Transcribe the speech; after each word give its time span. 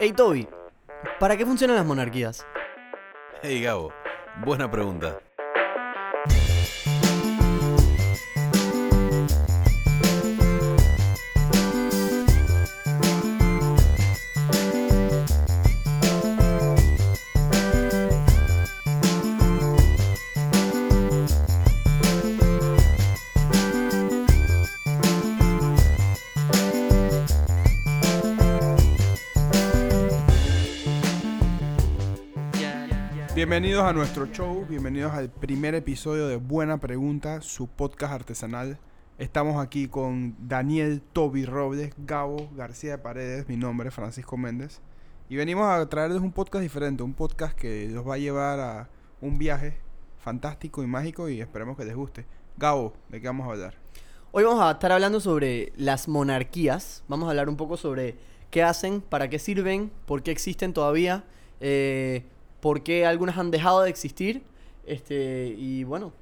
Hey 0.00 0.12
Toby, 0.12 0.48
¿para 1.20 1.36
qué 1.36 1.46
funcionan 1.46 1.76
las 1.76 1.86
monarquías? 1.86 2.44
Hey 3.42 3.62
Gabo, 3.62 3.92
buena 4.44 4.68
pregunta. 4.68 5.20
Bienvenidos 33.64 33.90
a 33.90 33.94
nuestro 33.94 34.26
show, 34.26 34.66
bienvenidos 34.68 35.14
al 35.14 35.30
primer 35.30 35.74
episodio 35.74 36.28
de 36.28 36.36
Buena 36.36 36.76
Pregunta, 36.76 37.40
su 37.40 37.66
podcast 37.66 38.12
artesanal. 38.12 38.78
Estamos 39.16 39.56
aquí 39.56 39.88
con 39.88 40.36
Daniel 40.38 41.00
Toby 41.00 41.46
Robles, 41.46 41.94
Gabo 41.96 42.50
García 42.54 42.90
de 42.90 42.98
Paredes, 42.98 43.48
mi 43.48 43.56
nombre 43.56 43.88
es 43.88 43.94
Francisco 43.94 44.36
Méndez. 44.36 44.82
Y 45.30 45.36
venimos 45.36 45.66
a 45.66 45.88
traerles 45.88 46.20
un 46.20 46.30
podcast 46.30 46.60
diferente, 46.60 47.02
un 47.02 47.14
podcast 47.14 47.56
que 47.56 47.88
los 47.88 48.06
va 48.06 48.16
a 48.16 48.18
llevar 48.18 48.60
a 48.60 48.90
un 49.22 49.38
viaje 49.38 49.78
fantástico 50.18 50.82
y 50.82 50.86
mágico 50.86 51.30
y 51.30 51.40
esperemos 51.40 51.78
que 51.78 51.86
les 51.86 51.96
guste. 51.96 52.26
Gabo, 52.58 52.92
¿de 53.08 53.22
qué 53.22 53.28
vamos 53.28 53.48
a 53.48 53.52
hablar? 53.52 53.76
Hoy 54.32 54.44
vamos 54.44 54.62
a 54.62 54.72
estar 54.72 54.92
hablando 54.92 55.20
sobre 55.20 55.72
las 55.78 56.06
monarquías. 56.06 57.02
Vamos 57.08 57.28
a 57.28 57.30
hablar 57.30 57.48
un 57.48 57.56
poco 57.56 57.78
sobre 57.78 58.16
qué 58.50 58.62
hacen, 58.62 59.00
para 59.00 59.30
qué 59.30 59.38
sirven, 59.38 59.90
por 60.04 60.22
qué 60.22 60.32
existen 60.32 60.74
todavía, 60.74 61.24
eh, 61.60 62.26
por 62.64 62.82
qué 62.82 63.04
algunas 63.04 63.36
han 63.36 63.50
dejado 63.50 63.82
de 63.82 63.90
existir. 63.90 64.42
Este, 64.86 65.54
y 65.54 65.84
bueno, 65.84 66.14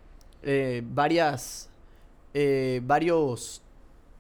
eh, 0.42 0.82
varias, 0.84 1.70
eh, 2.34 2.80
varios 2.82 3.62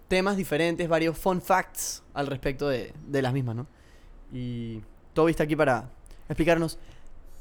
temas 0.06 0.36
diferentes, 0.36 0.88
varios 0.88 1.18
fun 1.18 1.42
facts 1.42 2.04
al 2.14 2.28
respecto 2.28 2.68
de, 2.68 2.92
de 3.08 3.22
las 3.22 3.32
mismas, 3.32 3.56
¿no? 3.56 3.66
Y 4.32 4.82
Toby 5.14 5.32
está 5.32 5.42
aquí 5.42 5.56
para 5.56 5.90
explicarnos 6.28 6.78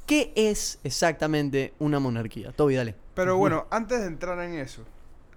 qué 0.08 0.34
es 0.36 0.80
exactamente 0.84 1.76
una 1.78 2.00
monarquía. 2.00 2.52
Toby, 2.52 2.74
dale. 2.74 2.96
Pero 3.14 3.38
bueno, 3.38 3.68
antes 3.70 4.00
de 4.00 4.08
entrar 4.08 4.40
en 4.40 4.56
eso, 4.56 4.82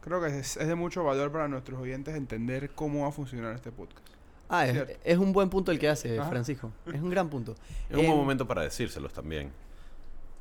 creo 0.00 0.22
que 0.22 0.38
es, 0.38 0.56
es 0.56 0.68
de 0.68 0.74
mucho 0.74 1.04
valor 1.04 1.30
para 1.30 1.48
nuestros 1.48 1.78
oyentes 1.78 2.14
entender 2.14 2.70
cómo 2.70 3.02
va 3.02 3.08
a 3.08 3.12
funcionar 3.12 3.54
este 3.54 3.70
podcast. 3.70 4.13
Ah, 4.48 4.66
es, 4.66 5.18
un 5.18 5.32
buen 5.32 5.48
punto 5.48 5.72
el 5.72 5.78
que 5.78 5.88
hace 5.88 6.18
Ajá. 6.18 6.28
Francisco. 6.28 6.70
Es 6.86 7.00
un 7.00 7.10
gran 7.10 7.28
punto. 7.28 7.54
Es 7.90 7.96
un 7.96 8.06
buen 8.06 8.18
momento 8.18 8.46
para 8.46 8.62
decírselos 8.62 9.12
también. 9.12 9.52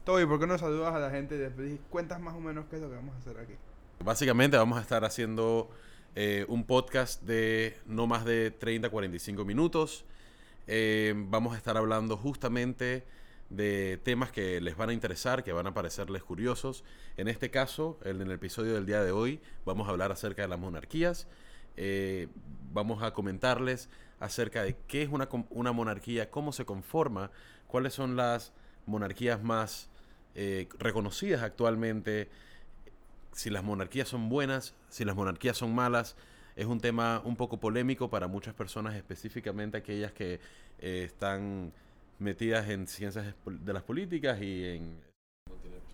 Toby, 0.03 0.25
¿por 0.25 0.39
qué 0.39 0.47
no 0.47 0.57
saludas 0.57 0.93
a 0.93 0.99
la 0.99 1.09
gente 1.09 1.35
y 1.35 1.37
después 1.37 1.79
cuentas 1.89 2.19
más 2.19 2.33
o 2.33 2.39
menos 2.39 2.65
qué 2.69 2.75
es 2.75 2.81
lo 2.81 2.89
que 2.89 2.95
vamos 2.95 3.15
a 3.15 3.19
hacer 3.19 3.37
aquí? 3.37 3.53
Básicamente 4.03 4.57
vamos 4.57 4.77
a 4.77 4.81
estar 4.81 5.05
haciendo 5.05 5.69
eh, 6.15 6.45
un 6.49 6.65
podcast 6.65 7.23
de 7.23 7.77
no 7.85 8.05
más 8.05 8.25
de 8.25 8.51
30 8.51 8.89
45 8.89 9.45
minutos. 9.45 10.03
Eh, 10.67 11.13
vamos 11.15 11.53
a 11.53 11.57
estar 11.57 11.77
hablando 11.77 12.17
justamente 12.17 13.05
de 13.49 13.99
temas 14.03 14.31
que 14.31 14.59
les 14.61 14.75
van 14.75 14.89
a 14.89 14.93
interesar, 14.93 15.43
que 15.43 15.53
van 15.53 15.67
a 15.67 15.73
parecerles 15.73 16.23
curiosos. 16.23 16.83
En 17.17 17.27
este 17.27 17.49
caso, 17.49 17.97
en 18.03 18.21
el 18.21 18.31
episodio 18.31 18.73
del 18.73 18.85
día 18.85 19.03
de 19.03 19.11
hoy, 19.11 19.39
vamos 19.65 19.87
a 19.87 19.91
hablar 19.91 20.11
acerca 20.11 20.41
de 20.41 20.47
las 20.47 20.59
monarquías. 20.59 21.27
Eh, 21.77 22.27
vamos 22.71 23.03
a 23.03 23.11
comentarles 23.13 23.89
acerca 24.19 24.63
de 24.63 24.75
qué 24.87 25.03
es 25.03 25.09
una, 25.09 25.27
una 25.49 25.71
monarquía, 25.71 26.31
cómo 26.31 26.51
se 26.53 26.65
conforma, 26.65 27.31
cuáles 27.67 27.93
son 27.93 28.15
las 28.15 28.53
monarquías 28.85 29.41
más 29.43 29.89
eh, 30.35 30.67
reconocidas 30.79 31.43
actualmente, 31.43 32.29
si 33.31 33.49
las 33.49 33.63
monarquías 33.63 34.07
son 34.07 34.29
buenas, 34.29 34.75
si 34.89 35.05
las 35.05 35.15
monarquías 35.15 35.57
son 35.57 35.73
malas. 35.73 36.15
Es 36.55 36.65
un 36.67 36.79
tema 36.79 37.21
un 37.25 37.35
poco 37.35 37.59
polémico 37.59 38.09
para 38.09 38.27
muchas 38.27 38.53
personas, 38.53 38.95
específicamente 38.95 39.77
aquellas 39.77 40.11
que 40.11 40.39
eh, 40.79 41.03
están 41.05 41.73
metidas 42.19 42.69
en 42.69 42.87
ciencias 42.87 43.33
de 43.45 43.73
las 43.73 43.83
políticas 43.83 44.41
y 44.41 44.65
en... 44.65 45.12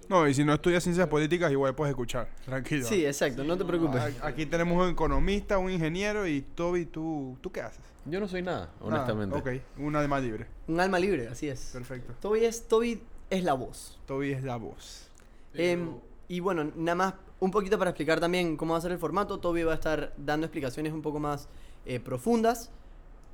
No, 0.09 0.27
y 0.27 0.33
si 0.33 0.43
no 0.43 0.53
estudias 0.55 0.81
ciencias 0.83 1.07
políticas, 1.07 1.51
igual 1.51 1.75
puedes 1.75 1.91
escuchar. 1.91 2.27
Tranquilo. 2.43 2.85
Sí, 2.87 3.05
exacto, 3.05 3.43
no 3.43 3.55
te 3.57 3.63
preocupes. 3.63 4.01
A- 4.21 4.27
Aquí 4.27 4.45
tenemos 4.47 4.83
un 4.83 4.91
economista, 4.91 5.57
un 5.59 5.69
ingeniero 5.71 6.25
y 6.27 6.41
Toby, 6.41 6.85
¿tú, 6.87 7.37
¿tú 7.41 7.51
qué 7.51 7.61
haces? 7.61 7.81
Yo 8.05 8.19
no 8.19 8.27
soy 8.27 8.41
nada, 8.41 8.71
Nada, 8.83 9.03
honestamente. 9.03 9.35
ok, 9.37 9.79
un 9.79 9.95
alma 9.95 10.19
libre. 10.19 10.47
Un 10.67 10.79
alma 10.79 10.97
libre, 10.97 11.27
así 11.27 11.47
es. 11.47 11.69
Perfecto. 11.73 12.13
Toby 12.21 12.43
es, 12.45 12.67
Toby 12.67 13.01
es 13.29 13.43
la 13.43 13.53
voz. 13.53 13.99
Toby 14.07 14.31
es 14.31 14.43
la 14.43 14.55
voz. 14.55 15.07
Em, 15.53 15.91
y 16.27 16.39
bueno, 16.39 16.71
nada 16.75 16.95
más 16.95 17.13
un 17.39 17.51
poquito 17.51 17.77
para 17.77 17.91
explicar 17.91 18.19
también 18.19 18.57
cómo 18.57 18.73
va 18.73 18.79
a 18.79 18.81
ser 18.81 18.91
el 18.91 18.97
formato. 18.97 19.39
Toby 19.39 19.63
va 19.63 19.73
a 19.73 19.75
estar 19.75 20.13
dando 20.17 20.47
explicaciones 20.47 20.91
un 20.91 21.01
poco 21.03 21.19
más 21.19 21.47
eh, 21.85 21.99
profundas. 21.99 22.71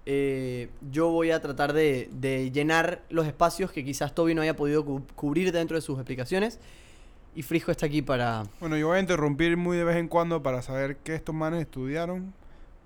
Eh, 0.06 0.70
yo 0.92 1.10
voy 1.10 1.32
a 1.32 1.42
tratar 1.42 1.74
de, 1.74 2.10
de 2.14 2.52
llenar 2.52 3.02
los 3.10 3.26
espacios 3.26 3.72
que 3.72 3.84
quizás 3.84 4.14
Toby 4.14 4.36
no 4.36 4.42
haya 4.42 4.56
podido 4.56 4.86
cu- 4.86 5.04
cubrir 5.16 5.52
dentro 5.52 5.76
de 5.76 5.82
sus 5.82 5.98
explicaciones. 5.98 6.60
Y 7.36 7.42
Frisco 7.42 7.72
está 7.72 7.88
aquí 7.88 8.02
para... 8.02 8.44
Bueno, 8.60 8.78
yo 8.78 8.88
voy 8.88 8.98
a 8.98 9.00
interrumpir 9.02 9.58
muy 9.58 9.76
de 9.78 9.84
vez 9.84 9.98
en 9.98 10.08
cuando 10.08 10.42
para 10.42 10.62
saber 10.62 10.98
qué 10.98 11.16
estos 11.16 11.36
manes 11.36 11.60
estudiaron. 11.62 12.34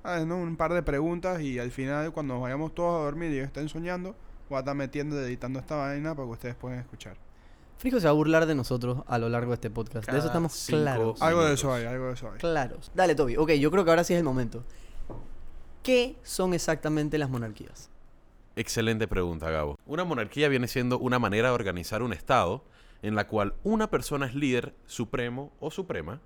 Ah, 0.03 0.24
¿no? 0.25 0.38
Un 0.38 0.56
par 0.56 0.74
de 0.74 0.81
preguntas 0.81 1.41
y 1.41 1.59
al 1.59 1.72
final, 1.72 2.12
cuando 2.13 2.34
nos 2.35 2.41
vayamos 2.44 2.74
todos 2.74 3.00
a 3.02 3.03
dormir 3.03 3.30
y 3.31 3.36
ellos 3.36 3.47
estén 3.47 3.69
soñando, 3.69 4.16
voy 4.50 4.56
a 4.56 4.59
estar 4.59 4.74
metiendo 4.74 5.22
y 5.22 5.25
editando 5.25 5.59
esta 5.59 5.75
vaina 5.75 6.16
para 6.16 6.25
que 6.25 6.31
ustedes 6.31 6.56
puedan 6.56 6.80
escuchar. 6.80 7.18
Frisco 7.78 8.00
se 8.00 8.06
va 8.07 8.12
a 8.12 8.13
burlar 8.13 8.46
de 8.46 8.56
nosotros 8.56 9.03
a 9.07 9.18
lo 9.19 9.30
largo 9.30 9.51
de 9.51 9.56
este 9.56 9.69
podcast. 9.69 10.09
de 10.09 10.18
eso 10.18 10.28
estamos 10.28 10.66
claros. 10.68 11.22
Algo 11.22 11.44
de 11.46 11.53
eso 11.53 11.72
hay, 11.74 11.86
algo 11.86 12.07
de 12.07 12.13
eso 12.13 12.31
hay. 12.31 12.40
Claros. 12.40 12.91
Dale, 12.96 13.13
Toby. 13.13 13.38
Ok, 13.38 13.51
yo 13.51 13.69
creo 13.72 13.84
que 13.86 13.90
ahora 13.91 14.03
sí 14.03 14.13
es 14.13 14.18
el 14.19 14.25
momento. 14.25 14.63
¿Qué 15.84 16.17
son 16.23 16.53
exactamente 16.53 17.17
las 17.17 17.29
monarquías? 17.29 17.90
Excelente 18.56 19.07
pregunta, 19.07 19.50
Gabo. 19.50 19.78
Una 19.85 20.03
monarquía 20.03 20.50
viene 20.50 20.67
siendo 20.67 21.00
una 21.00 21.19
manera 21.19 21.47
de 21.47 21.56
organizar 21.56 22.03
un 22.03 22.12
Estado 22.12 22.63
en 23.01 23.16
la 23.16 23.28
cual 23.28 23.56
una 23.63 23.89
persona 23.89 24.25
es 24.25 24.35
líder 24.35 24.73
supremo 24.85 25.53
o 25.62 25.72
suprema 25.72 26.19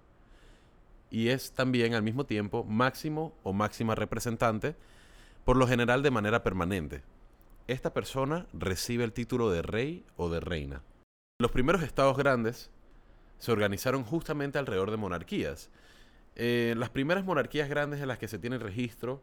y 1.12 1.30
es 1.30 1.52
también 1.52 1.94
al 1.94 2.02
mismo 2.02 2.25
tiempo 2.25 2.63
máximo 2.63 3.36
o 3.44 3.53
máxima 3.53 3.94
representante, 3.94 4.75
por 5.46 5.58
lo 5.58 5.68
general 5.68 6.02
de 6.02 6.09
manera 6.09 6.42
permanente. 6.42 7.03
Esta 7.68 7.94
persona 7.94 8.47
recibe 8.52 9.03
el 9.03 9.13
título 9.13 9.52
de 9.52 9.62
rey 9.62 10.03
o 10.18 10.30
de 10.30 10.40
reina. 10.40 10.81
Los 11.40 11.52
primeros 11.52 11.84
estados 11.84 12.18
grandes 12.18 12.72
se 13.38 13.52
organizaron 13.52 14.03
justamente 14.03 14.58
alrededor 14.58 14.90
de 14.90 14.97
monarquías. 14.97 15.69
Eh, 16.36 16.74
las 16.78 16.90
primeras 16.90 17.24
monarquías 17.24 17.69
grandes 17.69 18.02
en 18.02 18.08
las 18.08 18.18
que 18.18 18.28
se 18.28 18.40
tiene 18.40 18.58
registro 18.58 19.22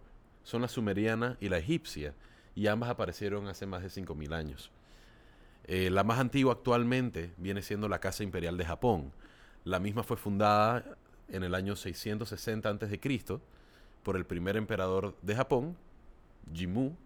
son 0.51 0.63
la 0.63 0.69
sumeriana 0.69 1.37
y 1.41 1.49
la 1.49 1.59
egipcia, 1.59 2.13
y 2.57 2.67
ambas 2.67 2.91
aparecieron 2.91 3.47
hace 3.47 3.67
más 3.67 3.83
de 3.83 3.89
5.000 3.89 4.33
años. 4.35 4.73
Eh, 5.65 5.91
la 5.91 6.03
más 6.03 6.19
antigua 6.19 6.55
actualmente 6.55 7.31
viene 7.37 7.63
siendo 7.63 7.89
la 7.89 8.01
Casa 8.01 8.25
Imperial 8.25 8.57
de 8.57 8.65
Japón. 8.65 9.13
La 9.65 9.79
misma 9.79 10.03
fue 10.03 10.17
fundada 10.17 10.85
en 11.29 11.45
el 11.45 11.55
año 11.55 11.77
660 11.77 12.69
a.C. 12.69 13.01
por 14.03 14.17
el 14.17 14.27
primer 14.27 14.57
emperador 14.57 15.15
de 15.23 15.37
Japón, 15.37 15.77
Jimmu, 16.53 16.97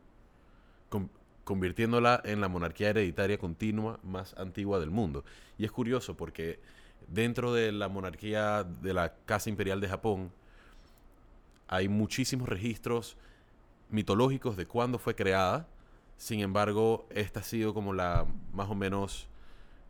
con- 0.89 1.11
convirtiéndola 1.45 2.23
en 2.25 2.41
la 2.41 2.49
monarquía 2.49 2.89
hereditaria 2.91 3.37
continua 3.37 4.01
más 4.03 4.33
antigua 4.39 4.81
del 4.81 4.91
mundo. 4.91 5.23
Y 5.59 5.67
es 5.67 5.71
curioso 5.71 6.17
porque 6.17 6.61
dentro 7.09 7.53
de 7.53 7.73
la 7.73 7.89
monarquía 7.91 8.65
de 8.65 8.95
la 8.95 9.13
Casa 9.27 9.51
Imperial 9.51 9.83
de 9.83 9.89
Japón 9.89 10.31
hay 11.69 11.89
muchísimos 11.89 12.49
registros 12.49 13.17
mitológicos 13.95 14.57
de 14.57 14.67
cuándo 14.67 14.99
fue 14.99 15.15
creada. 15.15 15.67
Sin 16.17 16.41
embargo, 16.41 17.07
esta 17.11 17.41
ha 17.41 17.43
sido 17.43 17.73
como 17.73 17.93
la 17.93 18.27
más 18.53 18.69
o 18.69 18.75
menos 18.75 19.29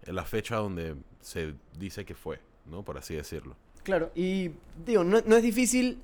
eh, 0.03 0.13
la 0.13 0.25
fecha 0.25 0.57
donde 0.57 0.97
se 1.21 1.55
dice 1.79 2.05
que 2.05 2.15
fue, 2.15 2.41
¿no? 2.67 2.83
Por 2.85 2.99
así 2.99 3.15
decirlo. 3.15 3.57
Claro, 3.83 4.11
y 4.15 4.51
digo, 4.87 5.05
no, 5.05 5.21
no 5.27 5.37
es 5.37 5.43
difícil 5.43 5.99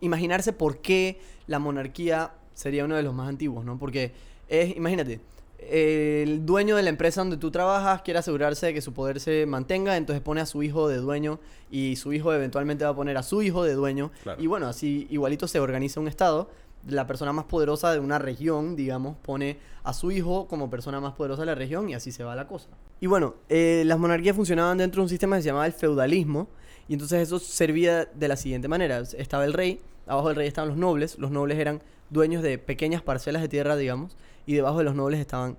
imaginarse 0.00 0.52
por 0.52 0.80
qué 0.80 1.20
la 1.46 1.58
monarquía 1.58 2.32
sería 2.54 2.84
uno 2.84 2.96
de 2.96 3.02
los 3.02 3.14
más 3.14 3.28
antiguos, 3.28 3.64
¿no? 3.64 3.78
Porque 3.78 4.12
es, 4.48 4.76
imagínate, 4.76 5.20
el 5.58 6.44
dueño 6.44 6.76
de 6.76 6.82
la 6.82 6.90
empresa 6.90 7.20
donde 7.20 7.36
tú 7.36 7.50
trabajas 7.50 8.02
quiere 8.02 8.18
asegurarse 8.18 8.66
de 8.66 8.74
que 8.74 8.80
su 8.80 8.92
poder 8.92 9.20
se 9.20 9.46
mantenga, 9.46 9.96
entonces 9.96 10.22
pone 10.22 10.40
a 10.40 10.46
su 10.46 10.62
hijo 10.62 10.88
de 10.88 10.96
dueño 10.96 11.40
y 11.70 11.96
su 11.96 12.12
hijo 12.12 12.32
eventualmente 12.32 12.84
va 12.84 12.90
a 12.90 12.96
poner 12.96 13.16
a 13.16 13.22
su 13.22 13.42
hijo 13.42 13.64
de 13.64 13.74
dueño. 13.74 14.10
Claro. 14.22 14.42
Y 14.42 14.46
bueno, 14.46 14.66
así 14.66 15.06
igualito 15.10 15.48
se 15.48 15.60
organiza 15.60 16.00
un 16.00 16.08
estado. 16.08 16.50
La 16.86 17.06
persona 17.06 17.32
más 17.32 17.46
poderosa 17.46 17.92
de 17.92 17.98
una 17.98 18.18
región, 18.18 18.76
digamos, 18.76 19.16
pone 19.16 19.58
a 19.82 19.92
su 19.92 20.10
hijo 20.10 20.46
como 20.46 20.70
persona 20.70 21.00
más 21.00 21.14
poderosa 21.14 21.42
de 21.42 21.46
la 21.46 21.54
región 21.54 21.88
y 21.88 21.94
así 21.94 22.12
se 22.12 22.24
va 22.24 22.36
la 22.36 22.46
cosa. 22.46 22.68
Y 23.00 23.06
bueno, 23.06 23.34
eh, 23.48 23.82
las 23.86 23.98
monarquías 23.98 24.36
funcionaban 24.36 24.78
dentro 24.78 25.00
de 25.00 25.04
un 25.04 25.08
sistema 25.08 25.36
que 25.36 25.42
se 25.42 25.48
llamaba 25.48 25.66
el 25.66 25.72
feudalismo 25.72 26.48
y 26.88 26.94
entonces 26.94 27.22
eso 27.22 27.38
servía 27.38 28.04
de 28.04 28.28
la 28.28 28.36
siguiente 28.36 28.68
manera. 28.68 29.00
Estaba 29.00 29.44
el 29.44 29.52
rey, 29.52 29.80
abajo 30.06 30.28
del 30.28 30.36
rey 30.36 30.48
estaban 30.48 30.68
los 30.68 30.78
nobles, 30.78 31.18
los 31.18 31.30
nobles 31.30 31.58
eran 31.58 31.82
dueños 32.10 32.42
de 32.42 32.58
pequeñas 32.58 33.02
parcelas 33.02 33.42
de 33.42 33.48
tierra, 33.48 33.76
digamos, 33.76 34.16
y 34.46 34.54
debajo 34.54 34.78
de 34.78 34.84
los 34.84 34.94
nobles 34.94 35.20
estaban 35.20 35.56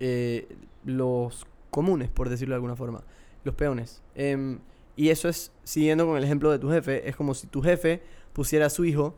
eh, 0.00 0.48
los 0.84 1.46
comunes, 1.70 2.08
por 2.08 2.28
decirlo 2.28 2.54
de 2.54 2.56
alguna 2.56 2.76
forma, 2.76 3.02
los 3.44 3.54
peones. 3.54 4.02
Em, 4.14 4.58
y 4.96 5.10
eso 5.10 5.28
es, 5.28 5.52
siguiendo 5.64 6.06
con 6.06 6.16
el 6.16 6.24
ejemplo 6.24 6.50
de 6.50 6.58
tu 6.58 6.70
jefe, 6.70 7.08
es 7.08 7.16
como 7.16 7.34
si 7.34 7.46
tu 7.46 7.62
jefe 7.62 8.02
pusiera 8.32 8.66
a 8.66 8.70
su 8.70 8.84
hijo 8.84 9.14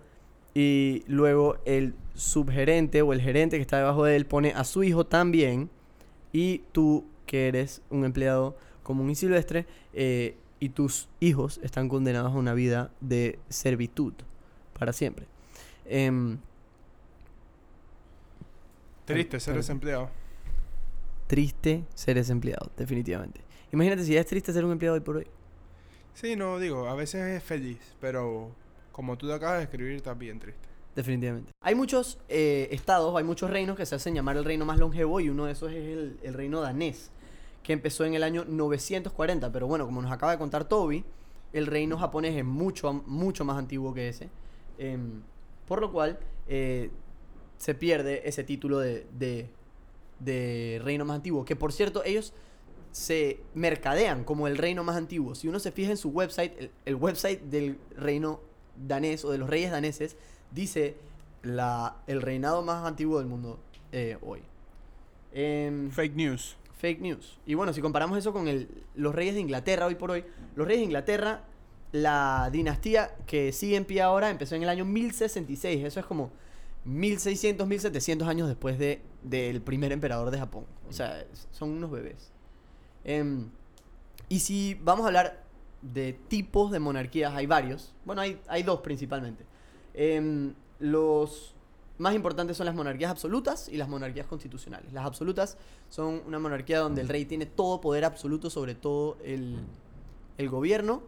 y 0.59 1.05
luego 1.07 1.59
el 1.67 1.95
subgerente 2.15 3.03
o 3.03 3.13
el 3.13 3.21
gerente 3.21 3.57
que 3.59 3.61
está 3.61 3.77
debajo 3.77 4.05
de 4.07 4.17
él 4.17 4.25
pone 4.25 4.53
a 4.55 4.65
su 4.65 4.83
hijo 4.85 5.05
también 5.05 5.69
y 6.33 6.63
tú 6.73 7.05
que 7.27 7.49
eres 7.49 7.83
un 7.91 8.07
empleado 8.07 8.57
común 8.83 9.11
y 9.11 9.15
silvestre 9.15 9.67
eh, 9.93 10.35
y 10.59 10.71
tus 10.71 11.11
hijos 11.21 11.61
están 11.63 11.91
condenados 11.91 12.33
a 12.33 12.37
una 12.39 12.55
vida 12.55 12.91
de 13.03 13.39
servitud 13.51 14.15
para 14.73 14.95
siempre. 14.95 15.27
Em, 15.85 16.39
Triste 19.05 19.39
ser 19.41 19.57
desempleado. 19.57 20.09
triste 21.27 21.85
ser 21.95 22.17
ese 22.17 22.33
empleado, 22.33 22.71
definitivamente. 22.79 23.43
Imagínate 23.73 24.05
si 24.05 24.15
ya 24.15 24.21
es 24.21 24.27
triste 24.27 24.55
ser 24.55 24.65
un 24.65 24.73
empleado 24.73 24.95
hoy 24.95 25.01
por 25.03 25.17
hoy. 25.17 25.27
Sí, 26.15 26.35
no, 26.35 26.59
digo, 26.59 26.89
a 26.89 26.95
veces 26.95 27.21
es 27.37 27.43
feliz, 27.45 27.79
pero 28.01 28.53
como 28.97 29.19
tú 29.19 29.27
te 29.27 29.35
acabas 29.35 29.59
de 29.59 29.65
escribir, 29.65 29.93
está 29.97 30.15
bien 30.15 30.41
triste. 30.41 30.67
Definitivamente. 30.95 31.53
Hay 31.61 31.75
muchos 31.75 32.19
eh, 32.31 32.69
estados, 32.71 33.15
hay 33.15 33.25
muchos 33.25 33.51
reinos 33.51 33.77
que 33.77 33.85
se 33.85 33.95
hacen 33.95 34.15
llamar 34.15 34.39
el 34.39 34.45
reino 34.47 34.65
más 34.65 34.79
longevo 34.79 35.21
y 35.21 35.29
uno 35.29 35.45
de 35.45 35.53
esos 35.53 35.71
es 35.71 36.17
el, 36.23 36.33
reino 36.33 36.63
danés, 36.63 37.11
que 37.63 37.75
empezó 37.75 38.07
en 38.07 38.15
el 38.15 38.23
año 38.23 38.47
940. 38.49 39.53
Pero 39.53 39.67
bueno, 39.67 39.85
como 39.85 40.01
nos 40.01 40.11
acaba 40.11 40.33
de 40.33 40.39
contar 40.39 40.65
Toby, 40.65 41.05
el 41.53 41.67
reino 41.67 41.99
japonés 41.99 42.37
es 42.37 42.45
mucho, 42.47 42.91
mucho 43.05 43.45
más 43.45 43.59
antiguo 43.59 43.93
que 43.93 44.09
ese. 44.09 44.31
Em, 44.79 45.21
por 45.69 45.83
lo 45.83 45.93
cual 45.93 46.19
eh, 46.49 46.89
se 47.59 47.75
pierde 47.75 48.27
ese 48.27 48.45
título 48.45 48.79
de, 48.79 49.07
de, 49.13 49.51
de 50.21 50.81
reino 50.83 51.05
más 51.05 51.17
antiguo. 51.17 51.45
Que 51.45 51.55
por 51.55 51.75
cierto, 51.75 52.03
ellos 52.03 52.33
se 52.93 53.41
mercadean 53.53 54.25
como 54.25 54.47
el 54.47 54.57
reino 54.57 54.85
más 54.85 54.97
antiguo. 54.97 55.35
Si 55.35 55.49
uno 55.49 55.61
se 55.61 55.71
fija 55.71 55.91
en 55.91 55.99
su 55.99 56.09
website, 56.09 56.59
el, 56.59 56.71
el 56.87 56.95
website 56.95 57.43
del 57.43 57.79
reino 57.95 58.46
danés 58.87 59.25
o 59.25 59.31
de 59.31 59.39
los 59.39 59.49
reyes 59.49 59.71
daneses 59.71 60.17
dice 60.51 60.97
la, 61.43 61.97
el 62.07 62.23
reinado 62.23 62.63
más 62.63 62.85
antiguo 62.87 63.19
del 63.19 63.29
mundo 63.29 63.59
eh, 63.93 64.19
hoy. 64.23 64.41
Em, 65.33 65.91
Fake 65.91 66.15
news. 66.15 66.57
fake 66.79 67.01
news. 67.01 67.39
Y 67.47 67.55
bueno, 67.55 67.73
si 67.73 67.81
comparamos 67.81 68.19
eso 68.19 68.33
con 68.33 68.49
el- 68.49 68.69
los 68.95 69.15
reyes 69.15 69.35
de 69.35 69.41
Inglaterra 69.41 69.87
hoy 69.87 69.95
por 69.95 70.11
hoy, 70.11 70.25
los 70.55 70.67
reyes 70.67 70.81
de 70.81 70.85
Inglaterra, 70.85 71.43
la 71.93 72.51
dinastía 72.53 73.15
que 73.27 73.53
sigue 73.53 73.77
en 73.77 73.85
pie 73.87 74.03
ahora 74.03 74.29
empezó 74.31 74.55
en 74.57 74.63
el 74.63 74.69
año 74.69 74.85
1066. 74.85 75.85
Eso 75.85 76.01
es 76.01 76.07
como 76.07 76.31
1600, 76.85 77.67
1700 77.67 78.29
años 78.29 78.49
después 78.49 78.79
de, 78.79 79.01
del 79.23 79.61
primer 79.63 79.93
emperador 79.93 80.31
de 80.31 80.39
Japón. 80.39 80.65
O 80.89 80.93
sea, 80.93 81.25
son 81.53 81.71
unos 81.71 81.91
bebés. 81.91 82.31
Em, 83.05 83.49
y 84.29 84.41
si 84.41 84.75
vamos 84.83 85.05
a 85.05 85.09
hablar 85.09 85.43
de 85.93 86.13
tipos 86.13 86.71
de 86.71 86.79
monarquías, 86.79 87.35
hay 87.35 87.47
varios. 87.47 87.95
Bueno, 88.05 88.23
hay, 88.23 88.41
hay 88.49 88.63
dos 88.63 88.81
principalmente. 88.81 89.45
Em, 89.95 90.55
los 90.79 91.55
más 91.99 92.15
importantes 92.15 92.57
son 92.57 92.67
las 92.67 92.75
monarquías 92.75 93.11
absolutas 93.11 93.69
y 93.69 93.77
las 93.77 93.89
monarquías 93.89 94.27
constitucionales. 94.27 94.93
Las 94.93 95.07
absolutas 95.07 95.57
son 95.89 96.23
una 96.27 96.39
monarquía 96.39 96.81
donde 96.81 97.01
el 97.01 97.09
rey 97.09 97.25
tiene 97.25 97.47
todo 97.47 97.81
poder 97.81 98.05
absoluto 98.05 98.51
sobre 98.51 98.75
todo 98.75 99.17
el, 99.25 99.57
el 100.39 100.49
gobierno. 100.49 101.03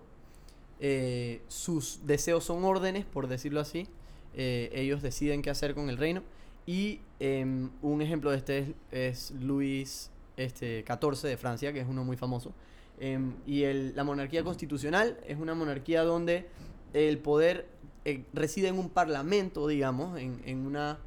Eh, 0.81 1.43
sus 1.49 2.07
deseos 2.07 2.45
son 2.45 2.65
órdenes, 2.65 3.05
por 3.05 3.27
decirlo 3.27 3.61
así. 3.61 3.87
Eh, 4.35 4.71
ellos 4.73 5.03
deciden 5.03 5.43
qué 5.43 5.51
hacer 5.51 5.75
con 5.75 5.91
el 5.91 5.99
reino. 5.99 6.23
Y 6.67 7.01
em, 7.19 7.71
un 7.83 8.03
ejemplo 8.03 8.31
de 8.31 8.37
este 8.37 8.75
es, 8.91 9.33
Luis 9.33 10.11
este, 10.37 10.85
XIV 10.87 11.29
de 11.29 11.37
Francia, 11.37 11.73
que 11.73 11.81
es 11.81 11.89
uno 11.89 12.05
muy 12.05 12.17
famoso. 12.17 12.53
Em, 13.01 13.35
y 13.47 13.63
el- 13.63 13.95
la 13.95 14.03
monarquía 14.05 14.43
constitucional 14.45 15.19
es 15.27 15.39
una 15.39 15.55
monarquía 15.55 16.03
donde 16.03 16.47
el 16.93 17.19
poder 17.19 17.67
eh, 18.05 18.25
reside 18.33 18.69
en 18.69 18.79
un 18.79 18.89
parlamento, 18.89 19.67
digamos, 19.69 20.19
en, 20.19 20.67
una... 20.67 20.99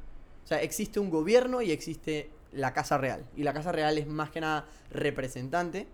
O 0.44 0.46
sea, 0.46 0.62
existe 0.62 1.00
un 1.00 1.10
gobierno 1.10 1.60
y 1.62 1.70
existe 1.72 2.30
la 2.52 2.72
Casa 2.72 2.96
Real. 2.98 3.24
Y 3.36 3.42
la 3.42 3.52
Casa 3.52 3.72
Real 3.72 3.98
es 3.98 4.06
más 4.06 4.30
que 4.30 4.40
nada 4.40 4.66
representante. 4.90 5.86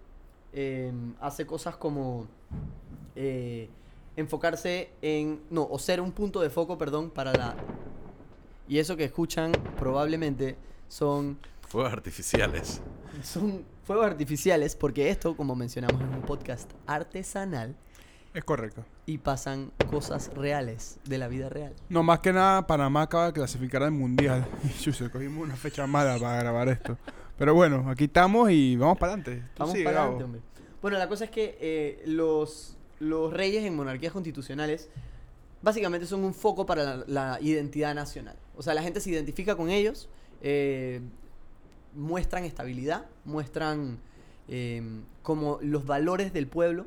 em, 0.52 1.14
hace 1.20 1.46
cosas 1.46 1.76
como 1.76 2.26
eh, 3.16 3.68
enfocarse 4.16 4.90
en... 5.02 5.40
No, 5.50 5.66
o 5.70 5.78
ser 5.78 6.00
un 6.00 6.12
punto 6.12 6.40
de 6.40 6.50
foco, 6.50 6.76
perdón, 6.78 7.10
para 7.10 7.32
la... 7.32 7.54
Y 8.68 8.78
eso 8.78 8.96
que 8.96 9.04
escuchan 9.04 9.52
probablemente 9.78 10.56
son 10.88 11.38
Fuegos 11.68 11.92
artificiales. 11.92 12.80
Son 13.22 13.64
fuegos 13.84 14.06
artificiales 14.06 14.76
porque 14.76 15.10
esto, 15.10 15.36
como 15.36 15.54
mencionamos, 15.54 16.00
es 16.00 16.08
un 16.08 16.22
podcast 16.22 16.70
artesanal 16.86 17.74
Es 18.34 18.44
correcto. 18.44 18.84
y 19.06 19.18
pasan 19.18 19.72
cosas 19.90 20.30
reales 20.34 20.98
de 21.04 21.18
la 21.18 21.28
vida 21.28 21.48
real. 21.48 21.74
No, 21.88 22.02
más 22.02 22.20
que 22.20 22.32
nada, 22.32 22.66
Panamá 22.66 23.02
acaba 23.02 23.26
de 23.26 23.32
clasificar 23.32 23.82
al 23.82 23.92
mundial. 23.92 24.46
Y 24.86 25.08
cogimos 25.08 25.42
una 25.44 25.56
fecha 25.56 25.86
mala 25.86 26.18
para 26.18 26.38
grabar 26.40 26.68
esto. 26.68 26.98
Pero 27.36 27.54
bueno, 27.54 27.88
aquí 27.88 28.04
estamos 28.04 28.50
y 28.50 28.76
vamos 28.76 28.98
para 28.98 29.12
adelante. 29.14 29.44
Vamos 29.56 29.76
para 29.84 30.00
adelante, 30.02 30.24
hombre. 30.24 30.40
Bueno, 30.82 30.98
la 30.98 31.08
cosa 31.08 31.24
es 31.24 31.30
que 31.30 31.56
eh, 31.60 32.02
los, 32.06 32.76
los 33.00 33.32
reyes 33.32 33.64
en 33.64 33.74
monarquías 33.74 34.12
constitucionales 34.12 34.88
básicamente 35.62 36.06
son 36.06 36.24
un 36.24 36.34
foco 36.34 36.66
para 36.66 36.84
la, 36.84 37.04
la 37.06 37.38
identidad 37.40 37.94
nacional. 37.94 38.36
O 38.56 38.62
sea, 38.62 38.74
la 38.74 38.82
gente 38.82 39.00
se 39.00 39.10
identifica 39.10 39.56
con 39.56 39.70
ellos, 39.70 40.08
eh, 40.40 41.00
muestran 41.98 42.44
estabilidad, 42.44 43.06
muestran 43.24 43.98
eh, 44.48 44.82
como 45.22 45.58
los 45.60 45.84
valores 45.84 46.32
del 46.32 46.46
pueblo. 46.46 46.86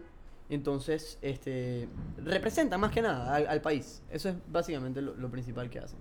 Entonces, 0.50 1.18
este, 1.22 1.88
representan 2.18 2.82
más 2.82 2.92
que 2.92 3.02
nada 3.02 3.36
al, 3.36 3.62
país. 3.62 4.02
Eso 4.12 4.30
es 4.30 4.36
básicamente 4.52 5.02
lo, 5.02 5.16
lo 5.16 5.30
principal 5.30 5.70
que 5.70 5.80
hacen. 5.80 6.00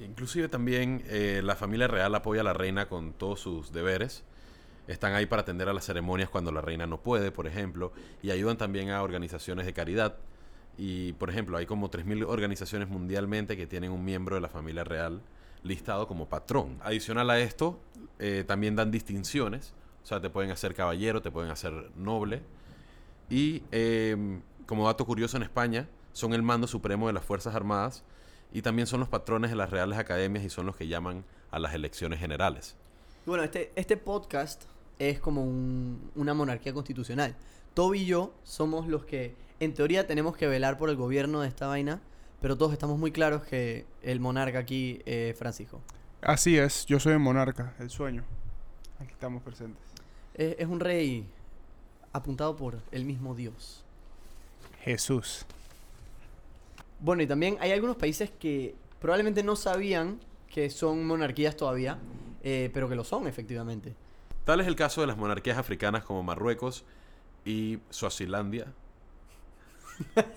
Inclusive 0.00 0.48
también 0.48 1.02
eh, 1.06 1.40
la 1.42 1.56
familia 1.56 1.88
real 1.88 2.14
apoya 2.14 2.40
a 2.40 2.44
la 2.44 2.52
reina 2.52 2.88
con 2.88 3.12
todos 3.12 3.40
sus 3.40 3.72
deberes. 3.72 4.22
Están 4.86 5.14
ahí 5.14 5.26
para 5.26 5.42
atender 5.42 5.68
a 5.68 5.72
las 5.72 5.84
ceremonias 5.84 6.28
cuando 6.28 6.52
la 6.52 6.60
reina 6.60 6.86
no 6.86 7.00
puede, 7.00 7.30
por 7.30 7.46
ejemplo, 7.46 7.92
y 8.22 8.30
ayudan 8.30 8.58
también 8.58 8.90
a 8.90 9.02
organizaciones 9.02 9.64
de 9.64 9.72
caridad. 9.72 10.16
Y, 10.76 11.12
por 11.14 11.30
ejemplo, 11.30 11.56
hay 11.56 11.66
como 11.66 11.90
3.000 11.90 12.26
organizaciones 12.26 12.88
mundialmente 12.88 13.56
que 13.56 13.66
tienen 13.66 13.92
un 13.92 14.04
miembro 14.04 14.34
de 14.34 14.40
la 14.40 14.48
familia 14.48 14.84
real 14.84 15.22
listado 15.62 16.06
como 16.06 16.28
patrón. 16.28 16.78
Adicional 16.82 17.28
a 17.30 17.38
esto, 17.40 17.78
eh, 18.18 18.44
también 18.46 18.76
dan 18.76 18.90
distinciones. 18.90 19.74
O 20.02 20.06
sea, 20.06 20.20
te 20.20 20.30
pueden 20.30 20.50
hacer 20.50 20.74
caballero, 20.74 21.20
te 21.22 21.30
pueden 21.30 21.50
hacer 21.50 21.90
noble. 21.96 22.42
Y 23.28 23.62
eh, 23.70 24.40
como 24.66 24.86
dato 24.86 25.04
curioso 25.06 25.36
en 25.36 25.42
España, 25.42 25.88
son 26.12 26.32
el 26.32 26.42
mando 26.42 26.66
supremo 26.66 27.06
de 27.06 27.12
las 27.12 27.24
Fuerzas 27.24 27.54
Armadas 27.54 28.02
y 28.52 28.62
también 28.62 28.86
son 28.86 29.00
los 29.00 29.08
patrones 29.08 29.50
de 29.50 29.56
las 29.56 29.70
reales 29.70 29.98
academias 29.98 30.44
y 30.44 30.50
son 30.50 30.66
los 30.66 30.76
que 30.76 30.88
llaman 30.88 31.24
a 31.50 31.58
las 31.58 31.74
elecciones 31.74 32.18
generales. 32.18 32.76
Bueno, 33.26 33.44
este, 33.44 33.70
este 33.76 33.96
podcast 33.96 34.64
es 34.98 35.20
como 35.20 35.44
un- 35.44 36.10
una 36.16 36.34
monarquía 36.34 36.72
constitucional. 36.72 37.36
Toby 37.74 38.00
y 38.00 38.06
yo 38.06 38.34
somos 38.42 38.88
los 38.88 39.04
que, 39.04 39.36
en 39.60 39.72
teoría, 39.74 40.06
tenemos 40.06 40.36
que 40.36 40.48
velar 40.48 40.78
por 40.78 40.90
el 40.90 40.96
gobierno 40.96 41.42
de 41.42 41.48
esta 41.48 41.68
vaina, 41.68 42.00
pero 42.40 42.56
todos 42.56 42.72
estamos 42.72 42.98
muy 42.98 43.12
claros 43.12 43.42
que 43.44 43.86
el 44.02 44.20
monarca 44.20 44.58
aquí 44.58 45.00
es 45.04 45.36
Francisco. 45.36 45.80
Así 46.22 46.58
es, 46.58 46.86
yo 46.86 47.00
soy 47.00 47.14
el 47.14 47.18
monarca, 47.18 47.74
el 47.78 47.90
sueño. 47.90 48.24
Aquí 48.98 49.12
estamos 49.12 49.42
presentes. 49.42 49.82
Es, 50.34 50.56
es 50.58 50.66
un 50.66 50.80
rey 50.80 51.26
apuntado 52.12 52.56
por 52.56 52.78
el 52.90 53.04
mismo 53.04 53.34
Dios. 53.34 53.84
Jesús. 54.82 55.44
Bueno, 57.00 57.22
y 57.22 57.26
también 57.26 57.56
hay 57.60 57.72
algunos 57.72 57.96
países 57.96 58.30
que 58.30 58.74
probablemente 59.00 59.42
no 59.42 59.56
sabían 59.56 60.20
que 60.50 60.68
son 60.68 61.06
monarquías 61.06 61.56
todavía, 61.56 61.98
eh, 62.42 62.70
pero 62.74 62.88
que 62.88 62.94
lo 62.94 63.04
son 63.04 63.26
efectivamente. 63.26 63.94
Tal 64.44 64.60
es 64.60 64.66
el 64.66 64.76
caso 64.76 65.00
de 65.00 65.06
las 65.06 65.16
monarquías 65.16 65.58
africanas 65.58 66.04
como 66.04 66.22
Marruecos 66.22 66.84
y 67.44 67.78
Suazilandia. 67.88 68.66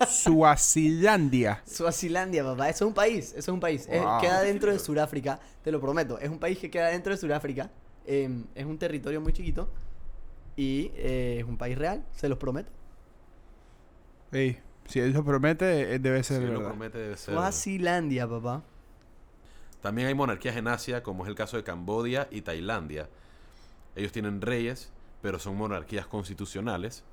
Suazilandia. 0.08 1.62
Suazilandia, 1.66 2.44
papá. 2.44 2.68
Eso 2.68 2.84
es 2.84 2.88
un 2.88 2.94
país. 2.94 3.28
Eso 3.30 3.38
es 3.38 3.48
un 3.48 3.60
país. 3.60 3.86
Es- 3.90 4.02
Wow. 4.02 4.20
queda 4.20 4.40
dentro 4.42 4.72
de 4.72 4.78
Sudáfrica. 4.78 5.38
Te 5.62 5.70
lo 5.72 5.80
prometo. 5.80 6.18
Es 6.18 6.28
un 6.28 6.38
país 6.38 6.58
que 6.58 6.70
queda 6.70 6.88
dentro 6.88 7.12
de 7.12 7.16
Sudáfrica. 7.18 7.70
em, 8.06 8.44
es 8.54 8.66
un 8.66 8.76
territorio 8.76 9.20
muy 9.22 9.32
chiquito. 9.32 9.66
Y 10.56 10.90
eh, 10.94 11.38
es 11.40 11.44
un 11.44 11.56
país 11.56 11.78
real. 11.78 12.04
Se 12.14 12.28
los 12.28 12.36
prometo. 12.38 12.70
Ey, 14.30 14.58
si 14.86 15.00
él 15.00 15.12
lo 15.12 15.24
promete, 15.24 15.94
eh, 15.94 15.98
debe 15.98 16.22
Si 16.22 16.34
ser 16.34 16.42
lo 16.42 16.50
verdad. 16.50 16.66
promete 16.68 16.98
debe 16.98 17.16
ser. 17.16 17.32
Suazilandia, 17.34 18.28
papá. 18.28 18.62
También 19.80 20.08
hay 20.08 20.14
monarquías 20.14 20.56
en 20.56 20.68
Asia, 20.68 21.02
como 21.02 21.24
es 21.24 21.28
el 21.30 21.34
caso 21.34 21.56
de 21.56 21.64
Camboya 21.64 22.28
y 22.30 22.42
Tailandia. 22.42 23.08
Ellos 23.96 24.12
tienen 24.12 24.40
reyes, 24.40 24.90
pero 25.22 25.38
son 25.38 25.56
monarquías 25.56 26.06
constitucionales. 26.06 27.04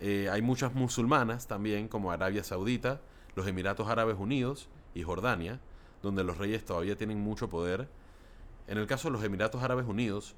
Eh, 0.00 0.28
hay 0.30 0.42
muchas 0.42 0.74
musulmanas 0.74 1.46
también, 1.46 1.88
como 1.88 2.10
Arabia 2.10 2.44
Saudita, 2.44 3.00
los 3.34 3.46
Emiratos 3.46 3.88
Árabes 3.88 4.16
Unidos 4.18 4.68
y 4.94 5.02
Jordania, 5.02 5.60
donde 6.02 6.24
los 6.24 6.38
reyes 6.38 6.64
todavía 6.64 6.96
tienen 6.96 7.20
mucho 7.20 7.48
poder. 7.48 7.88
En 8.66 8.78
el 8.78 8.86
caso 8.86 9.08
de 9.08 9.12
los 9.12 9.24
Emiratos 9.24 9.62
Árabes 9.62 9.86
Unidos, 9.86 10.34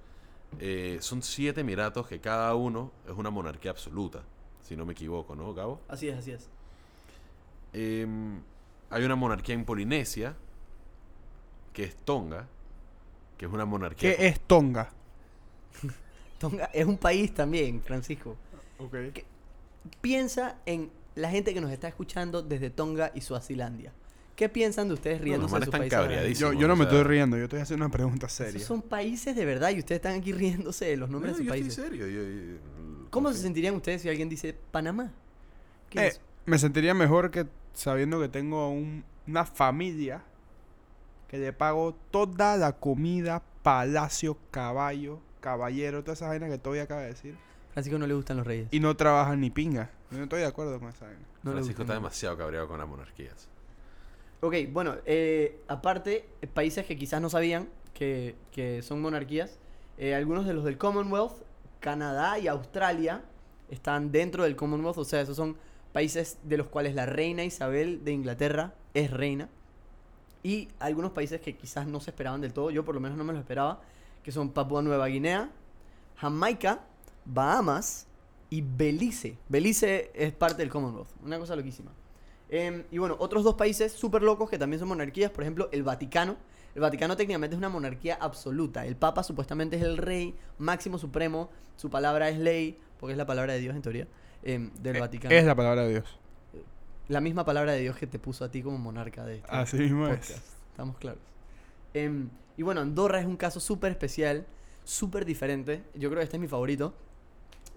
eh, 0.59 0.99
son 1.01 1.23
siete 1.23 1.61
emiratos 1.61 2.07
que 2.07 2.21
cada 2.21 2.55
uno 2.55 2.93
es 3.07 3.13
una 3.13 3.31
monarquía 3.31 3.71
absoluta, 3.71 4.23
si 4.63 4.77
no 4.77 4.87
me 4.87 4.93
equivoco, 4.93 5.35
¿no, 5.35 5.53
Gabo? 5.53 5.81
Así 5.89 6.09
es, 6.09 6.19
así 6.19 6.31
es. 6.31 6.49
Em, 7.73 8.41
hay 8.91 9.05
una 9.05 9.17
monarquía 9.17 9.55
en 9.55 9.65
Polinesia, 9.65 10.35
que 11.73 11.85
es 11.85 11.97
Tonga, 11.97 12.47
que 13.37 13.47
es 13.47 13.53
una 13.53 13.67
monarquía... 13.67 14.17
¿Qué 14.17 14.29
es 14.29 14.41
Tonga? 14.41 14.91
Tonga 16.39 16.67
es 16.73 16.87
un 16.87 16.97
país 16.97 17.35
también, 17.35 17.83
Francisco. 17.83 18.37
Ok. 18.79 18.93
¿Qué? 19.13 19.36
Piensa 20.01 20.57
en 20.67 20.91
la 21.15 21.31
gente 21.31 21.55
que 21.55 21.61
nos 21.61 21.71
está 21.71 21.89
escuchando 21.89 22.43
desde 22.43 22.71
Tonga 22.71 23.11
y 23.15 23.21
Suazilandia. 23.21 23.93
¿Qué 24.35 24.49
piensan 24.51 24.89
de 24.89 24.95
ustedes 24.95 25.19
No, 25.21 25.25
riéndose 25.25 25.53
los 25.55 25.61
de 25.61 25.67
sus 25.67 25.75
están 25.85 26.09
países? 26.09 26.39
Yo, 26.39 26.53
yo 26.53 26.69
no 26.69 26.77
me 26.77 26.85
sea- 26.85 26.93
estoy 26.93 27.05
riendo, 27.09 27.39
yo 27.39 27.45
estoy 27.45 27.61
haciendo 27.61 27.87
una 27.87 27.93
pregunta 27.93 28.29
seria. 28.29 28.51
Esos 28.57 28.69
son 28.69 28.83
países 28.83 29.35
de 29.35 29.45
verdad 29.47 29.71
y 29.71 29.79
ustedes 29.79 29.99
están 29.99 30.19
aquí 30.21 30.33
riéndose 30.33 30.85
de 30.85 30.97
los 30.99 31.09
nombres 31.09 31.33
No, 31.33 31.39
de 31.39 31.45
sus 31.45 31.47
yo 31.47 31.55
estoy 31.55 31.63
países. 31.71 31.85
serio. 31.85 32.07
yo- 32.07 32.23
yo- 32.53 33.07
¿Cómo 33.11 33.33
se 33.33 33.39
sentirían 33.41 33.75
ustedes 33.75 34.03
si 34.03 34.11
alguien 34.11 34.29
dice 34.29 34.55
Panamá? 34.71 35.11
¿Qué 35.89 36.01
Eh, 36.01 36.07
es 36.09 36.21
me 36.45 36.59
sentiría 36.59 36.93
mejor 36.93 37.31
que 37.31 37.47
sabiendo 37.73 38.21
que 38.21 38.29
tengo 38.29 38.69
un- 38.69 39.05
una 39.27 39.47
familia 39.47 40.23
que 41.29 41.39
le 41.39 41.53
pago 41.55 41.97
toda 42.11 42.57
la 42.59 42.73
comida, 42.73 43.43
palacio, 43.63 44.37
caballo, 44.51 45.19
caballero, 45.41 46.03
toda 46.03 46.13
esa 46.13 46.29
vaina 46.29 46.49
que 46.49 46.59
todavía 46.59 46.83
acaba 46.83 47.01
de 47.01 47.09
decir. 47.09 47.37
Francisco 47.77 47.99
no 47.99 48.07
le 48.07 48.15
gustan 48.15 48.39
los 48.39 48.47
reyes. 48.47 48.69
Y 48.71 48.81
no 48.81 48.97
trabajan 48.97 49.39
ni 49.39 49.51
pinga. 49.51 49.91
Yo 50.11 50.17
no 50.17 50.25
estoy 50.25 50.41
de 50.41 50.47
acuerdo 50.47 50.81
con 50.81 50.89
esa. 50.89 51.09
No 51.43 51.53
Francisco 51.53 51.83
está 51.83 51.93
demasiado 51.93 52.35
cabreado 52.35 52.67
con 52.67 52.79
las 52.79 52.89
monarquías. 52.89 53.49
Ok, 54.41 54.55
bueno, 54.73 54.95
eh, 55.05 55.61
aparte, 55.69 56.27
países 56.55 56.87
que 56.87 56.97
quizás 56.97 57.21
no 57.21 57.29
sabían 57.29 57.69
que, 57.93 58.35
que 58.51 58.81
son 58.81 59.03
monarquías, 59.03 59.59
eh, 59.99 60.15
algunos 60.15 60.47
de 60.47 60.55
los 60.55 60.65
del 60.65 60.79
Commonwealth, 60.79 61.35
Canadá 61.81 62.39
y 62.39 62.49
Australia, 62.49 63.23
están 63.71 64.11
dentro 64.11 64.45
del 64.45 64.57
Commonwealth, 64.57 64.97
o 64.97 65.05
sea, 65.05 65.21
esos 65.21 65.37
son 65.37 65.59
países 65.93 66.39
de 66.45 66.57
los 66.57 66.69
cuales 66.69 66.95
la 66.95 67.05
reina 67.05 67.45
Isabel 67.45 68.03
de 68.05 68.13
Inglaterra 68.13 68.73
es 68.95 69.11
reina. 69.11 69.51
Y 70.43 70.71
algunos 70.79 71.13
países 71.13 71.43
que 71.43 71.55
quizás 71.55 71.87
no 71.87 72.01
se 72.01 72.09
esperaban 72.09 72.41
del 72.41 72.55
todo, 72.55 72.71
yo 72.71 72.87
por 72.87 72.95
lo 72.95 73.03
menos 73.03 73.19
no 73.19 73.25
me 73.25 73.35
lo 73.35 73.39
esperaba, 73.39 73.83
que 74.23 74.33
son 74.33 74.53
Papua 74.53 74.81
Nueva 74.81 75.09
Guinea, 75.09 75.51
Jamaica, 76.17 76.81
Bahamas 77.27 78.07
y 78.51 78.63
Belice. 78.63 79.37
Belice 79.49 80.11
es 80.15 80.33
parte 80.33 80.63
del 80.63 80.71
Commonwealth, 80.71 81.09
una 81.23 81.39
cosa 81.39 81.57
loquísima. 81.57 81.93
Em, 82.49 82.85
y 82.93 82.99
bueno, 82.99 83.17
otros 83.19 83.43
dos 83.43 83.55
países 83.57 83.93
súper 83.93 84.23
locos 84.23 84.49
que 84.49 84.59
también 84.59 84.79
son 84.79 84.89
monarquías, 84.89 85.31
por 85.31 85.43
ejemplo, 85.43 85.69
el 85.73 85.83
Vaticano. 85.83 86.37
El 86.75 86.83
Vaticano 86.83 87.17
técnicamente 87.17 87.55
es 87.55 87.59
una 87.59 87.69
monarquía 87.69 88.17
absoluta. 88.21 88.87
El 88.87 88.97
Papa 88.97 89.23
supuestamente 89.23 89.77
es 89.77 89.83
el 89.83 89.97
rey 89.97 90.35
máximo 90.59 90.99
supremo, 90.99 91.51
su 91.77 91.91
palabra 91.91 92.29
es 92.29 92.39
ley, 92.39 92.79
porque 93.01 93.13
es 93.13 93.19
la 93.19 93.27
palabra 93.27 93.55
de 93.55 93.59
Dios 93.61 93.75
en 93.75 93.83
teoría, 93.83 94.07
em, 94.43 94.71
del 94.75 94.97
Eh, 94.97 95.01
Vaticano. 95.01 95.35
Es 95.35 95.45
la 95.45 95.55
palabra 95.55 95.83
de 95.83 95.91
Dios. 95.91 96.19
La 97.09 97.21
misma 97.21 97.45
palabra 97.45 97.73
de 97.73 97.81
Dios 97.81 97.97
que 97.97 98.07
te 98.07 98.19
puso 98.19 98.45
a 98.45 98.51
ti 98.51 98.63
como 98.63 98.79
monarca 98.79 99.25
de 99.25 99.37
este 99.37 99.49
Así 99.51 99.77
mismo 99.79 100.07
podcast. 100.07 100.31
es. 100.31 100.43
Estamos 100.71 100.97
claros. 100.99 101.21
Em, 101.95 102.29
y 102.57 102.63
bueno, 102.63 102.81
Andorra 102.81 103.21
es 103.21 103.27
un 103.27 103.37
caso 103.37 103.59
súper 103.61 103.93
especial, 103.93 104.47
súper 104.85 105.25
diferente. 105.25 105.83
Yo 105.95 106.09
creo 106.11 106.21
que 106.21 106.25
este 106.25 106.37
es 106.37 106.41
mi 106.41 106.49
favorito. 106.49 106.95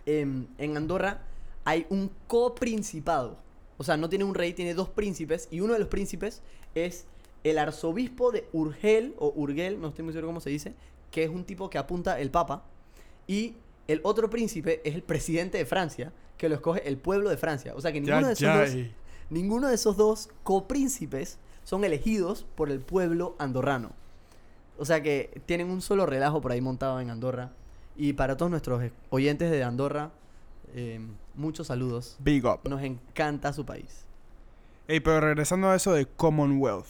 Em, 0.10 0.48
en 0.58 0.76
Andorra 0.76 1.22
hay 1.66 1.86
un 1.90 2.10
coprincipado. 2.26 3.38
O 3.78 3.84
sea, 3.84 3.96
no 3.96 4.10
tiene 4.10 4.26
un 4.26 4.34
rey, 4.34 4.54
tiene 4.54 4.74
dos 4.74 4.90
príncipes. 4.90 5.48
Y 5.52 5.62
uno 5.62 5.74
de 5.74 5.80
los 5.80 5.88
príncipes 5.88 6.42
es 6.74 7.06
el 7.44 7.60
arzobispo 7.60 8.32
de 8.32 8.48
Urgel, 8.52 9.14
o 9.20 9.32
Urgel, 9.36 9.80
no 9.80 9.90
estoy 9.90 10.04
muy 10.04 10.14
seguro 10.14 10.30
cómo 10.30 10.42
se 10.42 10.50
dice, 10.50 10.74
que 11.12 11.24
es 11.24 11.30
un 11.30 11.44
tipo 11.44 11.70
que 11.70 11.78
apunta 11.78 12.20
el 12.20 12.32
papa. 12.32 12.64
Y 13.28 13.54
el 13.88 14.02
otro 14.04 14.32
príncipe 14.32 14.82
es 14.84 14.96
el 14.96 15.04
presidente 15.04 15.60
de 15.60 15.66
Francia, 15.68 16.12
que 16.38 16.50
lo 16.50 16.56
escoge 16.56 16.88
el 16.88 16.98
pueblo 16.98 17.30
de 17.30 17.38
Francia. 17.38 17.74
O 17.76 17.82
sea 17.82 17.92
que 17.92 18.02
ninguno 18.02 18.26
de 18.26 18.34
esos 18.34 18.58
dos 18.58 18.74
Yay. 18.74 18.96
Ninguno 19.30 19.68
de 19.68 19.76
esos 19.76 19.96
dos 19.96 20.30
copríncipes 20.42 21.38
son 21.64 21.84
elegidos 21.84 22.48
por 22.56 22.72
el 22.72 22.80
pueblo 22.80 23.36
andorrano. 23.38 23.92
O 24.80 24.86
sea 24.86 25.04
que 25.04 25.40
tienen 25.46 25.70
un 25.70 25.84
solo 25.84 26.08
relajo 26.08 26.42
por 26.42 26.52
ahí 26.52 26.62
montado 26.62 27.00
en 27.00 27.12
Andorra. 27.12 27.52
Y 28.00 28.14
para 28.14 28.38
todos 28.38 28.50
nuestros 28.50 28.82
oyentes 29.10 29.52
de 29.52 29.62
Andorra, 29.62 30.12
eh, 30.74 31.02
muchos 31.36 31.68
saludos. 31.68 32.16
Big 32.20 32.46
up. 32.46 32.62
Nos 32.64 32.82
encanta 32.82 33.52
su 33.52 33.66
país. 33.66 34.06
Ey, 34.88 35.02
pero 35.02 35.20
regresando 35.20 35.68
a 35.68 35.76
eso 35.76 35.92
de 35.92 36.06
Commonwealth. 36.06 36.88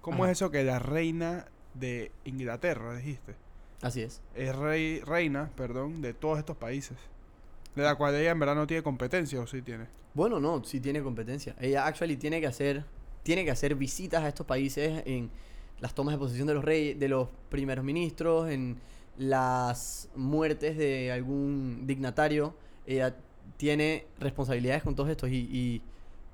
¿Cómo 0.00 0.24
Ajá. 0.24 0.32
es 0.32 0.38
eso 0.38 0.50
que 0.50 0.64
la 0.64 0.80
reina 0.80 1.46
de 1.74 2.10
Inglaterra, 2.24 2.96
dijiste? 2.96 3.36
Así 3.82 4.02
es. 4.02 4.20
Es 4.34 4.56
rey, 4.56 4.98
reina, 5.02 5.48
perdón, 5.54 6.02
de 6.02 6.12
todos 6.12 6.40
estos 6.40 6.56
países. 6.56 6.96
De 7.76 7.84
la 7.84 7.94
cual 7.94 8.16
ella 8.16 8.32
en 8.32 8.40
verdad 8.40 8.56
no 8.56 8.66
tiene 8.66 8.82
competencia, 8.82 9.40
o 9.40 9.46
sí 9.46 9.62
tiene. 9.62 9.86
Bueno, 10.12 10.40
no, 10.40 10.64
sí 10.64 10.80
tiene 10.80 11.04
competencia. 11.04 11.54
Ella 11.60 11.86
actually 11.86 12.16
tiene 12.16 12.40
que 12.40 12.48
hacer, 12.48 12.84
tiene 13.22 13.44
que 13.44 13.52
hacer 13.52 13.76
visitas 13.76 14.24
a 14.24 14.28
estos 14.28 14.44
países 14.44 15.04
en 15.06 15.30
las 15.78 15.94
tomas 15.94 16.14
de 16.14 16.18
posesión 16.18 16.48
de 16.48 16.54
los 16.54 16.64
reyes, 16.64 16.98
de 16.98 17.08
los 17.08 17.28
primeros 17.48 17.84
ministros, 17.84 18.50
en 18.50 18.80
las 19.18 20.08
muertes 20.14 20.76
de 20.76 21.12
algún 21.12 21.86
dignatario. 21.86 22.54
Ella 22.86 23.16
tiene 23.56 24.06
responsabilidades 24.18 24.82
con 24.82 24.94
todos 24.94 25.10
estos 25.10 25.30
y, 25.30 25.48
y 25.52 25.82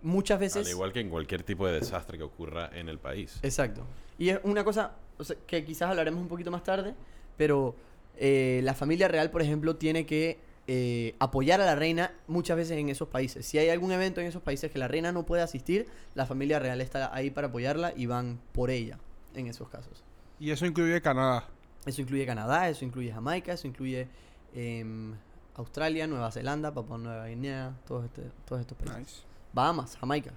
muchas 0.03 0.41
veces. 0.41 0.67
Al 0.67 0.73
igual 0.73 0.93
que 0.93 1.01
en 1.01 1.11
cualquier 1.11 1.43
tipo 1.43 1.67
de 1.67 1.75
desastre 1.75 2.19
que 2.19 2.25
ocurra 2.25 2.71
en 2.73 2.89
el 2.89 2.99
país. 2.99 3.39
Exacto. 3.43 3.85
Y 4.19 4.31
es 4.31 4.41
una 4.43 4.65
cosa 4.65 4.93
o 5.19 5.25
sea, 5.25 5.37
que 5.47 5.65
quizás 5.65 5.91
hablaremos 5.91 6.21
un 6.21 6.29
poquito 6.29 6.51
más 6.51 6.63
tarde, 6.63 6.95
pero 7.37 7.75
eh, 8.17 8.61
la 8.65 8.75
familia 8.75 9.09
real, 9.09 9.31
por 9.31 9.43
ejemplo, 9.43 9.77
tiene 9.77 10.07
que 10.07 10.39
eh, 10.67 11.15
apoyar 11.19 11.61
a 11.61 11.67
la 11.67 11.75
reina 11.75 12.13
muchas 12.27 12.57
veces 12.57 12.79
en 12.79 12.89
esos 12.89 13.09
países. 13.09 13.45
Si 13.47 13.59
hay 13.59 13.69
algún 13.71 13.93
evento 13.93 14.21
en 14.21 14.27
esos 14.27 14.43
países 14.43 14.71
que 14.71 14.79
la 14.79 14.89
reina 14.89 15.13
no 15.13 15.27
puede 15.27 15.43
asistir, 15.43 15.87
la 16.15 16.27
familia 16.27 16.59
real 16.59 16.81
está 16.81 17.15
ahí 17.15 17.31
para 17.31 17.49
apoyarla 17.49 17.93
y 17.97 18.07
van 18.07 18.41
por 18.53 18.71
ella 18.71 18.99
en 19.35 19.47
esos 19.47 19.69
casos. 19.69 20.05
Y 20.39 20.51
eso 20.51 20.67
incluye 20.67 21.01
Canadá. 21.01 21.49
Eso 21.89 22.03
incluye 22.03 22.27
Canadá, 22.27 22.69
eso 22.69 22.85
incluye 22.85 23.11
Jamaica, 23.11 23.53
eso 23.55 23.67
incluye 23.67 24.07
em, 24.55 25.15
Australia, 25.57 26.07
Nueva 26.07 26.31
Zelanda, 26.31 26.73
Papua 26.73 26.99
Nueva 26.99 27.27
Guinea, 27.29 27.75
todos, 27.87 28.05
este- 28.05 28.31
todos 28.47 28.61
estos 28.61 28.77
países. 28.77 28.99
Nice. 28.99 29.23
Bahamas, 29.55 29.97
Jamaica. 29.97 30.33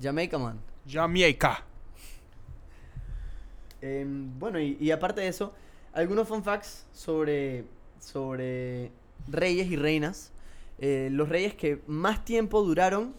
Jamaica, 0.00 0.38
man. 0.38 0.60
Jamaica. 0.88 1.64
Em, 3.80 4.38
bueno, 4.38 4.58
y, 4.60 4.76
y 4.80 4.90
aparte 4.90 5.20
de 5.20 5.28
eso, 5.28 5.52
algunos 5.92 6.26
fun 6.28 6.42
facts 6.42 6.86
sobre, 6.92 7.64
sobre 8.00 8.90
reyes 9.28 9.66
y 9.70 9.76
reinas. 9.76 10.32
Eh, 10.78 11.08
los 11.10 11.28
reyes 11.28 11.54
que 11.54 11.80
más 11.86 12.24
tiempo 12.24 12.62
duraron, 12.62 13.14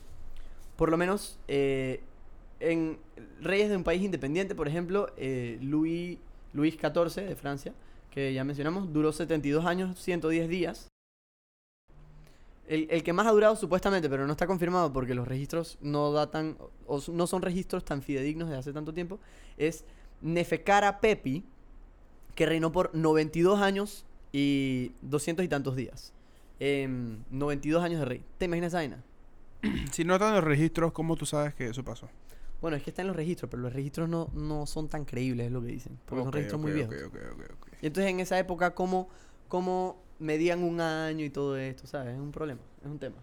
por 0.75 0.89
lo 0.89 0.97
menos 0.97 1.39
eh, 1.47 2.01
en 2.59 2.99
reyes 3.41 3.69
de 3.69 3.75
un 3.77 3.83
país 3.83 4.01
independiente, 4.01 4.55
por 4.55 4.67
ejemplo, 4.67 5.11
eh, 5.17 5.57
Luis, 5.61 6.19
Luis 6.57 6.73
XIV 6.73 7.27
de 7.27 7.35
Francia, 7.35 7.73
que 8.09 8.33
ya 8.33 8.43
mencionamos, 8.43 8.91
duró 8.91 9.11
72 9.11 9.63
años, 9.65 9.99
110 9.99 10.49
días. 10.49 10.87
El, 12.67 13.01
que 13.03 13.13
más 13.13 13.27
ha 13.27 13.31
durado 13.31 13.55
supuestamente, 13.55 14.09
pero 14.09 14.25
no 14.25 14.33
está 14.33 14.45
confirmado 14.45 14.91
porque 14.91 15.15
los 15.15 15.25
registros 15.25 15.77
no 15.79 16.11
datan, 16.11 16.57
o 16.85 16.99
no 17.13 17.27
son 17.27 17.41
registros 17.41 17.85
tan 17.85 18.01
fidedignos 18.01 18.49
de 18.49 18.57
hace 18.57 18.73
tanto 18.73 18.93
tiempo, 18.93 19.19
es 19.55 19.85
Nefekara 20.21 20.99
Pepi, 20.99 21.45
que 22.35 22.45
reinó 22.45 22.71
por 22.71 22.93
92 22.93 23.61
años 23.61 24.05
y 24.33 24.91
200 25.03 25.45
y 25.45 25.47
tantos 25.47 25.75
días. 25.75 26.11
Em, 26.59 27.19
92 27.29 27.83
años 27.83 27.99
de 27.99 28.05
rey. 28.05 28.23
¿Te 28.37 28.45
imaginas 28.45 28.69
esa 28.69 28.77
vaina? 28.77 29.03
Si 29.91 30.03
no 30.03 30.15
están 30.15 30.33
los 30.33 30.43
registros, 30.43 30.91
¿cómo 30.91 31.15
tú 31.15 31.25
sabes 31.25 31.53
que 31.53 31.67
eso 31.67 31.83
pasó? 31.83 32.09
Bueno, 32.61 32.77
es 32.77 32.83
que 32.83 32.89
está 32.89 33.01
en 33.01 33.07
los 33.09 33.15
registros, 33.15 33.49
pero 33.49 33.61
los 33.61 33.73
registros 33.73 34.09
no, 34.09 34.29
no 34.33 34.65
son 34.65 34.89
tan 34.89 35.05
creíbles, 35.05 35.47
es 35.47 35.51
lo 35.51 35.61
que 35.61 35.67
dicen. 35.67 35.99
Porque 36.05 36.23
son 36.23 36.33
registros 36.33 36.61
muy 36.61 36.71
ok, 36.71 36.75
viejos. 36.75 36.95
ok, 36.95 37.15
ok, 37.15 37.31
ok, 37.33 37.51
ok. 37.53 37.67
Y 37.81 37.87
entonces 37.87 38.11
en 38.11 38.19
esa 38.19 38.39
época, 38.39 38.73
¿cómo, 38.73 39.09
¿cómo 39.47 40.03
medían 40.19 40.63
un 40.63 40.81
año 40.81 41.23
y 41.23 41.29
todo 41.29 41.57
esto? 41.57 41.85
¿Sabes? 41.85 42.15
Es 42.15 42.19
un 42.19 42.31
problema, 42.31 42.61
es 42.81 42.87
un 42.87 42.97
tema. 42.99 43.17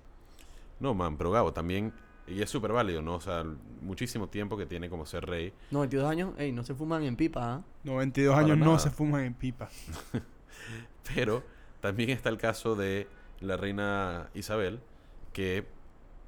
No, 0.79 0.95
man, 0.95 1.17
pero 1.17 1.31
Gabo 1.31 1.53
también. 1.53 1.93
Y 2.27 2.41
es 2.41 2.49
súper 2.49 2.73
válido, 2.73 3.03
¿no? 3.03 3.17
O 3.17 3.21
sea, 3.21 3.45
muchísimo 3.83 4.29
tiempo 4.29 4.57
que 4.57 4.65
tiene 4.65 4.89
como 4.89 5.05
ser 5.05 5.27
rey. 5.27 5.53
92 5.71 6.11
años, 6.11 6.33
ey, 6.39 6.53
no 6.53 6.65
se 6.65 6.75
fuman 6.75 7.03
en 7.03 7.17
pipa, 7.17 7.55
¿ah? 7.57 7.63
92 7.83 8.35
Para 8.35 8.47
años 8.47 8.59
no 8.59 8.79
se 8.79 8.91
fuman 8.91 9.25
en 9.25 9.35
pipa. 9.35 9.69
Pero 11.15 11.43
también 11.81 12.11
está 12.11 12.31
el 12.31 12.39
caso 12.39 12.77
de 12.77 13.09
la 13.41 13.59
reina 13.59 14.31
Isabel, 14.33 14.81
que 15.35 15.67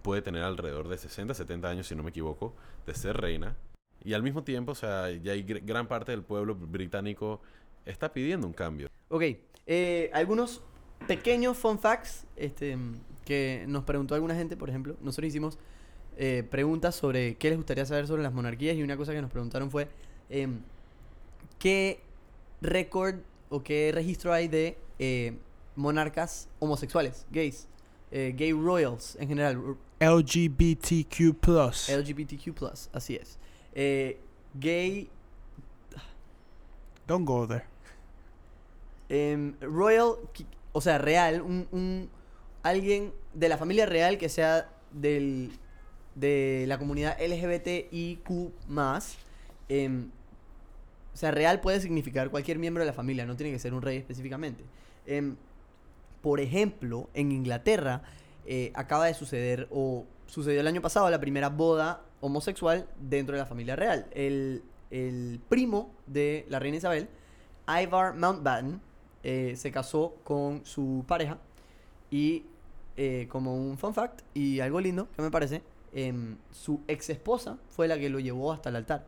puede 0.07 0.23
tener 0.23 0.45
alrededor 0.45 0.87
de 0.87 0.97
60, 0.99 1.35
70 1.35 1.69
años, 1.69 1.89
si 1.89 1.97
no 1.97 2.05
me 2.05 2.11
equivoco, 2.11 2.55
de 2.87 2.95
ser 2.95 3.17
reina. 3.17 3.57
Y 4.05 4.13
al 4.15 4.23
mismo 4.23 4.45
tiempo, 4.45 4.71
o 4.71 4.75
sea, 4.77 5.11
ya 5.11 5.33
hay 5.33 5.45
gr- 5.45 5.63
gran 5.67 5.89
parte 5.89 6.13
del 6.13 6.23
pueblo 6.23 6.55
británico 6.55 7.41
está 7.85 8.13
pidiendo 8.13 8.47
un 8.47 8.53
cambio. 8.53 8.89
Ok, 9.09 9.23
eh, 9.67 10.09
algunos 10.15 10.63
pequeños 11.09 11.57
fun 11.57 11.81
facts 11.81 12.25
este, 12.37 12.79
que 13.25 13.65
nos 13.67 13.83
preguntó 13.83 14.15
alguna 14.15 14.37
gente, 14.37 14.57
por 14.57 14.69
ejemplo. 14.69 14.95
Nosotros 15.01 15.27
hicimos 15.27 15.59
eh, 16.17 16.45
preguntas 16.49 16.95
sobre 16.95 17.35
qué 17.35 17.49
les 17.49 17.59
gustaría 17.59 17.85
saber 17.85 18.07
sobre 18.07 18.23
las 18.23 18.33
monarquías 18.33 18.77
y 18.77 18.85
una 18.85 18.97
cosa 18.97 19.13
que 19.13 19.21
nos 19.21 19.31
preguntaron 19.33 19.73
fue 19.73 19.89
em, 20.31 20.61
qué 21.59 22.01
récord 22.61 23.17
o 23.49 23.61
qué 23.65 23.91
registro 23.93 24.33
hay 24.33 24.47
de 24.47 24.79
eh, 25.01 25.37
monarcas 25.75 26.49
homosexuales, 26.61 27.27
gays, 27.33 27.69
eh, 28.13 28.33
gay 28.37 28.53
royals 28.53 29.17
en 29.21 29.27
general, 29.29 29.77
LGBTQ+. 30.01 31.35
LGBTQ+, 31.89 32.89
así 32.93 33.17
es. 33.17 33.39
Eh, 33.75 34.19
gay 34.55 35.09
Don't 37.07 37.25
go 37.27 37.47
there. 37.47 37.65
em, 39.09 39.55
royal, 39.61 40.15
o 40.73 40.81
sea, 40.81 40.99
real, 40.99 41.41
un, 41.43 41.69
un- 41.71 42.11
alguien 42.65 43.13
de 43.35 43.49
la 43.49 43.57
familia 43.57 43.87
real 43.87 44.19
que 44.19 44.29
sea 44.29 44.69
del, 44.93 45.53
de 46.17 46.65
la 46.67 46.79
comunidad 46.79 47.17
LGBTIQ+, 47.21 48.51
em, 49.69 50.11
o 51.15 51.17
sea, 51.17 51.31
real 51.31 51.61
puede 51.61 51.81
significar 51.81 52.31
cualquier 52.31 52.59
miembro 52.59 52.83
de 52.83 52.89
la 52.89 52.93
familia, 52.93 53.25
no 53.25 53.37
tiene 53.37 53.53
que 53.53 53.59
ser 53.61 53.73
un 53.73 53.83
rey 53.83 53.99
específicamente. 53.99 54.65
Em, 55.07 55.37
por 56.23 56.41
ejemplo, 56.41 57.09
en 57.15 57.31
Inglaterra 57.31 58.03
eh, 58.47 58.71
acaba 58.75 59.07
de 59.07 59.15
suceder, 59.15 59.67
o 59.71 60.05
sucedió 60.27 60.61
el 60.61 60.67
año 60.67 60.81
pasado, 60.81 61.11
la 61.11 61.21
primera 61.21 61.49
boda 61.49 62.03
homosexual 62.21 62.87
dentro 63.01 63.35
de 63.35 63.41
la 63.43 63.47
familia 63.47 63.75
real. 63.75 64.07
El, 64.13 64.63
primo 65.49 65.93
de 66.07 66.47
la 66.49 66.61
reina 66.61 66.79
Isabel, 66.79 67.09
Ivar 67.69 68.15
Mountbatten, 68.15 68.81
eh, 69.25 69.55
se 69.57 69.73
casó 69.73 70.15
con 70.23 70.65
su 70.65 71.05
pareja 71.09 71.39
y 72.11 72.45
eh, 72.97 73.27
como 73.29 73.57
un 73.57 73.77
fun 73.77 73.93
fact 73.93 74.23
y 74.33 74.61
algo 74.61 74.81
lindo 74.81 75.09
que 75.17 75.23
me 75.23 75.31
parece, 75.31 75.63
em, 75.93 76.37
su 76.53 76.81
ex 76.87 77.11
esposa 77.11 77.59
fue 77.69 77.89
la 77.89 77.99
que 77.99 78.09
lo 78.09 78.21
llevó 78.21 78.53
hasta 78.53 78.69
el 78.69 78.77
altar. 78.77 79.07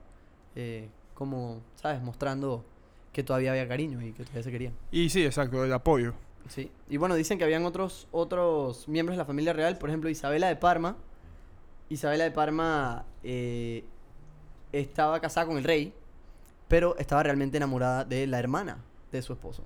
como, 1.14 1.62
¿sabes? 1.76 2.02
Mostrando 2.02 2.64
que 3.12 3.22
todavía 3.22 3.52
había 3.52 3.68
cariño 3.68 4.02
y 4.02 4.12
que 4.12 4.24
todavía 4.24 4.42
se 4.42 4.50
querían. 4.50 4.74
Y 4.90 5.08
sí, 5.10 5.24
exacto, 5.24 5.64
el 5.64 5.72
apoyo. 5.72 6.14
Sí. 6.48 6.70
Y 6.88 6.96
bueno, 6.96 7.14
dicen 7.14 7.38
que 7.38 7.44
habían 7.44 7.64
otros, 7.64 8.08
otros 8.10 8.88
miembros 8.88 9.16
de 9.16 9.18
la 9.18 9.24
familia 9.24 9.52
real, 9.52 9.78
por 9.78 9.88
ejemplo, 9.88 10.10
Isabela 10.10 10.48
de 10.48 10.56
Parma. 10.56 10.96
Isabela 11.88 12.24
de 12.24 12.30
Parma 12.30 13.04
eh, 13.22 13.84
estaba 14.72 15.20
casada 15.20 15.46
con 15.46 15.58
el 15.58 15.64
rey, 15.64 15.92
pero 16.68 16.96
estaba 16.98 17.22
realmente 17.22 17.56
enamorada 17.56 18.04
de 18.04 18.26
la 18.26 18.38
hermana 18.38 18.78
de 19.12 19.22
su 19.22 19.32
esposo. 19.32 19.62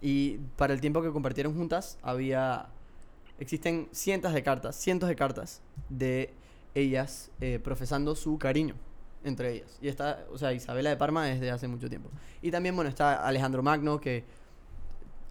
Y 0.00 0.38
para 0.56 0.74
el 0.74 0.80
tiempo 0.80 1.02
que 1.02 1.10
compartieron 1.10 1.54
juntas, 1.54 1.98
había. 2.02 2.66
Existen 3.38 3.88
cientos 3.92 4.32
de 4.32 4.42
cartas, 4.42 4.76
cientos 4.76 5.08
de 5.08 5.16
cartas 5.16 5.62
de 5.88 6.32
ellas 6.74 7.30
eh, 7.40 7.58
profesando 7.62 8.14
su 8.14 8.38
cariño 8.38 8.74
entre 9.24 9.52
ellas. 9.52 9.78
Y 9.80 9.88
está, 9.88 10.24
o 10.32 10.38
sea, 10.38 10.52
Isabela 10.52 10.90
de 10.90 10.96
Parma 10.96 11.24
desde 11.24 11.50
hace 11.50 11.68
mucho 11.68 11.88
tiempo. 11.88 12.10
Y 12.40 12.50
también, 12.50 12.74
bueno, 12.74 12.88
está 12.88 13.26
Alejandro 13.26 13.62
Magno, 13.62 14.00
que 14.00 14.24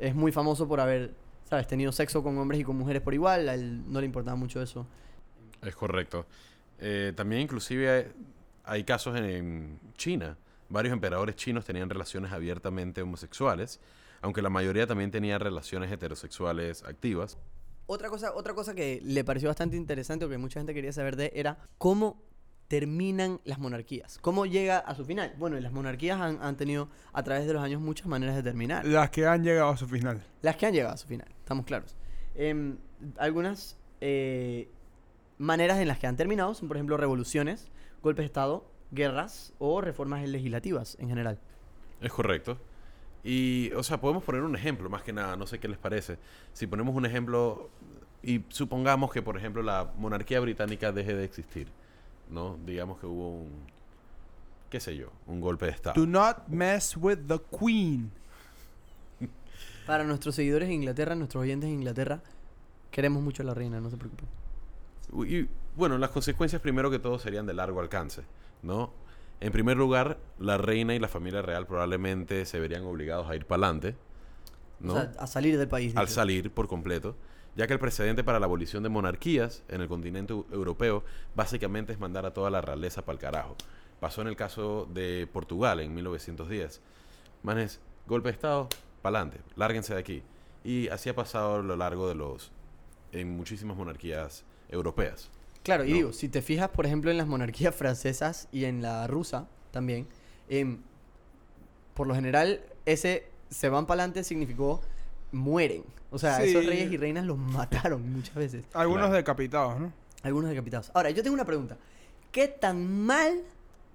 es 0.02 0.16
muy 0.16 0.32
famoso 0.32 0.68
por 0.68 0.80
haber, 0.80 1.14
¿sabes?, 1.50 1.68
tenido 1.68 1.92
sexo 1.92 2.24
con 2.24 2.38
hombres 2.38 2.60
y 2.60 2.64
con 2.64 2.76
mujeres 2.76 3.02
por 3.02 3.14
igual. 3.14 3.48
A 3.48 3.54
él 3.54 3.84
no 3.92 4.00
le 4.00 4.06
importaba 4.06 4.36
mucho 4.36 4.62
eso. 4.62 4.88
Es 5.62 5.76
correcto. 5.76 6.26
Eh, 6.80 7.14
también 7.16 7.44
inclusive 7.44 7.90
hay, 7.90 8.12
hay 8.64 8.84
casos 8.84 9.16
en, 9.16 9.26
en 9.26 9.80
China. 9.96 10.38
Varios 10.70 10.94
emperadores 10.94 11.36
chinos 11.36 11.66
tenían 11.66 11.90
relaciones 11.90 12.32
abiertamente 12.32 13.02
homosexuales, 13.02 13.80
aunque 14.22 14.42
la 14.42 14.50
mayoría 14.50 14.88
también 14.88 15.12
tenía 15.12 15.38
relaciones 15.38 15.92
heterosexuales 15.92 16.84
activas. 16.84 17.38
Otra 17.86 18.10
cosa, 18.10 18.34
otra 18.34 18.54
cosa 18.54 18.74
que 18.74 19.02
le 19.04 19.24
pareció 19.24 19.50
bastante 19.50 19.76
interesante 19.76 20.26
o 20.26 20.30
que 20.30 20.38
mucha 20.38 20.60
gente 20.60 20.74
quería 20.74 20.94
saber 20.94 21.16
de 21.16 21.32
era 21.36 21.58
cómo 21.78 22.24
terminan 22.72 23.42
las 23.44 23.60
monarquías. 23.60 24.18
¿Cómo 24.22 24.46
llega 24.46 24.78
a 24.78 24.96
su 24.96 25.04
final? 25.04 25.34
Bueno, 25.38 25.58
y 25.58 25.62
las 25.62 25.74
monarquías 25.74 26.22
han, 26.22 26.42
han 26.42 26.56
tenido 26.56 26.88
a 27.12 27.22
través 27.22 27.46
de 27.46 27.52
los 27.52 27.62
años 27.62 27.82
muchas 27.82 28.08
maneras 28.08 28.34
de 28.34 28.44
terminar. 28.44 28.86
Las 28.86 29.10
que 29.10 29.28
han 29.28 29.44
llegado 29.44 29.72
a 29.72 29.76
su 29.76 29.86
final. 29.90 30.24
Las 30.42 30.56
que 30.56 30.68
han 30.68 30.74
llegado 30.74 30.94
a 30.94 30.98
su 30.98 31.06
final, 31.06 31.28
estamos 31.38 31.66
claros. 31.66 31.98
Em, 32.34 32.78
algunas 33.18 33.78
eh, 34.00 34.70
maneras 35.38 35.80
en 35.80 35.90
las 35.90 36.00
que 36.00 36.08
han 36.08 36.16
terminado 36.16 36.54
son, 36.54 36.70
por 36.70 36.78
ejemplo, 36.78 36.96
revoluciones, 36.96 37.70
golpes 38.02 38.24
de 38.24 38.28
Estado, 38.28 38.72
guerras 38.92 39.52
o 39.60 39.82
reformas 39.82 40.26
legislativas 40.30 40.96
en 41.02 41.10
general. 41.10 41.40
Es 42.00 42.14
correcto. 42.14 42.58
Y, 43.22 43.70
o 43.74 43.84
sea, 43.84 44.00
podemos 44.00 44.24
poner 44.24 44.44
un 44.44 44.56
ejemplo, 44.56 44.90
más 44.90 45.04
que 45.04 45.12
nada, 45.12 45.36
no 45.36 45.46
sé 45.46 45.60
qué 45.60 45.68
les 45.68 45.78
parece. 45.78 46.20
Si 46.54 46.68
ponemos 46.68 46.96
un 46.96 47.06
ejemplo 47.06 47.70
y 48.24 48.46
supongamos 48.48 49.12
que, 49.12 49.22
por 49.22 49.36
ejemplo, 49.36 49.62
la 49.62 49.92
monarquía 49.98 50.40
británica 50.40 50.94
deje 50.94 51.14
de 51.14 51.26
existir, 51.26 51.68
¿no? 52.32 52.58
Digamos 52.66 53.00
que 53.00 53.06
hubo 53.06 53.30
un, 53.30 53.52
qué 54.70 54.80
sé 54.80 54.96
yo, 54.96 55.12
un 55.28 55.42
golpe 55.42 55.66
de 55.66 55.74
Estado. 55.74 56.00
Do 56.00 56.08
not 56.08 56.48
mess 56.48 56.98
with 56.98 57.20
the 57.28 57.40
queen. 57.60 58.12
Para 59.86 60.04
nuestros 60.04 60.36
seguidores 60.36 60.68
en 60.70 60.76
Inglaterra, 60.76 61.14
nuestros 61.14 61.44
oyentes 61.44 61.68
en 61.68 61.76
Inglaterra, 61.76 62.22
queremos 62.90 63.22
mucho 63.22 63.44
a 63.44 63.46
la 63.46 63.54
reina, 63.54 63.80
no 63.80 63.90
se 63.90 63.98
preocupen. 63.98 64.28
Y 65.28 65.48
bueno, 65.76 65.98
las 65.98 66.10
consecuencias 66.12 66.62
primero 66.62 66.90
que 66.90 67.00
todo 67.00 67.20
serían 67.20 67.46
de 67.46 67.54
largo 67.54 67.82
alcance, 67.82 68.24
¿no? 68.64 68.94
En 69.42 69.52
primer 69.52 69.76
lugar, 69.76 70.20
la 70.40 70.58
reina 70.58 70.94
y 70.94 71.00
la 71.00 71.08
familia 71.08 71.42
real 71.42 71.66
probablemente 71.66 72.46
se 72.46 72.60
verían 72.60 72.84
obligados 72.84 73.30
a 73.30 73.36
ir 73.36 73.46
para 73.46 73.66
adelante, 73.66 73.96
¿no? 74.80 74.94
O 74.94 74.96
sea, 74.96 75.12
a 75.18 75.28
salir 75.28 75.58
del 75.58 75.68
país. 75.68 75.96
al 75.96 76.06
dice. 76.06 76.16
salir 76.16 76.52
por 76.52 76.68
completo, 76.68 77.16
ya 77.56 77.68
que 77.68 77.74
el 77.74 77.80
precedente 77.80 78.24
para 78.24 78.40
la 78.40 78.46
abolición 78.46 78.84
de 78.84 78.90
monarquías 78.90 79.64
en 79.68 79.82
el 79.82 79.88
continente 79.88 80.34
eu- 80.34 80.46
europeo 80.52 81.04
básicamente 81.36 81.92
es 81.94 82.00
mandar 82.00 82.26
a 82.26 82.34
toda 82.34 82.50
la 82.50 82.62
realeza 82.62 83.04
para 83.04 83.14
el 83.16 83.20
carajo. 83.20 83.56
Pasó 84.00 84.22
en 84.22 84.28
el 84.28 84.36
caso 84.36 84.88
de 84.94 85.28
Portugal 85.32 85.80
en 85.80 85.94
1910. 85.94 86.82
Manes, 87.44 87.80
golpe 88.08 88.30
de 88.30 88.34
Estado, 88.34 88.68
pa'lante, 89.02 89.40
lárguense 89.56 89.94
de 89.94 90.00
aquí. 90.00 90.24
Y 90.64 90.88
así 90.90 91.10
ha 91.10 91.16
pasado 91.16 91.56
a 91.56 91.62
lo 91.64 91.76
largo 91.76 92.08
de 92.08 92.16
los... 92.16 92.52
en 93.12 93.30
muchísimas 93.36 93.76
monarquías 93.78 94.44
europeas. 94.70 95.30
Claro, 95.64 95.84
y 95.86 95.94
digo, 95.94 96.14
si 96.14 96.30
te 96.30 96.42
fijas, 96.42 96.70
por 96.70 96.86
ejemplo, 96.86 97.12
en 97.12 97.18
las 97.18 97.28
monarquías 97.28 97.76
francesas 97.76 98.48
y 98.52 98.66
en 98.66 98.82
la 98.82 99.06
rusa 99.06 99.48
también, 99.72 100.08
em, 100.50 100.80
por 101.94 102.08
lo 102.08 102.16
general, 102.16 102.62
ese 102.86 103.28
se 103.50 103.70
van 103.70 103.86
para 103.86 104.02
adelante 104.04 104.24
significó 104.24 104.82
mueren. 105.32 105.84
O 106.12 106.18
sea, 106.20 106.38
Sí. 106.42 106.50
esos 106.50 106.66
reyes 106.66 106.92
y 106.92 106.98
reinas 106.98 107.26
los 107.26 107.38
mataron 107.38 108.12
muchas 108.14 108.36
veces. 108.36 108.66
Algunos 108.74 109.04
Claro. 109.06 109.16
decapitados, 109.16 109.80
¿no? 109.80 109.94
Algunos 110.24 110.50
decapitados. 110.50 110.92
Ahora, 110.94 111.10
yo 111.10 111.24
tengo 111.24 111.34
una 111.34 111.46
pregunta. 111.46 111.78
¿Qué 112.32 112.48
tan 112.48 113.02
mal 113.06 113.42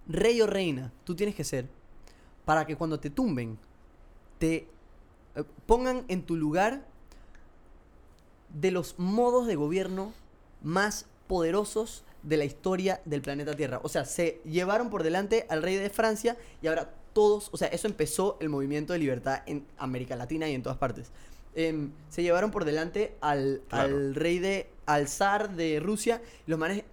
rey 0.09 0.41
o 0.41 0.47
reina 0.47 0.93
tú 1.05 1.15
tienes 1.15 1.35
que 1.35 1.45
ser 1.45 1.67
para 2.45 2.65
que 2.67 2.77
cuando 2.77 2.99
te 3.01 3.11
tumben, 3.11 3.59
te 4.39 4.67
eh, 5.35 5.45
pongan 5.67 6.05
en 6.09 6.23
tu 6.23 6.37
lugar 6.37 6.85
de 8.51 8.71
los 8.71 8.99
modos 8.99 9.47
de 9.47 9.57
gobierno 9.57 10.13
más 10.63 11.07
poderosos 11.27 12.05
de 12.23 12.37
la 12.37 12.45
historia 12.45 13.01
del 13.05 13.23
planeta 13.23 13.55
Tierra? 13.55 13.81
O 13.83 13.89
sea, 13.89 14.05
se 14.05 14.41
llevaron 14.45 14.91
por 14.91 15.03
delante 15.03 15.47
al 15.49 15.63
rey 15.63 15.77
de 15.77 15.91
Francia 15.91 16.37
y 16.63 16.67
ahora 16.69 16.91
todos, 17.17 17.49
o 17.51 17.57
sea, 17.57 17.69
eso 17.69 17.89
empezó 17.89 18.37
el 18.41 18.51
movimiento 18.51 18.93
de 18.93 18.99
libertad 18.99 19.43
en 19.47 19.65
América 19.79 20.17
Latina 20.17 20.47
y 20.51 20.53
en 20.55 20.63
todas 20.63 20.77
partes. 20.77 21.11
Em, 21.55 21.91
se 22.11 22.23
llevaron 22.23 22.51
por 22.51 22.67
delante 22.67 23.15
al, 23.23 23.63
Claro. 23.69 23.97
al 23.97 24.15
rey 24.15 24.39
de, 24.39 24.69
al 24.85 25.09
zar 25.09 25.57
de 25.57 25.81
Rusia. 25.81 26.21
Los 26.47 26.59
manes 26.59 26.85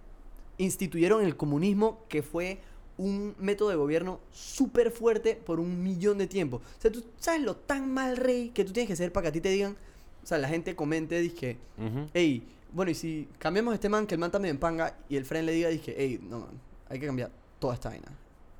instituyeron 0.56 1.22
el 1.22 1.36
comunismo, 1.36 2.00
que 2.08 2.22
fue 2.22 2.58
un 2.96 3.34
método 3.38 3.68
de 3.68 3.76
gobierno 3.76 4.20
súper 4.32 4.90
fuerte 4.90 5.34
por 5.36 5.60
un 5.60 5.82
millón 5.82 6.16
de 6.16 6.26
tiempo. 6.26 6.56
O 6.56 6.80
sea, 6.80 6.90
tú 6.90 7.04
sabes 7.18 7.42
lo 7.42 7.56
tan 7.56 7.92
mal 7.92 8.16
rey 8.16 8.48
que 8.54 8.64
tú 8.64 8.72
tienes 8.72 8.88
que 8.88 8.96
ser 8.96 9.12
para 9.12 9.24
que 9.24 9.28
a 9.28 9.32
ti 9.32 9.40
te 9.42 9.50
digan, 9.50 9.76
o 10.22 10.26
sea, 10.26 10.38
la 10.38 10.48
gente 10.48 10.74
comente, 10.74 11.20
dizque, 11.20 11.58
Ujú. 11.76 12.08
hey, 12.14 12.42
bueno, 12.72 12.90
y 12.90 12.94
si 12.94 13.28
cambiamos 13.38 13.74
este 13.74 13.90
man, 13.90 14.06
que 14.06 14.14
el 14.14 14.20
man 14.20 14.30
también 14.30 14.56
panga, 14.58 14.96
y 15.10 15.16
el 15.16 15.24
friend 15.26 15.44
le 15.46 15.52
diga, 15.52 15.68
dije, 15.68 15.94
hey, 15.98 16.18
no, 16.22 16.38
man, 16.40 16.58
hay 16.88 16.98
que 16.98 17.06
cambiar 17.06 17.30
toda 17.58 17.74
esta 17.74 17.90
vaina. 17.90 18.08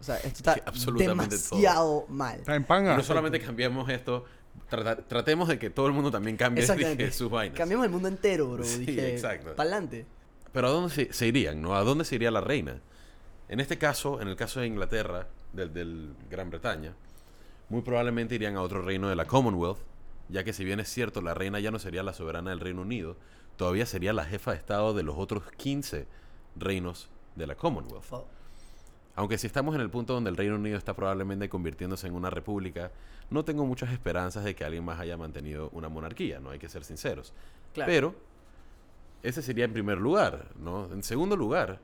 O 0.04 0.06
sea, 0.06 0.16
esto 0.16 0.28
está 0.28 0.54
Sí, 0.54 0.60
absolutamente 0.66 1.38
todo. 1.38 1.56
demasiado 1.58 2.06
mal. 2.10 2.38
Está 2.40 2.54
en 2.56 2.64
panga. 2.64 2.94
no 2.94 3.02
solamente 3.02 3.40
cambiamos 3.40 3.88
esto, 3.88 4.26
tratemos 5.08 5.48
de 5.48 5.58
que 5.58 5.70
todo 5.70 5.86
el 5.86 5.92
mundo 5.94 6.10
también 6.10 6.36
cambie 6.36 6.62
dije, 6.76 7.10
sus 7.10 7.30
vainas. 7.30 7.56
Cambiamos 7.56 7.86
el 7.86 7.90
mundo 7.92 8.08
entero, 8.08 8.50
bro. 8.50 8.64
Sí, 8.64 8.84
dije, 8.84 9.14
exacto. 9.14 9.54
pa'lante. 9.56 10.04
Pero 10.52 10.68
¿a 10.68 10.70
dónde 10.70 10.94
se, 10.94 11.12
se 11.12 11.26
irían? 11.26 11.62
¿no? 11.62 11.74
¿A 11.74 11.82
dónde 11.84 12.04
se 12.04 12.16
iría 12.16 12.30
la 12.30 12.42
reina? 12.42 12.80
En 13.48 13.60
este 13.60 13.78
caso, 13.78 14.20
en 14.20 14.28
el 14.28 14.36
caso 14.36 14.60
de 14.60 14.66
Inglaterra, 14.66 15.26
del, 15.54 15.72
del 15.72 16.14
Gran 16.30 16.50
Bretaña, 16.50 16.94
muy 17.70 17.80
probablemente 17.82 18.34
irían 18.34 18.56
a 18.56 18.60
otro 18.62 18.82
reino 18.82 19.08
de 19.08 19.16
la 19.16 19.24
Commonwealth, 19.26 19.78
ya 20.28 20.44
que 20.44 20.52
si 20.52 20.64
bien 20.64 20.80
es 20.80 20.88
cierto, 20.90 21.22
la 21.22 21.32
reina 21.34 21.60
ya 21.60 21.70
no 21.70 21.78
sería 21.78 22.02
la 22.02 22.12
soberana 22.12 22.50
del 22.50 22.60
Reino 22.60 22.82
Unido, 22.82 23.16
todavía 23.56 23.86
sería 23.86 24.12
la 24.12 24.24
jefa 24.26 24.50
de 24.52 24.58
Estado 24.58 24.92
de 24.94 25.02
los 25.02 25.16
otros 25.16 25.44
15 25.56 26.06
reinos 26.56 27.08
de 27.36 27.46
la 27.46 27.54
Commonwealth. 27.54 28.04
Fo- 28.04 28.26
Aunque 29.16 29.38
si 29.38 29.46
estamos 29.46 29.74
en 29.74 29.80
el 29.80 29.90
punto 29.90 30.14
donde 30.14 30.30
el 30.30 30.36
Reino 30.36 30.56
Unido 30.56 30.76
está 30.76 30.94
probablemente 30.94 31.48
convirtiéndose 31.48 32.06
en 32.06 32.14
una 32.14 32.30
república, 32.30 32.90
no 33.30 33.44
tengo 33.44 33.64
muchas 33.64 33.92
esperanzas 33.92 34.44
de 34.44 34.54
que 34.54 34.64
alguien 34.64 34.84
más 34.84 34.98
haya 34.98 35.16
mantenido 35.16 35.70
una 35.72 35.88
monarquía, 35.88 36.40
no 36.40 36.50
hay 36.50 36.58
que 36.58 36.68
ser 36.68 36.84
sinceros. 36.84 37.32
Claro. 37.72 37.90
Pero 37.90 38.14
ese 39.22 39.40
sería 39.40 39.64
en 39.64 39.72
primer 39.72 39.98
lugar, 39.98 40.48
¿no? 40.58 40.92
En 40.92 41.02
segundo 41.02 41.36
lugar, 41.36 41.80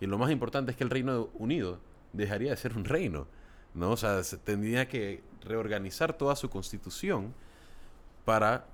Y 0.00 0.06
lo 0.06 0.18
más 0.18 0.32
importante 0.32 0.72
es 0.72 0.76
que 0.76 0.82
el 0.82 0.90
Reino 0.90 1.28
Unido 1.34 1.78
dejaría 2.12 2.50
de 2.50 2.56
ser 2.56 2.76
un 2.76 2.84
reino, 2.84 3.28
¿no? 3.72 3.92
O 3.92 3.96
sea, 3.96 4.20
se 4.24 4.36
tendría 4.36 4.88
que 4.88 5.22
reorganizar 5.44 6.12
toda 6.12 6.34
su 6.34 6.50
constitución 6.50 7.32
para 8.24 8.66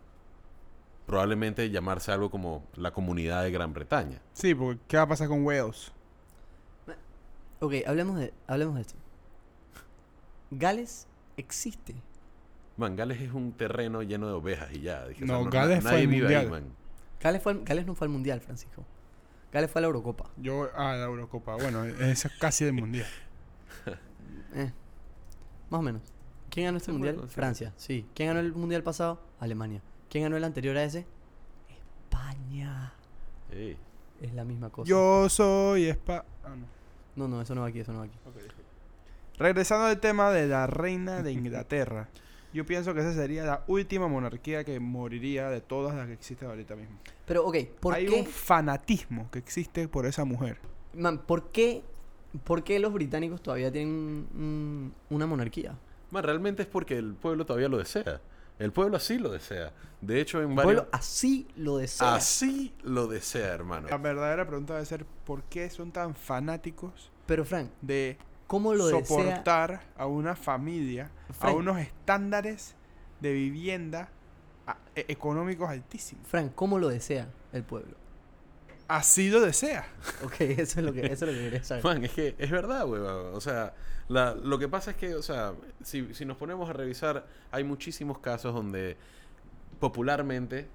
probablemente 1.06 1.68
llamarse 1.68 2.12
algo 2.12 2.30
como 2.30 2.64
la 2.76 2.92
Comunidad 2.92 3.42
de 3.42 3.50
Gran 3.50 3.74
Bretaña. 3.74 4.22
Sí, 4.32 4.54
porque 4.54 4.80
¿qué 4.88 4.96
va 4.96 5.02
a 5.02 5.08
pasar 5.08 5.28
con 5.28 5.44
Wales? 5.44 5.92
Ok, 7.60 7.74
hablemos 7.86 8.18
de, 8.18 8.32
hablemos 8.46 8.74
de 8.76 8.80
esto. 8.82 8.94
Gales 10.50 11.06
existe. 11.36 11.94
Man, 12.76 12.96
Gales 12.96 13.20
es 13.20 13.32
un 13.32 13.52
terreno 13.52 14.02
lleno 14.02 14.28
de 14.28 14.32
ovejas 14.34 14.68
y 14.72 14.80
ya. 14.82 15.06
dije, 15.08 15.24
No, 15.24 15.44
na- 15.44 15.50
Gales 15.50 15.82
fue 15.82 15.90
ahí, 15.92 16.06
mundial. 16.06 16.50
man. 16.50 16.64
Gales, 17.20 17.42
fue 17.42 17.52
al- 17.52 17.64
Gales 17.64 17.86
no 17.86 17.94
fue 17.94 18.06
al 18.06 18.12
mundial, 18.12 18.40
Francisco. 18.40 18.84
Gales 19.52 19.70
fue 19.70 19.80
a 19.80 19.82
la 19.82 19.86
Eurocopa. 19.88 20.30
Yo, 20.36 20.68
ah, 20.76 20.94
la 20.94 21.04
Eurocopa. 21.04 21.56
Bueno, 21.56 21.84
es 21.84 22.28
casi 22.38 22.64
del 22.64 22.74
mundial. 22.74 23.06
Eh, 24.54 24.72
más 25.68 25.80
o 25.80 25.82
menos. 25.82 26.00
¿Quién 26.48 26.64
ganó 26.66 26.78
este 26.78 26.90
mundial? 26.90 27.16
bueno, 27.16 27.28
sí. 27.28 27.34
Francia, 27.34 27.74
sí. 27.76 28.06
¿Quién 28.14 28.28
ganó 28.28 28.40
el 28.40 28.54
mundial 28.54 28.82
pasado? 28.82 29.20
Alemania. 29.40 29.82
¿Quién 30.08 30.24
ganó 30.24 30.38
el 30.38 30.44
anterior 30.44 30.74
a 30.78 30.84
ese? 30.84 31.06
España. 31.68 32.94
Es 33.50 34.32
la 34.32 34.44
misma 34.44 34.70
cosa. 34.70 34.88
Yo 34.88 35.28
soy 35.28 35.84
Espa... 35.84 36.24
Ah, 36.44 36.56
no. 36.56 36.64
No, 37.18 37.28
no, 37.28 37.42
eso 37.42 37.54
no 37.54 37.62
va 37.62 37.66
aquí, 37.68 37.80
eso 37.80 37.92
no 37.92 37.98
va 37.98 38.04
aquí. 38.04 38.18
Regresando 39.38 39.86
al 39.86 40.00
tema 40.00 40.30
de 40.30 40.46
la 40.46 40.66
reina 40.66 41.22
de 41.22 41.32
Inglaterra. 41.32 42.08
Yo 42.54 42.64
pienso 42.64 42.94
que 42.94 43.00
esa 43.00 43.12
sería 43.12 43.44
la 43.44 43.64
última 43.66 44.08
monarquía 44.08 44.64
que 44.64 44.80
moriría 44.80 45.50
de 45.50 45.60
todas 45.60 45.94
las 45.94 46.06
que 46.06 46.14
existen 46.14 46.48
ahorita 46.48 46.76
mismo. 46.76 46.96
Pero, 47.26 47.44
ok, 47.46 47.56
¿por 47.80 47.94
Hay 47.94 48.06
qué? 48.06 48.20
un 48.20 48.26
fanatismo 48.26 49.30
que 49.30 49.38
existe 49.38 49.86
por 49.86 50.06
esa 50.06 50.24
mujer. 50.24 50.58
Man, 50.94 51.18
¿por 51.18 51.50
qué? 51.50 51.82
¿Por 52.44 52.64
qué 52.64 52.78
los 52.78 52.92
británicos 52.92 53.42
todavía 53.42 53.70
tienen 53.70 53.92
un- 54.34 54.94
una 55.10 55.26
monarquía? 55.26 55.74
Man, 56.10 56.24
realmente 56.24 56.62
es 56.62 56.68
porque 56.68 56.96
el 56.96 57.14
pueblo 57.14 57.44
todavía 57.44 57.68
lo 57.68 57.76
desea. 57.78 58.20
El 58.58 58.72
pueblo 58.72 58.96
así 58.96 59.18
lo 59.18 59.30
desea. 59.30 59.72
De 60.00 60.20
hecho, 60.20 60.42
en 60.42 60.50
El 60.50 60.56
varios... 60.56 60.74
pueblo 60.82 60.88
así 60.92 61.46
lo 61.56 61.78
desea. 61.78 62.14
Así 62.14 62.74
lo 62.82 63.06
desea, 63.06 63.52
hermano. 63.54 63.88
La 63.88 63.98
verdadera 63.98 64.46
pregunta 64.46 64.74
debe 64.74 64.86
ser 64.86 65.04
¿por 65.24 65.42
qué 65.44 65.68
son 65.70 65.92
tan 65.92 66.14
fanáticos 66.14 67.10
Pero, 67.26 67.44
Frank, 67.44 67.70
de 67.82 68.16
¿cómo 68.46 68.74
lo 68.74 68.86
desea? 68.86 69.04
soportar 69.06 69.82
a 69.96 70.06
una 70.06 70.34
familia 70.36 71.10
a 71.40 71.50
unos 71.52 71.78
estándares 71.78 72.74
de 73.20 73.32
vivienda 73.32 74.08
a- 74.66 74.76
e- 74.94 75.04
económicos 75.08 75.68
altísimos? 75.68 76.26
Frank, 76.26 76.52
¿cómo 76.54 76.78
lo 76.78 76.88
desea 76.88 77.28
el 77.52 77.62
pueblo? 77.64 77.96
Así 78.88 79.30
lo 79.30 79.40
desea. 79.40 79.86
Ok, 80.24 80.40
eso 80.40 80.80
es 80.80 80.86
lo 80.86 80.92
que, 80.92 81.06
eso 81.06 81.26
es 81.26 81.32
lo 81.32 81.38
que 81.38 81.44
quería 81.44 81.62
saber. 81.64 81.84
Man, 81.84 82.04
es 82.04 82.10
que 82.12 82.34
es 82.38 82.50
verdad, 82.50 82.86
weón. 82.88 83.34
O 83.34 83.40
sea, 83.40 83.74
la- 84.08 84.34
lo 84.34 84.58
que 84.58 84.68
pasa 84.68 84.90
es 84.92 84.96
que, 84.96 85.14
o 85.14 85.22
sea, 85.22 85.52
si, 85.84 86.12
si 86.14 86.24
nos 86.24 86.36
ponemos 86.36 86.68
a 86.68 86.72
revisar, 86.72 87.26
hay 87.52 87.62
muchísimos 87.64 88.18
casos 88.18 88.54
donde 88.54 88.96
popularmente 89.78 90.66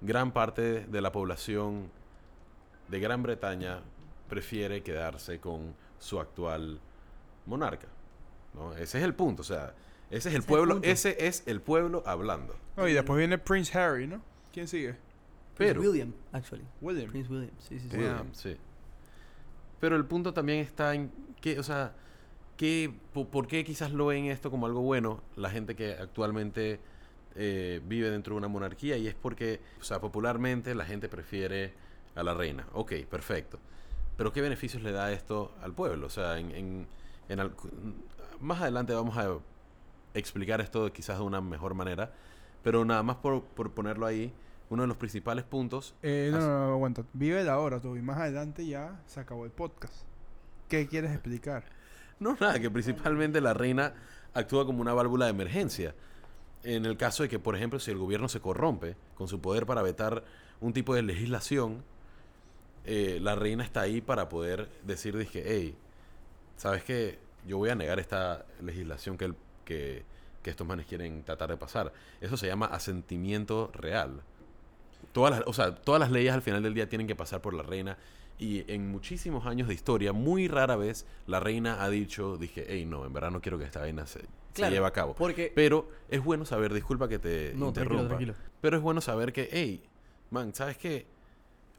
gran 0.00 0.32
parte 0.32 0.80
de 0.86 1.00
la 1.00 1.10
población 1.12 1.90
de 2.88 3.00
Gran 3.00 3.22
Bretaña 3.22 3.80
prefiere 4.28 4.82
quedarse 4.82 5.40
con 5.40 5.74
su 5.98 6.20
actual 6.20 6.78
monarca. 7.46 7.86
¿no? 8.54 8.72
Ese 8.74 8.98
es 8.98 9.04
el 9.04 9.14
punto, 9.14 9.42
o 9.42 9.44
sea, 9.44 9.74
ese 10.10 10.28
es 10.28 10.34
el 10.34 10.42
pueblo, 10.42 10.80
ese 10.82 11.26
es 11.26 11.42
el 11.46 11.60
pueblo 11.60 12.02
hablando. 12.06 12.54
Oh, 12.76 12.86
y 12.86 12.92
después 12.92 13.16
viene 13.18 13.38
Prince 13.38 13.76
Harry, 13.78 14.06
¿no? 14.06 14.20
¿Quién 14.52 14.68
sigue? 14.68 14.96
Pero, 15.56 15.80
William, 15.80 16.12
actually. 16.32 16.64
William. 16.80 17.10
Prince 17.10 17.30
William, 17.32 17.50
sí, 17.58 17.78
sí, 17.78 17.88
sí. 17.88 17.96
William, 17.96 18.28
sí. 18.32 18.56
Pero 19.80 19.96
el 19.96 20.04
punto 20.04 20.32
también 20.34 20.60
está 20.60 20.94
en 20.94 21.10
que, 21.40 21.58
o 21.58 21.62
sea, 21.62 21.94
que, 22.56 22.92
po- 23.12 23.28
¿por 23.28 23.46
qué 23.46 23.64
quizás 23.64 23.92
lo 23.92 24.06
ven 24.06 24.26
esto 24.26 24.50
como 24.50 24.66
algo 24.66 24.80
bueno 24.80 25.22
la 25.36 25.50
gente 25.50 25.76
que 25.76 25.92
actualmente 25.92 26.80
eh, 27.34 27.80
vive 27.86 28.10
dentro 28.10 28.34
de 28.34 28.38
una 28.38 28.48
monarquía? 28.48 28.96
Y 28.96 29.06
es 29.06 29.14
porque, 29.14 29.60
o 29.80 29.84
sea, 29.84 30.00
popularmente 30.00 30.74
la 30.74 30.84
gente 30.86 31.08
prefiere 31.08 31.74
a 32.14 32.22
la 32.22 32.34
reina. 32.34 32.66
Ok, 32.72 32.92
perfecto. 33.10 33.58
Pero 34.16 34.32
¿qué 34.32 34.40
beneficios 34.40 34.82
le 34.82 34.92
da 34.92 35.12
esto 35.12 35.54
al 35.62 35.72
pueblo? 35.74 36.06
O 36.06 36.10
sea, 36.10 36.38
en, 36.38 36.50
en, 36.52 36.86
en 37.28 37.40
al- 37.40 37.54
más 38.40 38.60
adelante 38.62 38.94
vamos 38.94 39.16
a 39.18 39.38
explicar 40.14 40.60
esto 40.62 40.90
quizás 40.92 41.18
de 41.18 41.24
una 41.24 41.40
mejor 41.42 41.74
manera. 41.74 42.12
Pero 42.62 42.84
nada 42.86 43.02
más 43.02 43.16
por, 43.16 43.42
por 43.44 43.72
ponerlo 43.72 44.06
ahí, 44.06 44.32
uno 44.68 44.82
de 44.82 44.88
los 44.88 44.96
principales 44.96 45.44
puntos 45.44 45.94
Eh, 46.02 46.30
no, 46.32 46.40
no, 46.40 46.66
no, 46.66 46.72
aguanta. 46.74 47.04
Vive 47.12 47.44
la 47.44 47.58
hora, 47.58 47.80
tú. 47.80 47.96
Y 47.96 48.02
más 48.02 48.18
adelante 48.18 48.66
ya 48.66 49.00
se 49.06 49.20
acabó 49.20 49.44
el 49.44 49.50
podcast. 49.52 49.94
¿Qué 50.68 50.86
quieres 50.88 51.12
explicar? 51.12 51.64
No, 52.18 52.34
nada, 52.40 52.58
que 52.58 52.70
principalmente 52.70 53.42
la 53.42 53.52
reina 53.52 53.92
actúa 54.32 54.64
como 54.64 54.80
una 54.80 54.94
válvula 54.94 55.26
de 55.26 55.32
emergencia. 55.32 55.94
En 56.64 56.86
el 56.86 56.96
caso 56.96 57.22
de 57.22 57.28
que, 57.28 57.38
por 57.38 57.54
ejemplo, 57.54 57.78
si 57.78 57.90
el 57.90 57.98
gobierno 57.98 58.26
se 58.30 58.40
corrompe 58.40 58.96
con 59.16 59.28
su 59.28 59.38
poder 59.42 59.66
para 59.66 59.82
vetar 59.82 60.24
un 60.62 60.72
tipo 60.72 60.94
de 60.94 61.02
legislación, 61.02 61.84
eh, 62.86 63.18
la 63.20 63.34
reina 63.34 63.62
está 63.64 63.82
ahí 63.82 64.00
para 64.00 64.30
poder 64.30 64.68
decir, 64.84 65.14
dije, 65.16 65.42
hey, 65.46 65.76
¿sabes 66.56 66.84
qué? 66.84 67.18
Yo 67.46 67.58
voy 67.58 67.68
a 67.68 67.74
negar 67.74 67.98
esta 68.00 68.46
legislación 68.62 69.18
que, 69.18 69.26
el- 69.26 69.36
que, 69.66 70.02
que 70.42 70.48
estos 70.50 70.66
manes 70.66 70.86
quieren 70.86 71.22
tratar 71.22 71.50
de 71.50 71.56
pasar. 71.58 71.92
Eso 72.22 72.36
se 72.38 72.46
llama 72.46 72.64
asentimiento 72.66 73.70
real. 73.74 74.22
Todas 75.12 75.38
las, 75.38 75.42
o 75.46 75.52
sea, 75.52 75.74
todas 75.74 76.00
las 76.00 76.10
leyes 76.10 76.32
al 76.32 76.42
final 76.42 76.62
del 76.62 76.74
día 76.74 76.88
tienen 76.88 77.06
que 77.06 77.16
pasar 77.16 77.40
por 77.40 77.54
la 77.54 77.62
reina. 77.62 77.96
Y 78.38 78.70
en 78.70 78.90
muchísimos 78.90 79.46
años 79.46 79.66
de 79.66 79.74
historia, 79.74 80.12
muy 80.12 80.46
rara 80.46 80.76
vez 80.76 81.06
la 81.26 81.40
reina 81.40 81.82
ha 81.82 81.88
dicho, 81.88 82.36
dije, 82.36 82.66
hey, 82.68 82.84
no, 82.84 83.06
en 83.06 83.12
verdad 83.12 83.30
no 83.30 83.40
quiero 83.40 83.58
que 83.58 83.64
esta 83.64 83.80
vaina 83.80 84.06
se, 84.06 84.26
lleve 84.54 84.86
a 84.86 84.92
cabo. 84.92 85.14
Porque... 85.14 85.52
Pero 85.54 85.88
es 86.10 86.22
bueno 86.22 86.44
saber, 86.44 86.74
disculpa 86.74 87.08
que 87.08 87.18
te 87.18 87.52
no, 87.54 87.68
interrumpa, 87.68 88.08
tranquilo. 88.08 88.34
pero 88.60 88.76
es 88.76 88.82
bueno 88.82 89.00
saber 89.00 89.32
que, 89.32 89.48
hey, 89.50 89.82
man, 90.30 90.54
¿sabes 90.54 90.76
qué? 90.76 91.06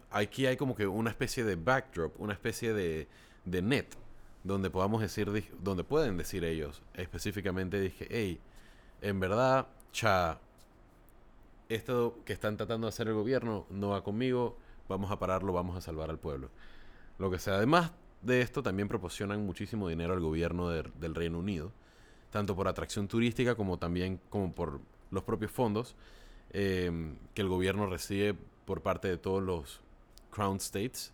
Aquí 0.09 0.47
hay 0.47 0.57
como 0.57 0.75
que 0.75 0.87
una 0.87 1.11
especie 1.11 1.43
de 1.43 1.55
backdrop, 1.55 2.19
una 2.19 2.33
especie 2.33 2.73
de, 2.73 3.07
de 3.45 3.61
net, 3.61 3.87
donde 4.43 4.71
podamos 4.71 5.01
decir, 5.01 5.31
donde 5.61 5.83
pueden 5.83 6.17
decir 6.17 6.43
ellos 6.43 6.81
específicamente, 6.95 7.79
dije, 7.79 8.07
hey, 8.09 8.39
en 9.01 9.19
verdad, 9.19 9.67
cha, 9.91 10.39
esto 11.69 12.19
que 12.25 12.33
están 12.33 12.57
tratando 12.57 12.87
de 12.87 12.89
hacer 12.89 13.07
el 13.07 13.13
gobierno 13.13 13.65
no 13.69 13.89
va 13.89 14.03
conmigo, 14.03 14.57
vamos 14.87 15.11
a 15.11 15.19
pararlo, 15.19 15.53
vamos 15.53 15.75
a 15.77 15.81
salvar 15.81 16.09
al 16.09 16.19
pueblo. 16.19 16.49
Lo 17.19 17.29
que 17.31 17.39
sea, 17.39 17.55
además 17.55 17.91
de 18.21 18.41
esto, 18.41 18.63
también 18.63 18.87
proporcionan 18.87 19.45
muchísimo 19.45 19.87
dinero 19.89 20.13
al 20.13 20.19
gobierno 20.19 20.69
de- 20.69 20.83
del 20.99 21.15
Reino 21.15 21.39
Unido, 21.39 21.71
tanto 22.31 22.55
por 22.55 22.67
atracción 22.67 23.07
turística 23.07 23.55
como 23.55 23.77
también 23.77 24.19
como 24.29 24.53
por 24.53 24.79
los 25.11 25.23
propios 25.23 25.51
fondos 25.51 25.95
eh, 26.51 27.15
que 27.33 27.41
el 27.41 27.49
gobierno 27.49 27.87
recibe 27.87 28.35
por 28.65 28.81
parte 28.81 29.07
de 29.07 29.17
todos 29.17 29.43
los 29.43 29.81
Crown 30.31 30.57
States. 30.57 31.13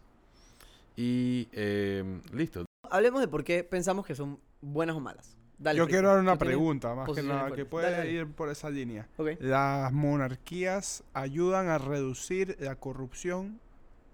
Y 0.96 1.48
eh, 1.52 2.22
listo. 2.32 2.66
Hablemos 2.90 3.22
de 3.22 3.28
por 3.28 3.44
qué 3.44 3.64
pensamos 3.64 4.06
que 4.06 4.14
son 4.16 4.40
buenas 4.62 4.96
o 4.96 5.00
malas. 5.00 5.36
Dale, 5.64 5.78
Yo 5.78 5.86
Frico. 5.86 5.96
quiero 5.96 6.10
dar 6.10 6.20
una 6.20 6.36
pregunta, 6.38 6.94
más 6.94 7.10
que 7.12 7.24
nada, 7.24 7.52
que 7.54 7.66
puede 7.66 7.86
Dale, 7.86 7.98
dale. 8.00 8.12
ir 8.12 8.28
por 8.34 8.50
esa 8.50 8.70
línea. 8.70 9.08
Las 9.40 9.92
monarquías 9.94 11.04
ayudan 11.14 11.70
a 11.70 11.78
reducir 11.78 12.58
la 12.60 12.76
corrupción 12.76 13.60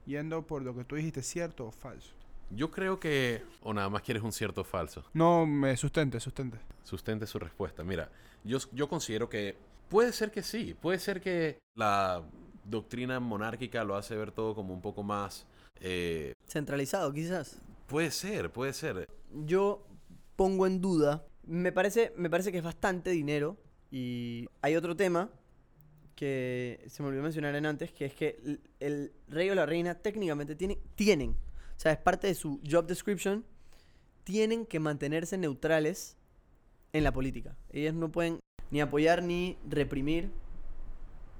yendo 0.05 0.45
por 0.45 0.61
lo 0.61 0.75
que 0.75 0.83
tú 0.85 0.95
dijiste, 0.95 1.23
cierto 1.23 1.65
o 1.67 1.71
falso. 1.71 2.13
Yo 2.51 2.71
creo 2.71 2.99
que... 2.99 3.43
O 3.61 3.73
nada 3.73 3.89
más 3.89 4.01
quieres 4.01 4.23
un 4.23 4.31
cierto 4.31 4.63
falso. 4.63 5.03
No, 5.13 5.45
me 5.45 5.75
sustente, 5.77 6.19
sustente. 6.19 6.57
Sustente 6.83 7.27
su 7.27 7.37
respuesta. 7.39 7.83
Mira, 7.83 8.09
yo, 8.43 8.57
yo 8.71 8.87
considero 8.89 9.29
que 9.29 9.55
puede 9.87 10.11
ser 10.13 10.31
que 10.31 10.41
sí. 10.43 10.75
Puede 10.79 10.97
ser 10.99 11.21
que 11.21 11.59
la 11.75 12.23
doctrina 12.63 13.19
monárquica 13.19 13.83
lo 13.83 13.95
hace 13.95 14.15
ver 14.15 14.31
todo 14.31 14.55
como 14.55 14.73
un 14.73 14.81
poco 14.81 15.03
más... 15.03 15.45
eh, 15.79 16.33
Centralizado, 16.47 17.13
quizás. 17.13 17.61
puede 17.87 18.09
ser, 18.11 18.51
puede 18.51 18.73
ser. 18.73 19.05
Yo 19.45 19.85
pongo 20.35 20.65
en 20.65 20.81
duda. 20.81 21.23
Me 21.49 21.71
parece, 21.71 22.13
me 22.15 22.29
parece 22.29 22.51
que 22.51 22.59
es 22.59 22.63
bastante 22.63 23.09
dinero. 23.09 23.57
Y 23.91 24.47
hay 24.61 24.75
otro 24.75 24.95
tema 24.95 25.29
que 26.15 26.85
se 26.87 27.01
me 27.01 27.09
olvidó 27.09 27.23
mencionar 27.23 27.55
en 27.55 27.65
antes, 27.65 27.91
que 27.91 28.05
es 28.05 28.13
que 28.13 28.39
el, 28.45 28.61
el 28.79 29.11
rey 29.29 29.49
o 29.49 29.55
la 29.55 29.65
reina 29.65 29.95
técnicamente 29.95 30.55
tiene, 30.55 30.77
tienen, 30.95 31.31
o 31.31 31.79
sea, 31.79 31.93
es 31.93 31.97
parte 31.97 32.27
de 32.27 32.35
su 32.35 32.59
job 32.69 32.85
description, 32.85 33.43
tienen 34.25 34.65
que 34.65 34.79
mantenerse 34.79 35.37
neutrales 35.37 36.17
en 36.93 37.03
la 37.03 37.11
política. 37.13 37.55
Ellas 37.71 37.93
no 37.95 38.11
pueden 38.11 38.39
ni 38.69 38.81
apoyar 38.81 39.23
ni 39.23 39.57
reprimir, 39.67 40.29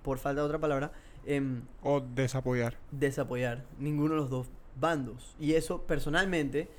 por 0.02 0.18
falta 0.18 0.42
de 0.42 0.48
otra 0.48 0.60
palabra, 0.60 0.92
em, 1.26 1.62
O 1.84 2.00
desapoyar. 2.00 2.78
desapoyar 2.92 3.66
ninguno 3.78 4.16
de 4.16 4.22
los 4.22 4.30
dos 4.30 4.48
bandos. 4.80 5.36
Y 5.40 5.54
eso 5.54 5.84
personalmente, 5.86 6.70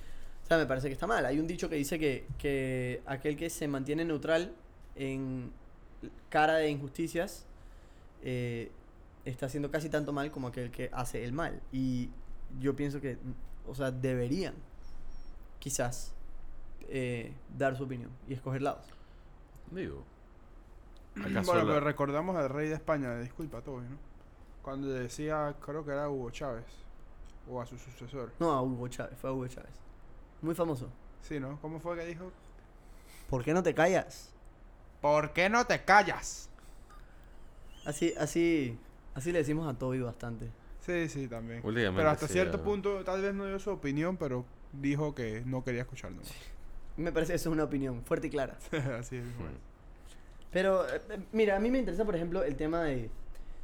sea, 0.51 0.59
me 0.59 0.67
parece 0.67 0.89
que 0.89 0.95
está 0.95 1.07
mal. 1.07 1.25
Hay 1.27 1.39
un 1.39 1.47
dicho 1.47 1.69
que 1.69 1.77
dice 1.77 1.99
que, 1.99 2.27
que 2.37 3.03
aquel 3.07 3.37
que 3.37 3.49
se 3.51 3.69
mantiene 3.69 4.05
neutral 4.05 4.53
en 4.97 5.53
cara 6.29 6.55
de 6.55 6.69
injusticias 6.71 7.47
eh, 8.23 8.71
está 9.25 9.47
haciendo 9.47 9.71
casi 9.71 9.89
tanto 9.89 10.13
mal 10.13 10.31
como 10.33 10.49
aquel 10.49 10.71
que 10.73 10.91
hace 10.93 11.23
el 11.25 11.33
mal. 11.33 11.61
Y 11.73 12.11
yo 12.59 12.75
pienso 12.75 13.01
que, 13.01 13.17
o 13.67 13.75
sea, 13.77 13.93
deberían 13.93 14.55
quizás 15.61 16.15
eh, 16.89 17.33
dar 17.57 17.77
su 17.77 17.85
opinión 17.85 18.11
y 18.29 18.35
escoger 18.35 18.63
lados. 18.63 18.87
Digo. 19.71 20.05
bueno, 21.15 21.29
¿acaso 21.39 21.55
la- 21.55 21.61
pero 21.65 21.81
recordamos 21.81 22.35
al 22.37 22.49
rey 22.49 22.69
de 22.69 22.75
España, 22.75 23.17
disculpa 23.21 23.61
todo, 23.63 23.81
¿no? 23.83 23.97
Cuando 24.63 24.89
decía, 24.89 25.55
creo 25.65 25.85
que 25.85 25.93
era 25.93 26.09
Hugo 26.11 26.31
Chávez, 26.33 26.65
o 27.49 27.61
a 27.61 27.67
su 27.67 27.79
sucesor. 27.79 28.33
No, 28.41 28.51
a 28.51 28.63
Hugo 28.63 28.89
Chávez, 28.89 29.17
fue 29.17 29.31
a 29.31 29.33
Hugo 29.33 29.47
Chávez. 29.47 29.71
Muy 30.43 30.55
famoso. 30.55 30.89
Sí, 31.23 31.39
¿no? 31.39 31.61
¿Cómo 31.61 31.81
fue 31.81 31.97
que 31.97 32.07
dijo? 32.07 32.33
¿Por 33.29 33.45
qué 33.45 33.55
no 33.55 33.63
te 33.63 33.75
callas? 33.75 34.33
¿Por 35.01 35.33
qué 35.33 35.49
no 35.49 35.65
te 35.67 35.85
callas? 35.85 36.49
Así, 37.85 38.13
así, 38.19 38.79
así 39.15 39.33
le 39.33 39.39
decimos 39.39 39.73
a 39.73 39.79
Toby 39.79 40.01
bastante. 40.01 40.51
Sí, 40.81 41.09
sí, 41.09 41.29
también. 41.29 41.61
Últimamente 41.65 42.01
Pero 42.01 42.11
hasta 42.11 42.27
sí, 42.27 42.35
cierto 42.35 42.63
punto, 42.63 43.05
tal 43.05 43.23
vez 43.23 43.35
no 43.35 43.47
dio 43.47 43.59
su 43.59 43.71
opinión, 43.71 44.17
pero 44.17 44.45
dijo 44.73 45.15
que 45.15 45.43
no 45.47 45.63
quería 45.65 45.83
escucharlo. 45.83 46.21
Me 46.97 47.13
parece 47.13 47.33
que 47.33 47.37
eso 47.37 47.51
es 47.51 47.53
una 47.53 47.65
opinión 47.65 48.03
fuerte 48.05 48.27
y 48.27 48.31
clara. 48.31 48.57
Así 48.99 49.17
es. 49.17 49.37
bueno. 49.39 49.57
Pero, 50.51 50.89
eh, 50.89 51.01
eh, 51.11 51.19
mira, 51.33 51.57
a 51.57 51.61
mí 51.61 51.71
me 51.71 51.79
interesa, 51.79 52.05
por 52.05 52.17
ejemplo, 52.17 52.43
el 52.43 52.57
tema 52.57 52.83
de 52.83 53.11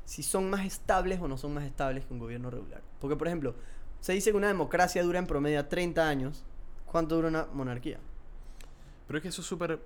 si 0.05 0.23
son 0.23 0.49
más 0.49 0.65
estables 0.65 1.21
o 1.21 1.27
no 1.27 1.37
son 1.37 1.53
más 1.53 1.65
estables 1.65 2.05
que 2.05 2.13
un 2.13 2.21
gobierno 2.21 2.51
regular. 2.51 2.81
Porque, 3.01 3.17
por 3.17 3.27
ejemplo, 3.27 3.55
se 4.01 4.13
dice 4.13 4.31
que 4.31 4.37
una 4.37 4.49
democracia 4.49 5.03
dura 5.03 5.19
en 5.19 5.27
promedio 5.27 5.65
30 5.67 6.09
años. 6.09 6.45
¿Cuánto 6.87 7.17
dura 7.17 7.29
una 7.29 7.47
monarquía? 7.53 7.99
Pero 9.07 9.19
es 9.19 9.23
que 9.23 9.29
eso 9.29 9.41
es 9.43 9.47
súper 9.47 9.81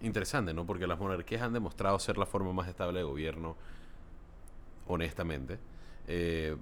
interesante, 0.00 0.54
¿no? 0.54 0.66
Porque 0.66 0.86
las 0.86 0.98
monarquías 0.98 1.42
han 1.42 1.52
demostrado 1.52 1.98
ser 1.98 2.16
la 2.18 2.26
forma 2.26 2.52
más 2.52 2.68
estable 2.68 2.98
de 3.00 3.04
gobierno, 3.04 3.56
honestamente. 4.86 5.58
Eh, 6.08 6.56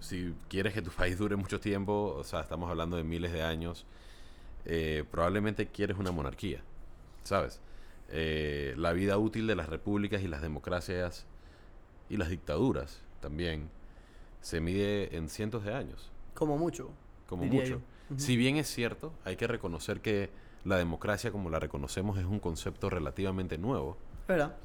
si 0.00 0.34
quieres 0.48 0.74
que 0.74 0.82
tu 0.82 0.90
país 0.96 1.18
dure 1.18 1.36
mucho 1.36 1.60
tiempo, 1.60 2.14
o 2.16 2.24
sea, 2.24 2.40
estamos 2.40 2.70
hablando 2.70 2.96
de 2.96 3.04
miles 3.04 3.32
de 3.32 3.42
años, 3.42 3.86
eh, 4.64 5.04
probablemente 5.10 5.68
quieres 5.68 5.98
una 5.98 6.12
monarquía, 6.12 6.62
¿sabes? 7.24 7.60
Eh, 8.08 8.74
la 8.76 8.92
vida 8.92 9.18
útil 9.18 9.46
de 9.46 9.56
las 9.56 9.68
repúblicas 9.68 10.22
y 10.22 10.28
las 10.28 10.42
democracias 10.42 11.26
y 12.10 12.16
las 12.18 12.28
dictaduras 12.28 13.00
también 13.20 13.70
se 14.42 14.60
mide 14.60 15.16
en 15.16 15.30
cientos 15.30 15.64
de 15.64 15.74
años 15.74 16.12
Como 16.34 16.58
mucho. 16.58 16.90
como 17.26 17.44
mucho. 17.46 17.64
yo. 17.64 17.80
Si 18.16 18.36
bien 18.36 18.56
es 18.56 18.68
cierto, 18.68 19.12
hay 19.24 19.36
que 19.36 19.46
reconocer 19.46 20.00
que 20.00 20.30
la 20.64 20.76
democracia 20.76 21.30
como 21.30 21.50
la 21.50 21.58
reconocemos 21.58 22.18
es 22.18 22.24
un 22.24 22.40
concepto 22.40 22.90
relativamente 22.90 23.58
nuevo. 23.58 23.96
¿Verdad? 24.28 24.56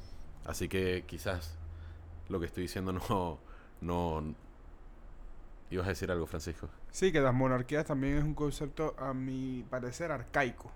Así 0.44 0.68
que 0.68 1.04
quizás 1.06 1.56
lo 2.28 2.40
que 2.40 2.46
estoy 2.46 2.64
diciendo 2.64 2.92
no... 3.08 3.38
no 3.80 4.34
¿Ibas 5.70 5.86
a 5.86 5.90
decir 5.90 6.10
algo, 6.10 6.26
Francisco? 6.26 6.68
Sí, 6.90 7.12
que 7.12 7.20
las 7.20 7.32
monarquías 7.32 7.86
también 7.86 8.18
es 8.18 8.24
un 8.24 8.34
concepto, 8.34 8.96
a 8.98 9.14
mi 9.14 9.64
parecer, 9.70 10.10
arcaico. 10.10 10.72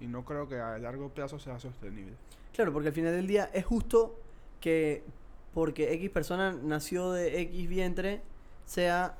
Y 0.00 0.06
no 0.06 0.24
creo 0.24 0.48
que 0.48 0.60
a 0.60 0.78
largo 0.78 1.08
plazo 1.08 1.40
sea 1.40 1.58
sostenible. 1.58 2.14
Claro, 2.52 2.72
porque 2.72 2.88
al 2.88 2.94
final 2.94 3.12
del 3.12 3.26
día 3.26 3.50
es 3.52 3.64
justo 3.64 4.16
que 4.60 5.02
porque 5.54 5.92
X 5.94 6.10
persona 6.10 6.52
nació 6.52 7.10
de 7.10 7.40
X 7.40 7.68
vientre 7.68 8.22
sea 8.64 9.16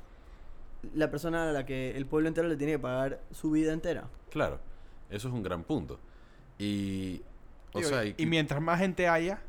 la 0.93 1.09
persona 1.11 1.49
a 1.49 1.51
la 1.53 1.65
que 1.65 1.95
el 1.97 2.05
pueblo 2.05 2.27
entero 2.27 2.47
le 2.47 2.55
tiene 2.57 2.73
que 2.73 2.79
pagar 2.79 3.19
su 3.31 3.51
vida 3.51 3.73
entera. 3.73 4.07
Claro, 4.29 4.59
eso 5.09 5.27
es 5.27 5.33
un 5.33 5.43
gran 5.43 5.63
punto. 5.63 5.99
Y... 6.57 7.21
O 7.73 7.79
Digo, 7.79 7.89
sea, 7.89 8.03
y, 8.05 8.15
y- 8.17 8.25
mientras 8.25 8.61
más 8.61 8.79
gente 8.79 9.07
haya, 9.07 9.39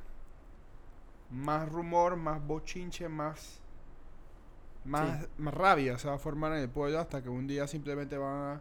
más 1.31 1.69
rumor, 1.69 2.17
más 2.17 2.45
bochinche, 2.47 3.09
más 3.09 3.57
más, 4.85 5.21
Sí. 5.21 5.27
más 5.39 5.53
rabia 5.55 5.99
se 5.99 6.09
va 6.09 6.15
a 6.15 6.19
formar 6.19 6.53
en 6.53 6.59
el 6.61 6.69
pueblo 6.71 6.99
hasta 6.99 7.23
que 7.23 7.29
un 7.29 7.47
día 7.47 7.67
simplemente 7.67 8.17
van 8.17 8.33
a 8.57 8.61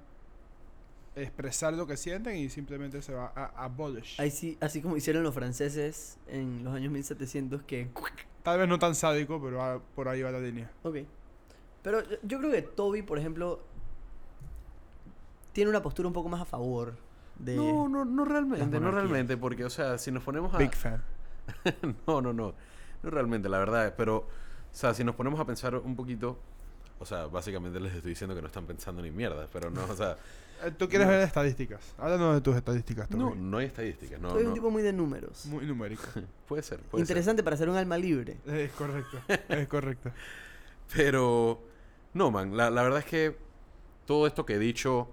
expresar 1.16 1.74
lo 1.74 1.88
que 1.88 1.96
sienten 1.98 2.36
y 2.36 2.50
simplemente 2.50 3.02
se 3.02 3.14
va 3.14 3.32
a 3.36 3.64
abolish. 3.66 4.20
Ahí 4.20 4.30
sí, 4.30 4.58
así 4.62 4.82
como 4.82 4.98
hicieron 4.98 5.24
los 5.24 5.34
franceses 5.34 6.18
en 6.28 6.64
los 6.64 6.74
años 6.76 6.92
1700 6.92 7.64
que... 7.64 7.90
Tal 8.44 8.60
vez 8.60 8.68
no 8.68 8.78
tan 8.80 8.96
sádico, 8.96 9.42
pero 9.42 9.62
ah, 9.62 9.82
por 9.96 10.08
ahí 10.10 10.22
va 10.22 10.32
la 10.32 10.40
línea. 10.40 10.70
Ok. 10.84 10.98
Pero 11.82 12.02
yo- 12.08 12.18
yo 12.24 12.40
creo 12.40 12.52
que 12.52 12.62
Toby, 12.62 13.02
por 13.02 13.18
ejemplo, 13.20 13.60
tiene 15.54 15.70
una 15.70 15.82
postura 15.82 16.08
un 16.08 16.14
poco 16.14 16.30
más 16.30 16.42
a 16.42 16.46
favor 16.46 16.94
de... 17.38 17.56
No, 17.56 17.88
no, 17.88 18.06
no 18.06 18.26
realmente, 18.26 18.80
no 18.80 18.92
realmente, 18.92 19.38
porque, 19.38 19.66
o 19.66 19.70
sea, 19.70 19.98
si 19.98 20.12
nos 20.12 20.24
ponemos 20.24 20.54
a... 20.54 20.58
Big 20.58 20.76
fan. 20.76 21.02
no, 22.08 22.22
no, 22.22 22.34
no. 22.34 22.54
No 23.02 23.10
realmente, 23.10 23.48
la 23.50 23.60
verdad. 23.60 23.94
Pero, 23.98 24.18
o 24.18 24.26
sea, 24.72 24.94
si 24.94 25.04
nos 25.04 25.16
ponemos 25.16 25.40
a 25.40 25.46
pensar 25.46 25.76
un 25.76 25.96
poquito, 25.96 26.38
o 27.00 27.06
sea, 27.06 27.28
básicamente 27.28 27.80
les 27.80 27.94
estoy 27.96 28.10
diciendo 28.10 28.36
que 28.36 28.42
no 28.42 28.48
están 28.48 28.66
pensando 28.66 29.02
ni 29.02 29.10
mierda, 29.12 29.48
pero 29.52 29.70
no, 29.70 29.84
o 29.86 29.96
sea, 29.96 30.18
Eh, 30.62 30.72
¿Tú 30.78 30.90
quieres 30.90 31.08
No. 31.08 31.14
ver 31.14 31.22
estadísticas? 31.22 31.80
Háblanos 31.98 32.36
de 32.36 32.42
tus 32.42 32.54
estadísticas, 32.54 33.08
Toby. 33.08 33.18
no, 33.24 33.34
no 33.34 33.58
hay 33.60 33.68
estadísticas, 33.68 34.20
no, 34.20 34.32
Soy 34.32 34.44
no. 34.44 34.50
un 34.50 34.54
tipo 34.56 34.70
muy 34.70 34.84
de 34.84 34.92
números. 34.92 35.46
Muy 35.46 35.66
numérico. 35.66 36.04
Puede 36.50 36.64
ser, 36.64 36.80
puede 36.82 37.06
ser. 37.06 37.12
Interesante 37.16 37.44
para 37.44 37.56
ser 37.56 37.70
un 37.70 37.78
alma 37.78 37.98
libre. 37.98 38.36
es 38.46 38.70
correcto. 38.74 39.20
Es 39.48 39.68
correcto. 39.70 40.12
Pero, 40.94 41.62
no, 42.14 42.32
man, 42.32 42.56
la, 42.58 42.70
la 42.70 42.84
verdad 42.84 43.00
es 43.00 43.06
que 43.06 43.36
todo 44.06 44.28
esto 44.28 44.46
que 44.46 44.56
he 44.56 44.60
dicho 44.60 45.08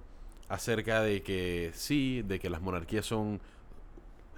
acerca 0.49 1.03
de 1.03 1.23
que 1.23 1.71
sí, 1.75 2.23
de 2.23 2.39
que 2.39 2.49
las 2.51 2.61
monarquías 2.63 3.05
son 3.07 3.41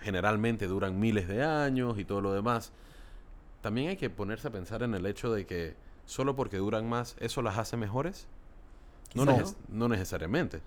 generalmente 0.01 0.66
duran 0.66 0.99
miles 0.99 1.29
de 1.29 1.42
años 1.44 1.99
y 1.99 2.05
todo 2.05 2.21
lo 2.21 2.33
demás, 2.33 2.73
también 3.61 3.88
hay 3.90 3.97
que 3.97 4.11
ponerse 4.11 4.49
a 4.49 4.51
pensar 4.53 4.83
en 4.83 4.94
el 4.94 5.07
hecho 5.07 5.33
de 5.33 5.47
que 5.47 5.75
solo 6.07 6.37
porque 6.37 6.57
duran 6.57 6.88
más, 6.88 7.16
¿eso 7.21 7.42
las 7.42 7.59
hace 7.59 7.77
mejores? 7.77 8.27
No, 9.14 9.25
no 9.68 9.88
necesariamente. 9.88 10.61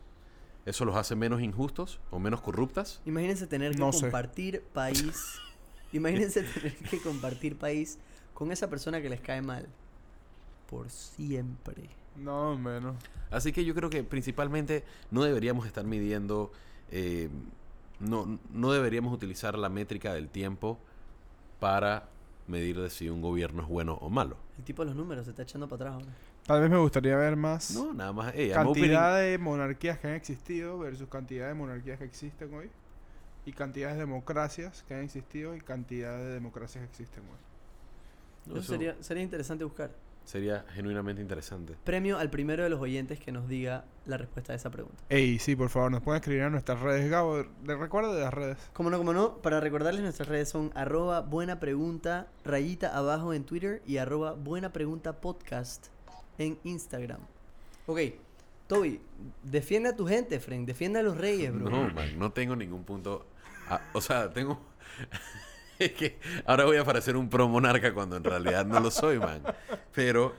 ¿Eso 0.65 0.85
los 0.85 0.95
hace 0.95 1.15
menos 1.15 1.41
injustos 1.41 1.99
o 2.11 2.19
menos 2.19 2.41
corruptas? 2.41 3.01
Imagínense 3.05 3.47
tener 3.47 3.71
que 3.71 3.79
No 3.79 3.91
sé. 3.91 4.01
compartir 4.01 4.61
país. 4.73 5.39
Imagínense 5.93 6.43
tener 6.43 6.75
que 6.75 7.01
compartir 7.01 7.57
país 7.57 7.97
con 8.33 8.51
esa 8.51 8.69
persona 8.69 9.01
que 9.01 9.09
les 9.09 9.21
cae 9.21 9.41
mal. 9.41 9.67
Por 10.71 10.89
siempre. 10.89 11.89
No, 12.15 12.57
menos. 12.57 12.95
Así 13.29 13.51
que 13.51 13.63
yo 13.63 13.75
creo 13.75 13.89
que 13.89 14.03
principalmente 14.03 14.83
no 15.11 15.23
deberíamos 15.23 15.67
estar 15.67 15.85
midiendo, 15.85 16.51
eh, 16.89 17.29
no, 17.99 18.39
no 18.51 18.71
deberíamos 18.71 19.13
utilizar 19.13 19.57
la 19.57 19.69
métrica 19.69 20.13
del 20.13 20.29
tiempo 20.29 20.79
para 21.59 22.07
medir 22.47 22.79
de 22.79 22.89
si 22.89 23.09
un 23.09 23.21
gobierno 23.21 23.61
es 23.61 23.67
bueno 23.67 23.95
o 24.01 24.09
malo. 24.09 24.37
El 24.57 24.63
tipo 24.63 24.81
de 24.81 24.87
los 24.87 24.95
números 24.95 25.25
se 25.25 25.31
está 25.31 25.43
echando 25.43 25.67
para 25.67 25.89
atrás 25.89 25.93
ahora. 26.01 26.17
Tal 26.45 26.61
vez 26.61 26.71
me 26.71 26.77
gustaría 26.77 27.15
ver 27.15 27.35
más 27.35 27.71
No, 27.75 27.93
nada 27.93 28.13
más. 28.13 28.33
hey, 28.35 28.51
cantidad 28.53 29.19
de 29.19 29.37
monarquías 29.37 29.99
que 29.99 30.07
han 30.07 30.13
existido 30.15 30.79
versus 30.79 31.07
cantidad 31.07 31.47
de 31.47 31.53
monarquías 31.53 31.99
que 31.99 32.05
existen 32.05 32.53
hoy. 32.53 32.69
Y 33.45 33.53
cantidad 33.53 33.91
de 33.91 33.97
democracias 33.97 34.83
que 34.87 34.93
han 34.93 35.03
existido 35.03 35.55
y 35.55 35.61
cantidad 35.61 36.17
de 36.17 36.29
democracias 36.29 36.83
que 36.83 36.89
existen 36.89 37.23
hoy. 37.23 38.53
Eso 38.57 38.63
sería, 38.73 38.95
sería 39.01 39.23
interesante 39.23 39.63
buscar. 39.63 39.91
Sería 40.25 40.65
genuinamente 40.73 41.21
interesante. 41.21 41.75
Premio 41.83 42.17
al 42.17 42.29
primero 42.29 42.63
de 42.63 42.69
los 42.69 42.79
oyentes 42.79 43.19
que 43.19 43.31
nos 43.31 43.47
diga 43.47 43.85
la 44.05 44.17
respuesta 44.17 44.53
a 44.53 44.55
esa 44.55 44.69
pregunta. 44.69 45.03
Ey, 45.09 45.39
sí, 45.39 45.55
por 45.55 45.69
favor, 45.69 45.91
nos 45.91 46.01
pueden 46.01 46.21
escribir 46.21 46.43
en 46.43 46.51
nuestras 46.51 46.79
redes. 46.79 47.09
Gabo, 47.09 47.45
¿le 47.65 47.75
recuerda 47.75 48.13
de 48.13 48.21
las 48.21 48.33
redes? 48.33 48.57
Como 48.73 48.89
no, 48.89 48.97
como 48.97 49.13
no, 49.13 49.37
para 49.37 49.59
recordarles 49.59 50.01
nuestras 50.01 50.27
redes 50.29 50.49
son 50.49 50.71
arroba 50.75 51.21
buena 51.21 51.59
pregunta, 51.59 52.27
rayita 52.43 52.95
abajo 52.95 53.33
en 53.33 53.43
Twitter 53.43 53.81
y 53.85 53.97
arroba 53.97 54.33
buena 54.33 54.71
pregunta 54.71 55.19
podcast 55.19 55.87
en 56.37 56.57
Instagram. 56.63 57.19
Ok, 57.87 57.99
Toby, 58.67 59.01
defiende 59.43 59.89
a 59.89 59.95
tu 59.95 60.07
gente, 60.07 60.39
friend, 60.39 60.65
defiende 60.65 60.99
a 60.99 61.03
los 61.03 61.17
reyes, 61.17 61.53
bro. 61.53 61.69
No, 61.69 61.89
man, 61.93 62.17
no 62.17 62.31
tengo 62.31 62.55
ningún 62.55 62.83
punto. 62.83 63.25
ah, 63.69 63.81
o 63.93 63.99
sea, 64.01 64.31
tengo. 64.31 64.61
que 65.97 66.19
ahora 66.45 66.65
voy 66.65 66.77
a 66.77 66.83
parecer 66.85 67.15
un 67.17 67.29
pro 67.29 67.47
monarca 67.47 67.93
cuando 67.93 68.15
en 68.17 68.23
realidad 68.23 68.65
no 68.65 68.79
lo 68.79 68.91
soy, 68.91 69.19
man. 69.19 69.41
Pero, 69.93 70.33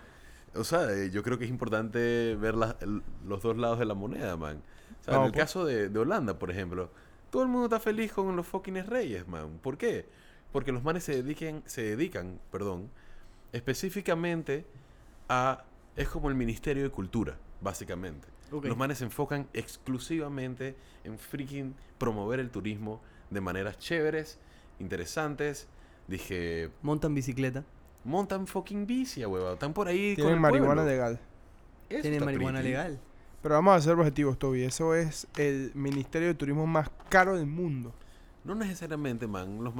o 0.54 0.64
sea, 0.64 0.90
eh, 0.92 1.10
yo 1.10 1.22
creo 1.22 1.38
que 1.38 1.44
es 1.44 1.50
importante 1.50 2.36
ver 2.36 2.54
la- 2.54 2.76
el- 2.80 3.02
los 3.26 3.42
dos 3.42 3.56
lados 3.56 3.78
de 3.78 3.84
la 3.86 3.94
moneda, 3.94 4.36
man. 4.36 4.62
O 5.00 5.04
sea, 5.04 5.16
en 5.16 5.22
el 5.24 5.30
pues. 5.32 5.42
caso 5.42 5.64
de, 5.64 5.88
de 5.88 5.98
Holanda, 5.98 6.38
por 6.38 6.50
ejemplo, 6.50 6.90
todo 7.30 7.42
el 7.42 7.48
mundo 7.48 7.64
está 7.66 7.80
feliz 7.80 8.12
con 8.12 8.34
los 8.36 8.46
fucking 8.46 8.86
reyes, 8.86 9.26
man. 9.26 9.58
¿Por 9.62 9.76
qué? 9.78 10.06
Porque 10.52 10.70
los 10.70 10.82
manes 10.84 11.02
se 11.04 11.22
dediquen, 11.22 11.62
se 11.66 11.82
dedican, 11.82 12.38
perdón, 12.50 12.90
específicamente 13.52 14.66
a. 15.28 15.64
Es 15.96 16.08
como 16.08 16.28
el 16.30 16.34
Ministerio 16.34 16.82
de 16.82 16.90
Cultura, 16.90 17.36
básicamente. 17.60 18.26
Los 18.68 18.76
manes 18.78 18.98
se 18.98 19.04
enfocan 19.04 19.48
exclusivamente 19.52 20.74
en 21.04 21.18
freaking 21.18 21.74
promover 21.98 22.38
el 22.40 22.50
turismo 22.50 23.00
de 23.30 23.40
maneras 23.40 23.78
chéveres, 23.78 24.38
interesantes. 24.78 25.68
Dije, 26.08 26.70
Montan 26.82 27.14
bicicleta, 27.14 27.64
montan 28.04 28.46
fucking 28.46 28.86
bici, 28.86 29.24
huevado. 29.24 29.54
Están 29.54 29.72
por 29.72 29.88
ahí 29.88 30.10
con 30.10 30.16
Tienen 30.16 30.34
el 30.34 30.40
marihuana 30.40 30.82
pueblo. 30.82 30.90
legal. 30.90 31.20
Eso 31.88 32.02
tienen 32.02 32.24
marihuana 32.24 32.58
pretty. 32.58 32.68
legal. 32.72 33.00
Pero 33.42 33.54
vamos 33.56 33.76
a 33.76 33.80
ser 33.80 33.94
objetivos, 33.98 34.38
Toby. 34.38 34.64
Eso 34.64 34.94
es 34.94 35.26
el 35.36 35.72
Ministerio 35.74 36.28
de 36.28 36.34
Turismo 36.34 36.66
más 36.66 36.90
caro 37.08 37.36
del 37.36 37.46
mundo. 37.46 37.92
No 38.44 38.54
necesariamente, 38.54 39.26
man. 39.26 39.62
Los 39.62 39.74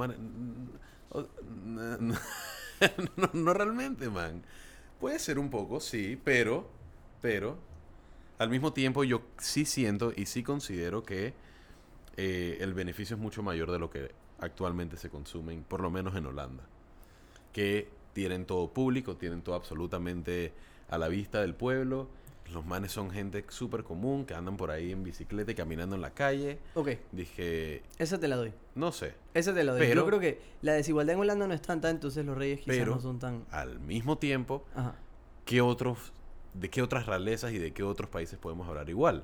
o- 1.09 1.27
No, 1.65 1.97
no, 3.17 3.29
no 3.33 3.53
realmente, 3.53 4.09
man. 4.09 4.41
Puede 4.99 5.19
ser 5.19 5.39
un 5.39 5.49
poco, 5.49 5.79
sí, 5.79 6.19
pero... 6.23 6.69
Pero... 7.21 7.57
al 8.37 8.49
mismo 8.49 8.73
tiempo 8.73 9.03
yo 9.05 9.21
sí 9.37 9.63
siento 9.65 10.11
y 10.15 10.25
sí 10.25 10.43
considero 10.43 11.03
que 11.03 11.33
eh, 12.17 12.57
el 12.61 12.73
beneficio 12.73 13.15
es 13.15 13.21
mucho 13.21 13.41
mayor 13.43 13.71
de 13.71 13.79
lo 13.79 13.89
que 13.89 14.11
actualmente 14.39 14.97
se 14.97 15.09
consumen, 15.09 15.63
por 15.63 15.81
lo 15.81 15.89
menos 15.89 16.15
en 16.15 16.25
Holanda. 16.25 16.63
Que 17.51 17.89
tienen 18.13 18.45
todo 18.45 18.69
público, 18.71 19.15
tienen 19.15 19.41
todo 19.41 19.55
absolutamente 19.55 20.53
a 20.89 20.97
la 20.97 21.07
vista 21.07 21.41
del 21.41 21.55
pueblo. 21.55 22.07
Los 22.51 22.65
manes 22.65 22.91
son 22.91 23.09
gente 23.09 23.43
súper 23.49 23.83
común 23.83 24.25
que 24.25 24.33
andan 24.35 24.57
por 24.57 24.69
ahí 24.69 24.91
en 24.91 25.03
bicicleta 25.03 25.51
y 25.51 25.55
caminando 25.55 25.95
en 25.95 26.01
la 26.01 26.11
calle. 26.11 26.59
Ok, 26.75 26.89
Dije, 27.11 27.81
esa 27.97 28.19
te 28.19 28.27
la 28.27 28.35
doy. 28.35 28.53
no 28.75 28.91
sé. 28.91 29.13
Esa 29.33 29.53
te 29.53 29.63
la 29.63 29.71
doy. 29.71 29.81
Pero- 29.81 30.01
Yo 30.01 30.07
creo 30.07 30.19
que 30.19 30.41
la 30.61 30.73
desigualdad 30.73 31.15
en 31.15 31.21
Holanda 31.21 31.47
no 31.47 31.53
es 31.53 31.61
tanta, 31.61 31.89
entonces 31.89 32.25
los 32.25 32.37
reyes 32.37 32.59
quizás 32.59 32.77
Pero- 32.77 32.95
no 32.95 33.01
son 33.01 33.17
tan... 33.19 33.45
Al 33.49 33.79
mismo 33.79 34.17
tiempo, 34.17 34.65
Ajá. 34.75 34.93
¿qué 35.45 35.61
otros, 35.61 36.11
¿de 36.53 36.69
qué 36.69 36.81
otras 36.81 37.05
realezas 37.07 37.53
y 37.53 37.59
de 37.59 37.71
qué 37.71 37.81
otros 37.83 38.09
países 38.09 38.37
podemos 38.37 38.67
hablar 38.67 38.89
igual? 38.89 39.23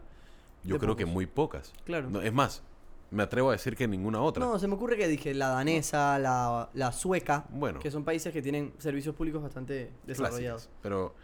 Yo 0.64 0.76
De 0.76 0.80
creo 0.80 0.96
que 0.96 1.06
muy 1.06 1.26
pocas. 1.28 1.74
Claro. 1.86 2.10
No, 2.10 2.22
es 2.22 2.34
más, 2.34 2.64
me 3.12 3.24
atrevo 3.24 3.50
a 3.50 3.54
decir 3.54 3.76
que 3.76 3.88
ninguna 3.88 4.22
otra. 4.22 4.46
No, 4.46 4.60
se 4.60 4.68
me 4.68 4.76
ocurre 4.76 4.96
que 4.98 5.08
dije 5.08 5.34
la 5.34 5.50
danesa, 5.50 6.20
la, 6.20 6.70
la 6.74 6.92
sueca, 6.92 7.46
bueno, 7.50 7.80
que 7.80 7.90
son 7.92 8.04
países 8.04 8.32
que 8.34 8.42
tienen 8.42 8.74
servicios 8.78 9.16
públicos 9.16 9.42
bastante 9.42 9.92
desarrollados. 10.06 10.64
clásicas. 10.64 10.70
Pero 10.84 11.16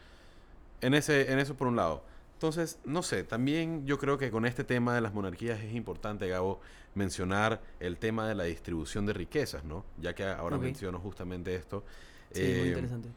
en, 0.82 0.94
ese, 0.94 1.32
en 1.32 1.40
eso 1.40 1.56
por 1.56 1.68
un 1.68 1.76
lado. 1.76 2.04
Entonces, 2.34 2.80
no 2.86 3.02
sé, 3.02 3.24
también 3.24 3.86
yo 3.86 3.98
creo 3.98 4.18
que 4.18 4.30
con 4.30 4.46
este 4.46 4.64
tema 4.64 4.94
de 4.94 5.02
las 5.02 5.14
monarquías 5.14 5.60
es 5.62 5.74
importante, 5.74 6.28
Gabo, 6.28 6.60
mencionar 6.94 7.62
el 7.80 7.98
tema 7.98 8.28
de 8.28 8.36
la 8.36 8.44
distribución 8.44 9.06
de 9.06 9.14
riquezas, 9.14 9.64
¿no? 9.64 9.86
Ya 10.02 10.14
que 10.14 10.26
ahora 10.26 10.58
Ok. 10.58 10.64
menciono 10.64 11.00
justamente 11.00 11.56
esto. 11.56 11.84
Sí, 12.32 12.42
muy 12.42 12.50
Eh, 12.50 12.68
interesante. 12.68 13.10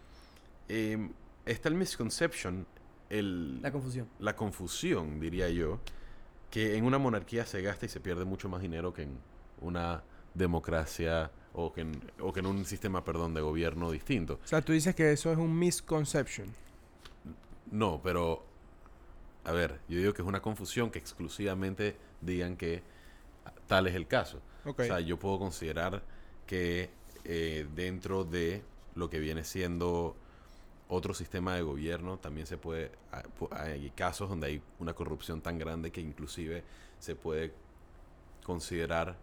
eh, 0.68 1.10
está 1.46 1.68
el 1.68 1.74
misconception, 1.74 2.64
el, 3.10 3.60
La 3.60 3.72
confusión. 3.72 4.06
la 4.20 4.36
confusión, 4.36 5.18
diría 5.18 5.48
yo, 5.48 5.80
que 6.50 6.76
en 6.76 6.84
una 6.84 6.98
monarquía 6.98 7.46
se 7.46 7.62
gasta 7.62 7.86
y 7.86 7.88
se 7.88 8.00
pierde 8.00 8.24
mucho 8.24 8.48
más 8.48 8.60
dinero 8.60 8.92
que 8.92 9.02
en 9.02 9.18
una 9.60 10.02
democracia 10.34 11.30
o 11.52 11.72
que 11.72 11.82
en, 11.82 12.00
o 12.20 12.32
que 12.32 12.40
en 12.40 12.46
un 12.46 12.64
sistema, 12.64 13.04
perdón, 13.04 13.34
de 13.34 13.40
gobierno 13.40 13.90
distinto. 13.90 14.38
O 14.44 14.46
sea, 14.46 14.62
tú 14.62 14.72
dices 14.72 14.94
que 14.94 15.12
eso 15.12 15.32
es 15.32 15.38
un 15.38 15.58
misconception. 15.58 16.48
No, 17.70 18.00
pero 18.02 18.44
a 19.44 19.52
ver, 19.52 19.80
yo 19.88 19.98
digo 19.98 20.12
que 20.12 20.22
es 20.22 20.28
una 20.28 20.42
confusión 20.42 20.90
que 20.90 20.98
exclusivamente 20.98 21.96
digan 22.20 22.56
que 22.56 22.82
tal 23.66 23.86
es 23.86 23.94
el 23.94 24.06
caso. 24.06 24.40
O 24.64 24.74
sea, 24.82 25.00
yo 25.00 25.18
puedo 25.18 25.38
considerar 25.38 26.02
que 26.46 26.90
eh, 27.24 27.66
dentro 27.74 28.24
de 28.24 28.62
lo 28.94 29.08
que 29.08 29.18
viene 29.18 29.44
siendo 29.44 30.16
otro 30.88 31.12
sistema 31.14 31.54
de 31.54 31.62
gobierno 31.62 32.18
también 32.18 32.46
se 32.46 32.56
puede 32.56 32.90
hay- 33.12 33.22
pu- 33.38 33.48
hay 33.52 33.90
casos 33.90 34.28
donde 34.28 34.46
hay 34.46 34.62
una 34.78 34.94
corrupción 34.94 35.40
tan 35.40 35.58
grande 35.58 35.90
que 35.92 36.00
inclusive 36.00 36.64
se 36.98 37.14
puede 37.14 37.52
considerar 38.42 39.16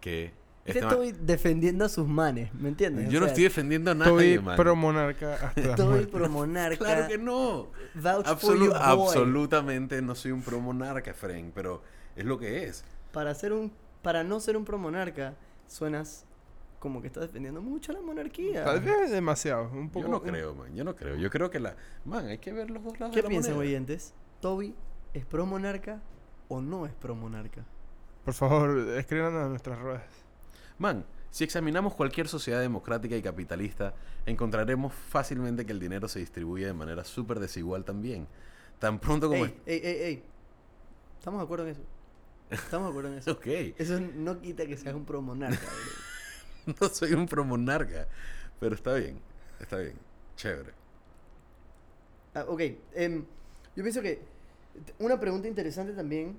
que 0.00 0.32
Este 0.64 0.78
este 0.78 0.88
estoy 0.88 1.12
defendiendo 1.12 1.84
a 1.84 1.88
sus 1.90 2.06
manes, 2.08 2.52
¿me 2.54 2.68
entiendes? 2.70 3.08
O 3.08 3.10
yo 3.10 3.20
no 3.20 3.26
sea, 3.26 3.32
estoy 3.32 3.44
defendiendo 3.44 3.90
a 3.90 3.94
nadie, 3.94 4.32
Estoy 4.34 4.38
man. 4.44 4.56
pro 4.56 4.74
monarca 4.76 5.34
hasta 5.34 5.60
Estoy 5.60 6.06
pro 6.06 6.28
monarca. 6.30 6.78
Claro 6.78 7.08
que 7.08 7.18
no. 7.18 7.68
Absolu- 7.96 8.72
absolutamente 8.74 10.00
no 10.00 10.14
soy 10.14 10.32
un 10.32 10.42
pro 10.42 10.60
monarca, 10.60 11.12
Fren, 11.12 11.52
pero 11.54 11.82
es 12.16 12.24
lo 12.24 12.38
que 12.38 12.64
es. 12.64 12.82
Para 13.12 13.34
ser 13.34 13.52
un, 13.52 13.72
para 14.02 14.24
no 14.24 14.40
ser 14.40 14.56
un 14.56 14.64
pro 14.64 14.78
monarca, 14.78 15.34
suenas 15.68 16.24
como 16.84 17.00
que 17.00 17.06
estás 17.06 17.22
defendiendo 17.22 17.62
mucho 17.62 17.94
la 17.94 18.02
monarquía. 18.02 18.62
Tal 18.62 18.80
vez 18.80 19.10
demasiado. 19.10 19.70
Un 19.70 19.88
poco, 19.88 20.04
Yo 20.04 20.10
no 20.12 20.22
creo, 20.22 20.54
man. 20.54 20.74
Yo 20.74 20.84
no 20.84 20.94
creo. 20.94 21.16
Yo 21.16 21.30
creo 21.30 21.48
que 21.50 21.58
la. 21.58 21.74
Man, 22.04 22.26
hay 22.26 22.36
que 22.36 22.52
ver 22.52 22.70
los 22.70 22.84
dos 22.84 23.00
lados 23.00 23.14
¿Qué 23.14 23.20
de 23.20 23.22
la 23.22 23.28
piensan, 23.30 23.54
moneda. 23.54 23.70
oyentes? 23.70 24.12
¿Toby 24.42 24.74
es 25.14 25.24
pro 25.24 25.46
monarca 25.46 26.02
o 26.48 26.60
no 26.60 26.84
es 26.84 26.92
pro 26.92 27.14
monarca? 27.14 27.64
Por 28.22 28.34
favor, 28.34 28.78
escríbanos 28.98 29.46
a 29.46 29.48
nuestras 29.48 29.78
redes. 29.78 30.02
Man, 30.76 31.06
si 31.30 31.42
examinamos 31.44 31.94
cualquier 31.94 32.28
sociedad 32.28 32.60
democrática 32.60 33.16
y 33.16 33.22
capitalista, 33.22 33.94
encontraremos 34.26 34.92
fácilmente 34.92 35.64
que 35.64 35.72
el 35.72 35.80
dinero 35.80 36.06
se 36.06 36.18
distribuye 36.18 36.66
de 36.66 36.74
manera 36.74 37.02
súper 37.02 37.40
desigual 37.40 37.86
también. 37.86 38.28
Tan 38.78 38.98
pronto 38.98 39.30
como. 39.30 39.46
Ey, 39.46 39.54
ey, 39.64 39.80
ey, 39.82 40.02
ey. 40.02 40.22
Estamos 41.18 41.40
de 41.40 41.44
acuerdo 41.44 41.64
en 41.64 41.70
eso. 41.72 41.82
Estamos 42.50 42.88
de 42.88 42.90
acuerdo 42.90 43.10
en 43.10 43.18
eso. 43.20 43.30
Ok, 43.32 43.46
Eso 43.78 43.98
no 44.16 44.38
quita 44.42 44.66
que 44.66 44.76
seas 44.76 44.94
un 44.94 45.06
pro 45.06 45.22
monarca, 45.22 45.56
bro. 45.56 46.03
no 46.80 46.88
soy 46.88 47.12
un 47.12 47.26
pro 47.26 47.44
monarca, 47.44 48.06
pero 48.60 48.74
está 48.74 48.94
bien, 48.94 49.18
está 49.60 49.78
bien, 49.78 49.94
chévere. 50.36 50.72
Ah, 52.34 52.44
ok, 52.48 52.60
em, 52.94 53.24
yo 53.76 53.82
pienso 53.82 54.02
que 54.02 54.20
una 54.98 55.20
pregunta 55.20 55.46
interesante 55.46 55.92
también 55.92 56.36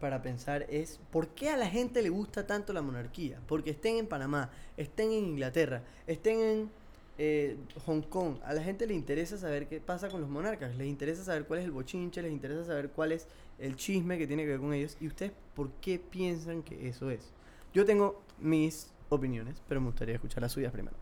para 0.00 0.20
pensar 0.20 0.66
es 0.68 0.98
¿por 1.10 1.28
qué 1.28 1.50
a 1.50 1.56
la 1.56 1.68
gente 1.68 2.02
le 2.02 2.10
gusta 2.10 2.46
tanto 2.46 2.72
la 2.72 2.82
monarquía? 2.82 3.38
Porque 3.46 3.70
estén 3.70 3.96
en 3.96 4.06
Panamá, 4.06 4.50
estén 4.76 5.12
en 5.12 5.24
Inglaterra, 5.24 5.82
estén 6.06 6.40
en 6.40 6.70
eh, 7.18 7.56
Hong 7.86 8.02
Kong, 8.02 8.36
a 8.44 8.52
la 8.52 8.62
gente 8.62 8.86
le 8.86 8.94
interesa 8.94 9.38
saber 9.38 9.68
qué 9.68 9.80
pasa 9.80 10.08
con 10.08 10.20
los 10.20 10.28
monarcas, 10.28 10.74
les 10.76 10.88
interesa 10.88 11.22
saber 11.22 11.44
cuál 11.44 11.60
es 11.60 11.66
el 11.66 11.70
bochinche, 11.70 12.20
les 12.20 12.32
interesa 12.32 12.64
saber 12.64 12.90
cuál 12.90 13.12
es 13.12 13.28
el 13.58 13.76
chisme 13.76 14.18
que 14.18 14.26
tiene 14.26 14.42
que 14.42 14.50
ver 14.50 14.60
con 14.60 14.74
ellos 14.74 14.96
y 15.00 15.06
ustedes 15.06 15.32
por 15.54 15.70
qué 15.74 15.98
piensan 15.98 16.62
que 16.62 16.88
eso 16.88 17.10
es. 17.10 17.30
Yo 17.72 17.84
tengo 17.84 18.20
mis 18.40 18.90
opiniones, 19.16 19.62
pero 19.68 19.80
me 19.80 19.86
gustaría 19.86 20.14
escuchar 20.14 20.42
las 20.42 20.52
suyas 20.52 20.72
primero. 20.72 20.96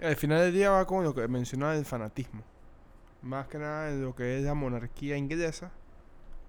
Al 0.00 0.16
final 0.16 0.40
del 0.40 0.52
día 0.52 0.70
va 0.70 0.86
con 0.86 1.04
lo 1.04 1.14
que 1.14 1.26
mencionaba 1.28 1.76
el 1.76 1.84
fanatismo. 1.84 2.42
Más 3.22 3.46
que 3.46 3.58
nada 3.58 3.90
en 3.90 4.02
lo 4.02 4.14
que 4.14 4.38
es 4.38 4.44
la 4.44 4.54
monarquía 4.54 5.16
inglesa 5.16 5.70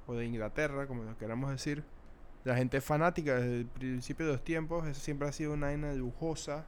o 0.08 0.14
de 0.14 0.26
Inglaterra, 0.26 0.88
como 0.88 1.04
lo 1.04 1.18
queramos 1.18 1.52
decir. 1.52 1.84
La 2.44 2.56
gente 2.56 2.82
fanática 2.82 3.36
desde 3.36 3.60
el 3.60 3.66
principio 3.66 4.26
de 4.26 4.34
los 4.34 4.44
tiempos. 4.44 4.88
Eso 4.88 5.00
siempre 5.00 5.28
ha 5.28 5.32
sido 5.32 5.54
una 5.54 5.68
vaina 5.68 5.94
lujosa. 5.94 6.66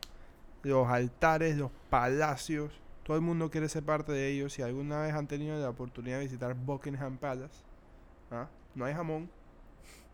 Los 0.64 0.88
altares, 0.88 1.58
los 1.58 1.72
palacios. 1.90 2.80
Todo 3.04 3.18
el 3.18 3.24
mundo 3.24 3.50
quiere 3.50 3.70
ser 3.70 3.84
parte 3.84 4.12
de 4.12 4.30
ellos. 4.30 4.54
Si 4.54 4.62
alguna 4.62 5.02
vez 5.02 5.14
han 5.14 5.28
tenido 5.28 5.60
la 5.60 5.70
oportunidad 5.70 6.18
de 6.18 6.24
visitar 6.24 6.56
Buckingham 6.56 7.18
Palace, 7.18 7.64
¿ah? 8.32 8.48
no 8.76 8.86
hay 8.86 8.94
jamón, 8.94 9.30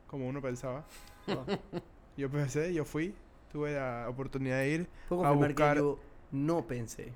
como 0.07 0.27
uno 0.27 0.41
pensaba. 0.41 0.85
Yo 2.17 2.29
pensé, 2.29 2.71
yo 2.73 2.85
fui, 2.85 3.15
tuve 3.53 3.73
la 3.75 4.07
oportunidad 4.09 4.57
de 4.57 4.69
ir. 4.69 4.87
Puedo 5.07 5.23
A 5.25 5.29
confirmar 5.29 5.51
buscar- 5.51 5.73
que 5.75 5.79
yo 5.81 5.99
no 6.31 6.67
pensé 6.67 7.13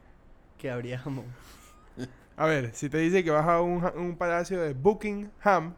que 0.57 0.69
habría 0.71 0.97
jamón. 0.99 1.25
A 2.37 2.45
ver, 2.45 2.73
si 2.75 2.87
te 2.89 2.99
dice 2.99 3.23
que 3.23 3.31
vas 3.31 3.47
a 3.47 3.61
un, 3.61 3.83
un 3.95 4.15
palacio 4.15 4.61
de 4.61 4.73
Buckingham, 4.75 5.73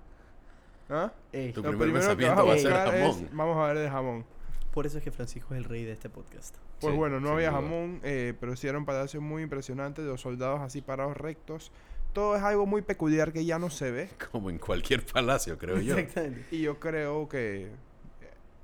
¿ah? 0.90 1.12
Ey, 1.32 1.54
Tu 1.54 1.64
Lo 1.64 1.70
primer 1.70 1.88
primero 1.94 2.18
que 2.18 2.26
vas 2.28 2.38
va 2.38 2.54
a 2.54 2.58
ser 2.58 2.72
buscar 2.74 2.96
es, 2.96 3.02
jamón. 3.16 3.30
vamos 3.32 3.58
a 3.58 3.68
ver 3.74 3.78
de 3.80 3.90
jamón. 3.90 4.26
por 4.74 4.86
eso 4.86 4.98
es 4.98 5.04
que 5.04 5.12
Francisco 5.12 5.54
es 5.54 5.60
el 5.60 5.64
rey 5.64 5.86
de 5.86 5.94
este 5.94 6.10
podcast. 6.10 6.56
Pues 6.82 6.92
Sí, 6.94 6.98
bueno, 6.98 7.20
no 7.22 7.30
había 7.32 7.50
duda. 7.52 7.62
jamón, 7.62 8.00
eh, 8.04 8.34
pero 8.40 8.56
sí 8.58 8.68
era 8.68 8.78
un 8.78 8.86
palacio 8.86 9.22
muy 9.22 9.44
impresionante, 9.44 10.02
los 10.02 10.20
soldados 10.22 10.60
así 10.62 10.82
parados 10.82 11.16
rectos. 11.16 11.72
Todo 12.14 12.36
es 12.36 12.42
algo 12.44 12.66
muy 12.66 12.82
peculiar 12.82 13.32
que 13.32 13.46
ya 13.46 13.58
no 13.60 13.70
se 13.70 13.92
ve. 13.92 14.10
Como 14.32 14.50
en 14.50 14.58
cualquier 14.58 15.06
palacio, 15.06 15.58
creo 15.58 15.80
yo. 15.80 15.98
Exactamente. 15.98 16.46
Y 16.52 16.62
yo 16.64 16.78
creo 16.80 17.30
que 17.30 17.70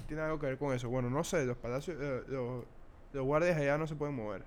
tiene 0.07 0.23
algo 0.23 0.39
que 0.39 0.47
ver 0.47 0.57
con 0.57 0.73
eso. 0.73 0.89
Bueno, 0.89 1.09
no 1.09 1.23
sé, 1.23 1.45
los 1.45 1.57
palacios, 1.57 1.97
eh, 1.99 2.23
los, 2.27 2.65
los 3.13 3.25
guardias 3.25 3.57
allá 3.57 3.77
no 3.77 3.87
se 3.87 3.95
pueden 3.95 4.15
mover. 4.15 4.43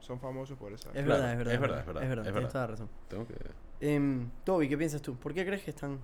Son 0.00 0.18
famosos 0.20 0.58
por 0.58 0.72
eso. 0.72 0.90
Es, 0.94 1.04
Claro, 1.04 1.22
verdad, 1.22 1.32
es 1.32 1.38
verdad. 1.38 1.54
es 1.54 1.60
verdad, 1.60 1.80
es 1.80 1.86
verdad, 1.86 2.02
Es 2.02 2.08
verdad, 2.08 2.26
es 2.26 2.32
tienes 2.32 2.52
toda 2.52 2.64
la 2.66 2.70
razón. 2.72 2.88
Tengo 3.08 3.26
que... 3.26 3.34
Em, 3.80 4.30
Toby, 4.44 4.68
¿qué 4.68 4.76
piensas 4.78 5.02
tú? 5.02 5.16
¿Por 5.16 5.34
qué 5.34 5.44
crees 5.44 5.62
que 5.62 5.70
es 5.70 5.76
tan, 5.76 5.98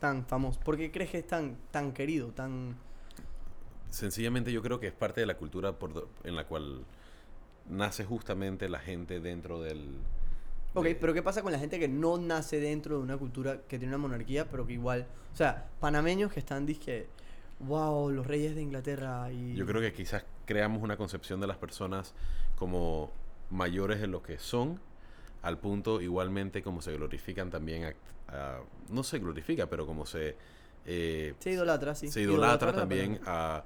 tan 0.00 0.26
famoso? 0.26 0.60
¿Por 0.60 0.76
qué 0.76 0.90
crees 0.90 1.10
que 1.10 1.18
es 1.18 1.26
tan, 1.26 1.56
tan 1.70 1.92
querido, 1.92 2.32
tan... 2.32 2.76
Sencillamente 3.90 4.50
yo 4.52 4.62
creo 4.62 4.80
que 4.80 4.86
es 4.86 4.92
parte 4.92 5.20
de 5.20 5.26
la 5.26 5.36
cultura 5.36 5.78
por 5.78 6.08
en 6.24 6.34
la 6.34 6.46
cual 6.46 6.86
nace 7.68 8.04
justamente 8.04 8.68
la 8.68 8.78
gente 8.80 9.20
dentro 9.20 9.60
del... 9.60 9.96
Ok, 10.74 10.84
de- 10.84 10.94
pero 10.94 11.12
¿qué 11.12 11.22
pasa 11.22 11.42
con 11.42 11.52
la 11.52 11.58
gente 11.58 11.78
que 11.78 11.88
no 11.88 12.16
nace 12.18 12.58
dentro 12.60 12.96
de 12.96 13.02
una 13.02 13.18
cultura 13.18 13.62
que 13.68 13.78
tiene 13.78 13.94
una 13.94 13.98
monarquía, 13.98 14.48
pero 14.50 14.66
que 14.66 14.72
igual... 14.74 15.06
O 15.32 15.36
sea, 15.36 15.68
panameños 15.80 16.32
que 16.32 16.40
están, 16.40 16.64
disque, 16.66 17.06
wow, 17.66 18.10
los 18.10 18.26
reyes 18.26 18.54
de 18.54 18.62
Inglaterra 18.62 19.30
y... 19.32 19.54
Yo 19.54 19.66
creo 19.66 19.80
que 19.80 19.92
quizás 19.92 20.24
creamos 20.46 20.82
una 20.82 20.96
concepción 20.96 21.40
de 21.40 21.46
las 21.46 21.56
personas 21.56 22.14
como 22.56 23.10
mayores 23.50 24.00
de 24.00 24.06
lo 24.06 24.22
que 24.22 24.38
son, 24.38 24.80
al 25.42 25.58
punto 25.58 26.00
igualmente 26.00 26.62
como 26.62 26.82
se 26.82 26.92
glorifican 26.92 27.50
también, 27.50 27.84
a- 27.84 27.94
a- 28.36 28.60
no 28.90 29.02
se 29.02 29.18
glorifica, 29.18 29.66
pero 29.68 29.86
como 29.86 30.06
se, 30.06 30.36
eh, 30.86 31.34
Se 31.38 31.50
idolatra, 31.52 31.94
sí. 31.94 32.08
se 32.08 32.22
idolatra 32.22 32.70
Idolatrar 32.70 32.74
la 32.74 32.80
también 32.80 33.20
a 33.26 33.64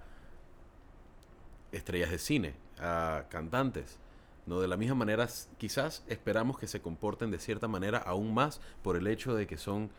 estrellas 1.72 2.10
de 2.10 2.18
cine, 2.18 2.54
a 2.78 3.24
cantantes. 3.30 3.98
¿no? 4.46 4.60
De 4.60 4.68
la 4.68 4.76
misma 4.76 4.94
manera, 4.94 5.26
quizás 5.58 6.04
esperamos 6.08 6.58
que 6.58 6.68
se 6.68 6.80
comporten 6.80 7.30
de 7.30 7.38
cierta 7.38 7.66
manera 7.68 7.98
aún 7.98 8.32
más 8.32 8.60
por 8.82 8.96
el 8.96 9.06
hecho 9.08 9.34
de 9.34 9.46
que 9.46 9.56
son 9.56 9.90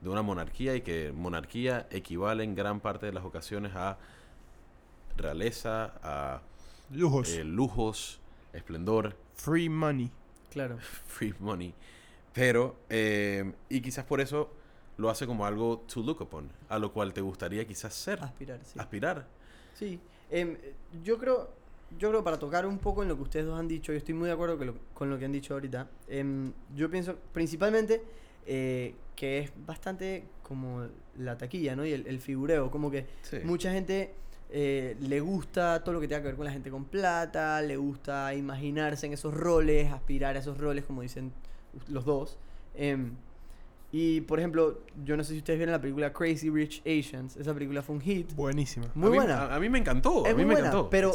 de 0.00 0.08
una 0.08 0.22
monarquía 0.22 0.74
y 0.76 0.80
que 0.82 1.12
monarquía 1.12 1.86
equivale 1.90 2.42
en 2.44 2.54
gran 2.54 2.80
parte 2.80 3.06
de 3.06 3.12
las 3.12 3.24
ocasiones 3.24 3.72
a 3.74 3.98
realeza, 5.16 5.92
a 6.02 6.40
Lujos. 6.90 7.28
eh, 7.30 7.44
lujos, 7.44 8.20
esplendor, 8.52 9.16
Free 9.34 9.68
money. 9.68 10.10
Claro. 10.50 10.78
free 11.06 11.34
money. 11.38 11.74
Pero, 12.32 12.76
eh, 12.88 13.52
y 13.68 13.80
quizás 13.80 14.04
por 14.04 14.20
eso 14.20 14.50
lo 14.98 15.08
hace 15.10 15.26
como 15.26 15.46
algo 15.46 15.78
to 15.92 16.02
look 16.02 16.20
upon, 16.20 16.50
a 16.68 16.78
lo 16.78 16.92
cual 16.92 17.12
te 17.12 17.20
gustaría 17.22 17.66
quizás 17.66 17.94
ser, 17.94 18.22
Aspirar, 18.22 18.60
sí. 18.64 18.78
aspirar. 18.78 19.26
Sí, 19.74 19.98
em, 20.30 20.56
yo 21.02 21.18
creo, 21.18 21.50
yo 21.98 22.10
creo 22.10 22.22
para 22.22 22.38
tocar 22.38 22.66
un 22.66 22.78
poco 22.78 23.02
en 23.02 23.08
lo 23.08 23.16
que 23.16 23.22
ustedes 23.22 23.46
dos 23.46 23.58
han 23.58 23.66
dicho, 23.66 23.92
yo 23.92 23.98
estoy 23.98 24.14
muy 24.14 24.26
de 24.28 24.34
acuerdo 24.34 24.58
con 24.58 24.66
lo, 24.66 24.74
con 24.92 25.08
lo 25.10 25.18
que 25.18 25.24
han 25.24 25.32
dicho 25.32 25.54
ahorita. 25.54 25.88
em, 26.08 26.52
yo 26.74 26.90
pienso 26.90 27.16
principalmente 27.32 28.02
eh, 28.52 28.94
que 29.14 29.38
es 29.38 29.52
bastante 29.64 30.24
como 30.42 30.86
la 31.16 31.38
taquilla, 31.38 31.76
¿no? 31.76 31.86
Y 31.86 31.92
el, 31.92 32.04
el 32.08 32.18
figureo, 32.20 32.68
como 32.70 32.90
que 32.90 33.06
Sí. 33.22 33.36
mucha 33.44 33.70
gente 33.72 34.12
eh, 34.50 34.96
le 35.00 35.20
gusta 35.20 35.84
todo 35.84 35.92
lo 35.94 36.00
que 36.00 36.08
tenga 36.08 36.22
que 36.22 36.26
ver 36.28 36.34
con 36.36 36.44
la 36.46 36.50
gente 36.52 36.68
con 36.70 36.84
plata, 36.84 37.62
le 37.62 37.76
gusta 37.76 38.34
imaginarse 38.34 39.06
en 39.06 39.12
esos 39.12 39.32
roles, 39.32 39.92
aspirar 39.92 40.34
a 40.36 40.40
esos 40.40 40.58
roles, 40.58 40.84
como 40.84 41.02
dicen 41.02 41.32
los 41.88 42.04
dos. 42.04 42.36
Em, 42.74 43.12
y 43.92 44.20
por 44.22 44.38
ejemplo, 44.40 44.80
yo 45.04 45.16
no 45.16 45.22
sé 45.22 45.32
si 45.34 45.38
ustedes 45.38 45.58
vieron 45.58 45.72
la 45.72 45.80
película 45.80 46.12
Crazy 46.12 46.48
Rich 46.50 46.80
Asians, 46.86 47.36
esa 47.36 47.52
película 47.54 47.82
fue 47.82 47.94
un 47.96 48.00
hit. 48.00 48.32
Buenísima. 48.34 48.86
Muy 48.94 49.08
a 49.08 49.10
mí, 49.10 49.16
buena. 49.18 49.42
A, 49.42 49.54
a 49.56 49.60
mí 49.60 49.68
me 49.68 49.78
encantó, 49.78 50.24
Es 50.26 50.32
a 50.32 50.36
mí 50.36 50.44
me 50.44 50.52
buena, 50.54 50.68
encantó. 50.68 50.90
pero 50.90 51.12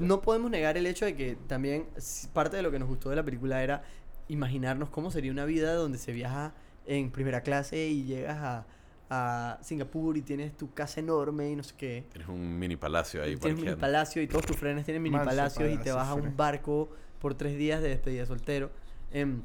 no 0.00 0.22
podemos 0.22 0.50
negar 0.50 0.78
el 0.78 0.86
hecho 0.86 1.04
de 1.04 1.14
que 1.14 1.36
también 1.48 1.86
parte 2.32 2.56
de 2.56 2.62
lo 2.62 2.70
que 2.70 2.78
nos 2.78 2.88
gustó 2.88 3.10
de 3.10 3.16
la 3.16 3.24
película 3.24 3.62
era 3.62 3.82
imaginarnos 4.28 4.88
cómo 4.90 5.10
sería 5.10 5.32
una 5.32 5.44
vida 5.44 5.74
donde 5.74 5.98
se 5.98 6.12
viaja 6.12 6.54
en 6.90 7.10
primera 7.10 7.42
clase 7.42 7.88
y 7.88 8.04
llegas 8.04 8.38
a, 8.38 8.66
a 9.10 9.58
Singapur 9.62 10.16
y 10.16 10.22
tienes 10.22 10.56
tu 10.56 10.74
casa 10.74 10.98
enorme 10.98 11.50
y 11.50 11.56
no 11.56 11.62
sé 11.62 11.74
qué. 11.76 12.04
Tienes 12.10 12.28
un 12.28 12.58
mini 12.58 12.76
palacio 12.76 13.22
ahí 13.22 13.36
tienes 13.36 13.44
mini 13.44 13.54
parqueando. 13.54 13.80
palacio 13.80 14.22
y 14.22 14.26
todos 14.26 14.44
tus 14.44 14.56
frenes 14.56 14.84
tienen 14.84 15.02
mini 15.02 15.16
Manso 15.16 15.30
palacios 15.30 15.72
y 15.72 15.78
te 15.78 15.92
vas 15.92 16.08
a 16.08 16.14
un 16.14 16.36
barco 16.36 16.90
por 17.20 17.34
tres 17.34 17.56
días 17.56 17.80
de 17.80 17.90
despedida 17.90 18.22
de 18.22 18.26
soltero. 18.26 18.70
Em, 19.12 19.42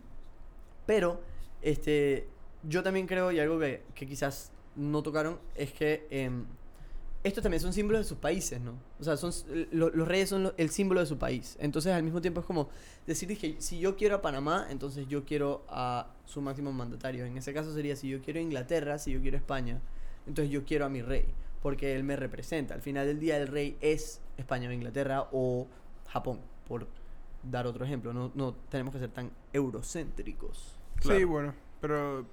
pero, 0.88 1.22
este, 1.62 2.28
yo 2.64 2.82
también 2.82 3.06
creo, 3.06 3.32
y 3.32 3.40
algo 3.40 3.60
que, 3.60 3.84
que 3.94 4.08
quizás 4.08 4.52
no 4.76 5.04
tocaron, 5.04 5.40
es 5.56 5.72
que 5.72 6.08
em, 6.10 6.46
estos 7.26 7.42
también 7.44 7.60
son 7.62 7.74
símbolos 7.74 8.02
de 8.02 8.08
sus 8.08 8.18
países, 8.20 8.62
¿no? 8.62 8.74
O 9.00 9.04
sea, 9.04 9.18
son, 9.18 9.32
lo- 9.72 9.90
los 9.90 10.08
reyes 10.08 10.30
son 10.30 10.44
lo- 10.44 10.54
el 10.58 10.70
símbolo 10.70 11.00
de 11.02 11.06
su 11.06 11.18
país. 11.18 11.58
Entonces, 11.60 11.92
al 11.92 12.04
mismo 12.04 12.22
tiempo 12.22 12.40
es 12.40 12.46
como 12.46 12.70
decir 13.08 13.38
que 13.38 13.56
si 13.60 13.80
yo 13.80 13.96
quiero 13.98 14.16
a 14.16 14.22
Panamá, 14.22 14.68
entonces 14.70 15.08
yo 15.08 15.26
quiero 15.26 15.66
a 15.68 16.08
su 16.26 16.42
máximo 16.42 16.72
mandatario. 16.72 17.26
En 17.26 17.38
ese 17.38 17.54
caso 17.54 17.74
sería 17.74 17.96
si 17.96 18.08
yo 18.10 18.22
quiero 18.22 18.40
a 18.40 18.44
Inglaterra, 18.44 18.98
si 19.00 19.12
yo 19.12 19.22
quiero 19.22 19.38
a 19.38 19.40
España, 19.40 19.82
entonces 20.28 20.52
yo 20.52 20.64
quiero 20.66 20.86
a 20.86 20.90
mi 20.90 21.02
rey, 21.02 21.26
porque 21.62 21.96
él 21.96 22.04
me 22.04 22.16
representa. 22.16 22.74
Al 22.76 22.82
final 22.82 23.06
del 23.08 23.20
día 23.20 23.38
el 23.38 23.48
rey 23.48 23.78
es 23.82 24.22
España 24.38 24.70
o 24.70 24.72
Inglaterra 24.72 25.28
o 25.32 25.68
Japón, 26.08 26.40
por 26.68 26.88
dar 27.44 27.66
otro 27.68 27.86
ejemplo. 27.86 28.14
No, 28.14 28.32
no 28.36 28.54
tenemos 28.70 28.94
que 28.94 29.00
ser 29.00 29.10
tan 29.10 29.32
eurocéntricos. 29.52 30.76
Sí, 31.02 31.24
bueno, 31.24 31.54
pero 31.82 32.26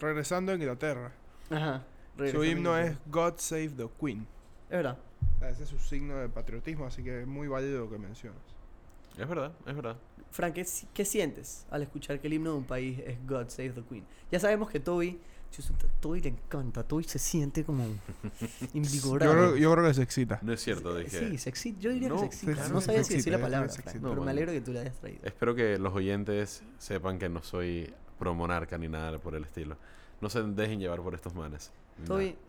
regresando 0.00 0.52
a 0.52 0.54
Inglaterra, 0.54 1.12
Ajá. 1.50 1.84
Su 2.30 2.44
himno 2.44 2.76
es. 2.78 2.96
God 3.10 3.34
Save 3.38 3.70
the 3.70 3.88
Queen. 4.00 4.26
Es 4.68 4.76
verdad. 4.76 4.98
Ese 5.42 5.62
es 5.64 5.68
su 5.68 5.78
signo 5.78 6.16
de 6.16 6.28
patriotismo, 6.28 6.86
así 6.86 7.02
que 7.02 7.22
es 7.22 7.26
muy 7.26 7.46
válido 7.48 7.80
lo 7.84 7.90
que 7.90 7.98
mencionas. 7.98 8.40
Es 9.18 9.28
verdad, 9.28 9.52
es 9.66 9.74
verdad. 9.74 9.96
Frank, 10.30 10.54
¿qué, 10.54 10.66
qué 10.92 11.04
sientes 11.04 11.66
al 11.70 11.82
escuchar 11.82 12.20
que 12.20 12.26
el 12.26 12.34
himno 12.34 12.50
de 12.52 12.56
un 12.58 12.64
país 12.64 12.98
es 13.06 13.16
God 13.26 13.48
Save 13.48 13.70
the 13.70 13.82
Queen? 13.82 14.04
Ya 14.30 14.40
sabemos 14.40 14.68
que 14.70 14.80
Toby, 14.80 15.18
Toby 16.00 16.20
le 16.20 16.28
encanta, 16.30 16.82
Toby 16.82 17.04
se 17.04 17.18
siente 17.18 17.64
como 17.64 17.84
Yo 18.60 18.68
invigorado. 18.74 19.32
creo, 19.32 19.56
yo 19.56 19.72
creo 19.72 19.84
que 19.86 19.94
se 19.94 20.02
excita. 20.02 20.38
No 20.42 20.52
es 20.52 20.60
cierto, 20.62 20.94
dije. 20.96 21.30
Sí, 21.30 21.38
se 21.38 21.48
excita. 21.48 21.80
Yo 21.80 21.90
diría 21.92 22.08
No, 22.08 22.16
que 22.16 22.20
se 22.22 22.26
excita. 22.26 22.66
sí, 22.66 22.72
no 22.72 22.80
sabía 22.80 23.04
se 23.04 23.10
si 23.10 23.16
decir 23.16 23.32
la 23.32 23.38
yo 23.38 23.44
palabra, 23.44 23.68
se 23.70 23.82
Frank. 23.82 23.96
No, 23.96 24.00
pero 24.02 24.10
me 24.12 24.16
bueno. 24.18 24.30
alegro 24.32 24.52
que 24.52 24.60
tú 24.60 24.72
la 24.72 24.80
hayas 24.80 24.96
traído. 24.96 25.20
Espero 25.22 25.54
que 25.54 25.78
los 25.78 25.94
oyentes 25.94 26.62
sepan 26.78 27.18
que 27.18 27.28
no 27.28 27.42
soy 27.42 27.92
pro 28.18 28.34
monarca 28.34 28.76
ni 28.76 28.88
nada 28.88 29.18
por 29.18 29.34
el 29.34 29.44
estilo. 29.44 29.76
No 30.20 30.28
se 30.28 30.42
dejen 30.42 30.80
llevar 30.80 31.00
por 31.00 31.14
estos 31.14 31.34
manes. 31.34 31.72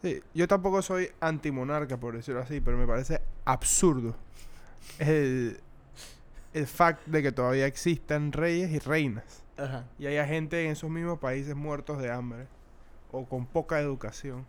Sí, 0.02 0.22
yo 0.34 0.48
tampoco 0.48 0.82
soy 0.82 1.10
antimonarca, 1.20 1.98
por 1.98 2.16
decirlo 2.16 2.42
así, 2.42 2.60
pero 2.62 2.78
me 2.78 2.86
parece 2.88 3.22
absurdo 3.46 4.16
el, 5.00 5.60
el 6.54 6.68
fact 6.68 7.06
de 7.08 7.22
que 7.24 7.32
todavía 7.32 7.66
existan 7.66 8.32
reyes 8.32 8.72
y 8.72 8.80
reinas. 8.80 9.44
ajá. 9.58 9.86
Y 10.00 10.08
haya 10.08 10.26
gente 10.26 10.66
en 10.66 10.72
esos 10.72 10.90
mismos 10.90 11.20
países 11.20 11.56
muertos 11.56 12.00
de 12.02 12.12
hambre, 12.12 12.48
o 13.12 13.26
con 13.26 13.46
poca 13.46 13.80
educación, 13.80 14.46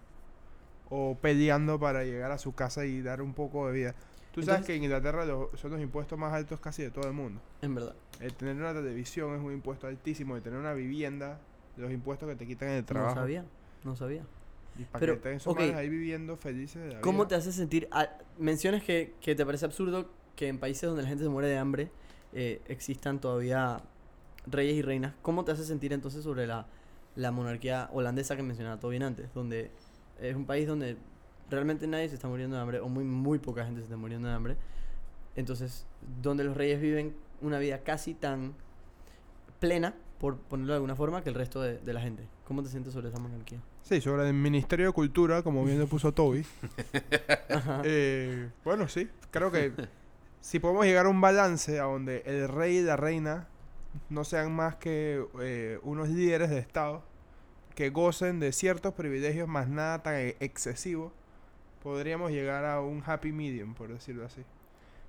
o 0.91 1.17
peleando 1.21 1.79
para 1.79 2.05
llegar 2.05 2.31
a 2.33 2.39
su 2.39 2.55
casa 2.55 2.85
y 2.85 3.01
dar 3.03 3.23
un 3.23 3.35
poco 3.35 3.67
de 3.69 3.73
vida. 3.73 3.95
Tú 4.33 4.43
sabes 4.43 4.67
que 4.67 4.75
en 4.77 4.85
Inglaterra 4.85 5.25
los- 5.25 5.59
son 5.59 5.73
los 5.73 5.81
impuestos 5.81 6.19
más 6.19 6.33
altos 6.33 6.61
casi 6.61 6.83
de 6.83 6.91
todo 6.91 7.07
el 7.07 7.13
mundo. 7.13 7.41
En 7.63 7.75
verdad. 7.75 7.95
El 8.21 8.35
tener 8.35 8.57
una 8.57 8.73
televisión 8.73 9.35
es 9.35 9.41
un 9.41 9.53
impuesto 9.53 9.87
altísimo, 9.87 10.37
el 10.37 10.43
tener 10.43 10.59
una 10.59 10.73
vivienda, 10.75 11.39
los 11.77 11.91
impuestos 11.93 12.29
que 12.29 12.37
te 12.37 12.47
quitan 12.47 12.69
en 12.71 12.75
el 12.77 12.85
trabajo. 12.85 13.15
No 13.17 13.21
sabía. 13.21 13.45
No 13.85 13.97
sabía. 13.97 14.23
Y 14.79 14.85
para 14.85 15.01
Pero, 15.01 15.13
que 15.15 15.17
estén 15.19 15.33
esos 15.35 15.53
ok. 15.53 15.59
manes 15.61 15.75
ahí 15.75 15.89
viviendo 15.89 16.37
felices 16.37 16.83
de 16.83 16.95
la 16.95 17.01
¿Cómo 17.01 17.19
vida. 17.21 17.29
te 17.29 17.35
hace 17.37 17.53
sentir? 17.53 17.89
ah, 17.91 18.09
mencionas 18.39 18.83
que, 18.83 19.15
que 19.21 19.35
te 19.35 19.45
parece 19.45 19.65
absurdo 19.65 20.11
que 20.37 20.49
en 20.49 20.59
países 20.59 20.83
donde 20.89 21.03
la 21.03 21.09
gente 21.09 21.25
se 21.25 21.31
muere 21.31 21.49
de 21.49 21.59
hambre 21.59 21.91
eh, 22.33 22.61
existan 22.69 23.21
todavía 23.21 23.81
reyes 24.47 24.77
y 24.77 24.83
reinas. 24.83 25.15
¿Cómo 25.23 25.45
te 25.45 25.53
hace 25.53 25.65
sentir 25.65 25.93
entonces 25.93 26.23
sobre 26.23 26.47
la, 26.47 26.67
la 27.17 27.33
monarquía 27.33 27.89
holandesa 27.93 28.37
que 28.37 28.43
mencionaba 28.43 28.79
todo 28.79 28.91
bien 28.93 29.03
antes? 29.03 29.33
Donde 29.35 29.71
es 30.21 30.37
un 30.37 30.47
país 30.47 30.67
donde 30.69 30.97
realmente 31.51 31.87
nadie 31.87 32.09
se 32.09 32.15
está 32.15 32.29
muriendo 32.29 32.57
de 32.57 32.63
hambre, 32.63 32.81
o 32.81 32.89
muy, 32.89 33.05
muy 33.05 33.39
poca 33.39 33.65
gente 33.65 33.81
se 33.81 33.85
está 33.85 33.97
muriendo 33.97 34.29
de 34.29 34.35
hambre. 34.35 34.57
Entonces, 35.35 35.87
donde 36.23 36.45
los 36.45 36.57
reyes 36.57 36.81
viven 36.81 37.15
una 37.41 37.59
vida 37.59 37.79
casi 37.83 38.15
tan 38.15 38.55
plena, 39.61 39.95
por 40.19 40.37
ponerlo 40.37 40.73
de 40.73 40.77
alguna 40.77 40.97
forma, 40.97 41.23
que 41.23 41.29
el 41.31 41.35
resto 41.35 41.63
de, 41.63 41.79
de 41.79 41.93
la 41.93 42.01
gente. 42.01 42.29
¿Cómo 42.47 42.63
te 42.63 42.69
sientes 42.69 42.93
sobre 42.93 43.09
esa 43.09 43.19
monarquía? 43.19 43.61
Sí, 43.89 44.03
sobre 44.03 44.29
el 44.29 44.35
Ministerio 44.35 44.89
de 44.89 44.93
Cultura, 44.93 45.43
como 45.43 45.65
bien 45.65 45.79
lo 45.79 45.87
puso 45.87 46.13
Toby. 46.13 46.45
Eh, 47.85 48.51
bueno, 48.63 48.87
sí, 48.89 49.09
creo 49.31 49.51
que 49.51 49.73
si 50.41 50.59
podemos 50.59 50.85
llegar 50.85 51.07
a 51.07 51.09
un 51.09 51.21
balance 51.21 51.81
a 51.81 51.85
donde 51.85 52.23
el 52.27 52.49
rey 52.49 52.79
y 52.79 52.83
la 52.83 52.97
reina 52.97 53.47
no 54.11 54.25
sean 54.25 54.55
más 54.55 54.77
que 54.77 55.25
eh, 55.41 55.79
unos 55.83 56.09
líderes 56.11 56.51
de 56.51 56.59
Estado 56.59 57.03
que 57.75 57.89
gocen 57.89 58.41
de 58.41 58.53
ciertos 58.53 58.93
privilegios, 58.93 59.49
más 59.49 59.69
nada 59.69 60.03
tan 60.03 60.15
e- 60.17 60.37
excesivo, 60.41 61.13
podríamos 61.83 62.31
llegar 62.31 62.67
a 62.67 62.81
un 62.81 63.03
happy 63.05 63.33
medium, 63.33 63.75
por 63.75 63.89
decirlo 63.89 64.27
así. 64.27 64.43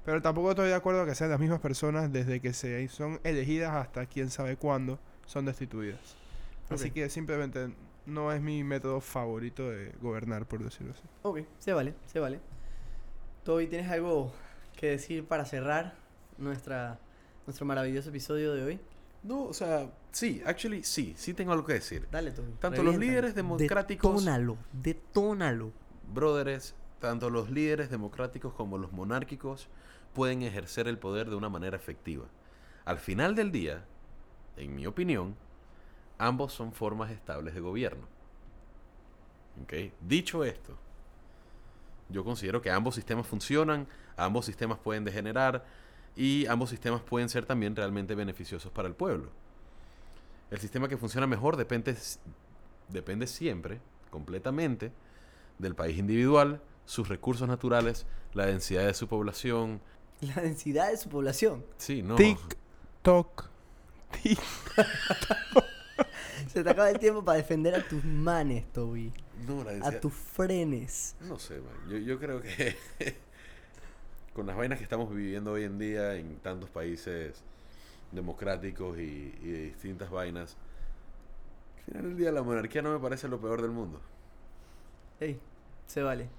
Pero 0.05 0.21
tampoco 0.21 0.51
estoy 0.51 0.69
de 0.69 0.75
acuerdo 0.75 1.05
que 1.05 1.15
sean 1.15 1.31
las 1.31 1.39
mismas 1.39 1.59
personas 1.59 2.13
desde 2.13 2.39
que 2.39 2.53
se 2.53 2.87
son 2.87 3.19
elegidas 3.23 3.75
hasta 3.75 4.05
quién 4.05 4.29
sabe 4.29 4.55
cuándo 4.55 4.99
son 5.25 5.45
destituidas. 5.45 6.15
Así 6.69 6.91
que 6.91 7.09
simplemente 7.09 7.69
no 8.09 8.31
es 8.31 8.41
mi 8.41 8.63
método 8.63 8.99
favorito 9.01 9.69
de 9.69 9.93
gobernar, 10.01 10.45
por 10.47 10.63
decirlo 10.63 10.93
así. 10.93 11.03
Ok, 11.23 11.39
se 11.59 11.73
vale, 11.73 11.93
se 12.05 12.19
vale. 12.19 12.39
Toby, 13.43 13.67
¿tienes 13.67 13.89
algo 13.91 14.33
que 14.75 14.87
decir 14.91 15.25
para 15.25 15.45
cerrar 15.45 15.95
nuestra, 16.37 16.99
nuestro 17.45 17.65
maravilloso 17.65 18.09
episodio 18.09 18.53
de 18.53 18.63
hoy? 18.63 18.79
No, 19.23 19.43
o 19.43 19.53
sea, 19.53 19.91
sí, 20.11 20.41
actually 20.45 20.83
sí, 20.83 21.13
sí 21.17 21.33
tengo 21.33 21.51
algo 21.51 21.65
que 21.65 21.73
decir. 21.73 22.07
Dale, 22.11 22.31
Toby. 22.31 22.51
Tanto 22.59 22.83
los 22.83 22.93
reviéntalo. 22.95 22.99
líderes 22.99 23.35
democráticos- 23.35 24.13
Detónalo, 24.23 24.57
detónalo. 24.71 25.71
Brothers, 26.13 26.75
tanto 26.99 27.29
los 27.29 27.49
líderes 27.49 27.89
democráticos 27.89 28.53
como 28.53 28.77
los 28.77 28.91
monárquicos 28.91 29.67
pueden 30.13 30.41
ejercer 30.41 30.87
el 30.87 30.97
poder 30.97 31.29
de 31.29 31.35
una 31.35 31.49
manera 31.49 31.75
efectiva. 31.77 32.25
Al 32.85 32.97
final 32.97 33.35
del 33.35 33.51
día, 33.51 33.85
en 34.57 34.75
mi 34.75 34.85
opinión, 34.87 35.35
ambos 36.19 36.53
son 36.53 36.71
formas 36.71 37.09
estables 37.09 37.55
de 37.55 37.61
gobierno. 37.61 38.05
¿Ok? 39.63 39.73
Dicho 40.01 40.43
esto, 40.43 40.77
yo 42.09 42.23
considero 42.23 42.61
que 42.61 42.69
ambos 42.69 42.95
sistemas 42.95 43.25
funcionan, 43.25 43.87
ambos 44.17 44.45
sistemas 44.45 44.77
pueden 44.77 45.03
degenerar 45.03 45.65
y 46.15 46.45
ambos 46.47 46.69
sistemas 46.69 47.01
pueden 47.01 47.29
ser 47.29 47.45
también 47.45 47.75
realmente 47.75 48.13
beneficiosos 48.13 48.71
para 48.71 48.87
el 48.87 48.95
pueblo. 48.95 49.29
El 50.51 50.59
sistema 50.59 50.87
que 50.87 50.97
funciona 50.97 51.27
mejor 51.27 51.57
depende, 51.57 51.95
depende 52.89 53.27
siempre, 53.27 53.79
completamente, 54.09 54.91
del 55.57 55.75
país 55.75 55.97
individual, 55.97 56.61
sus 56.85 57.07
recursos 57.07 57.47
naturales, 57.47 58.07
la 58.33 58.47
densidad 58.47 58.85
de 58.85 58.93
su 58.93 59.07
población. 59.07 59.81
La 60.21 60.41
densidad 60.41 60.89
de 60.89 60.97
su 60.97 61.07
población. 61.07 61.63
Sí, 61.77 62.01
no. 62.01 62.15
Tic, 62.15 62.39
toc, 63.03 63.49
tic. 64.21 64.39
Se 66.53 66.63
te 66.63 66.69
acaba 66.69 66.89
el 66.89 66.99
tiempo 66.99 67.23
para 67.23 67.37
defender 67.37 67.75
a 67.75 67.87
tus 67.87 68.03
manes, 68.03 68.71
Toby. 68.73 69.11
No, 69.47 69.63
la 69.63 69.71
A 69.87 69.91
tus 69.99 70.13
frenes. 70.13 71.15
No 71.19 71.37
sé, 71.39 71.55
man. 71.61 71.89
Yo, 71.89 71.97
yo 71.97 72.19
creo 72.19 72.41
que 72.41 72.75
con 74.33 74.47
las 74.47 74.55
vainas 74.57 74.77
que 74.77 74.83
estamos 74.83 75.13
viviendo 75.13 75.51
hoy 75.51 75.63
en 75.63 75.77
día 75.79 76.15
en 76.15 76.37
tantos 76.39 76.69
países 76.69 77.43
democráticos 78.11 78.97
y, 78.97 79.35
y 79.41 79.47
de 79.51 79.61
distintas 79.65 80.09
vainas, 80.09 80.57
al 81.77 81.83
final 81.85 82.03
del 82.03 82.17
día 82.17 82.31
la 82.31 82.43
monarquía 82.43 82.81
no 82.81 82.91
me 82.93 82.99
parece 82.99 83.27
lo 83.27 83.39
peor 83.39 83.61
del 83.61 83.71
mundo. 83.71 84.01
Ey, 85.19 85.39
se 85.85 86.01
vale. 86.01 86.29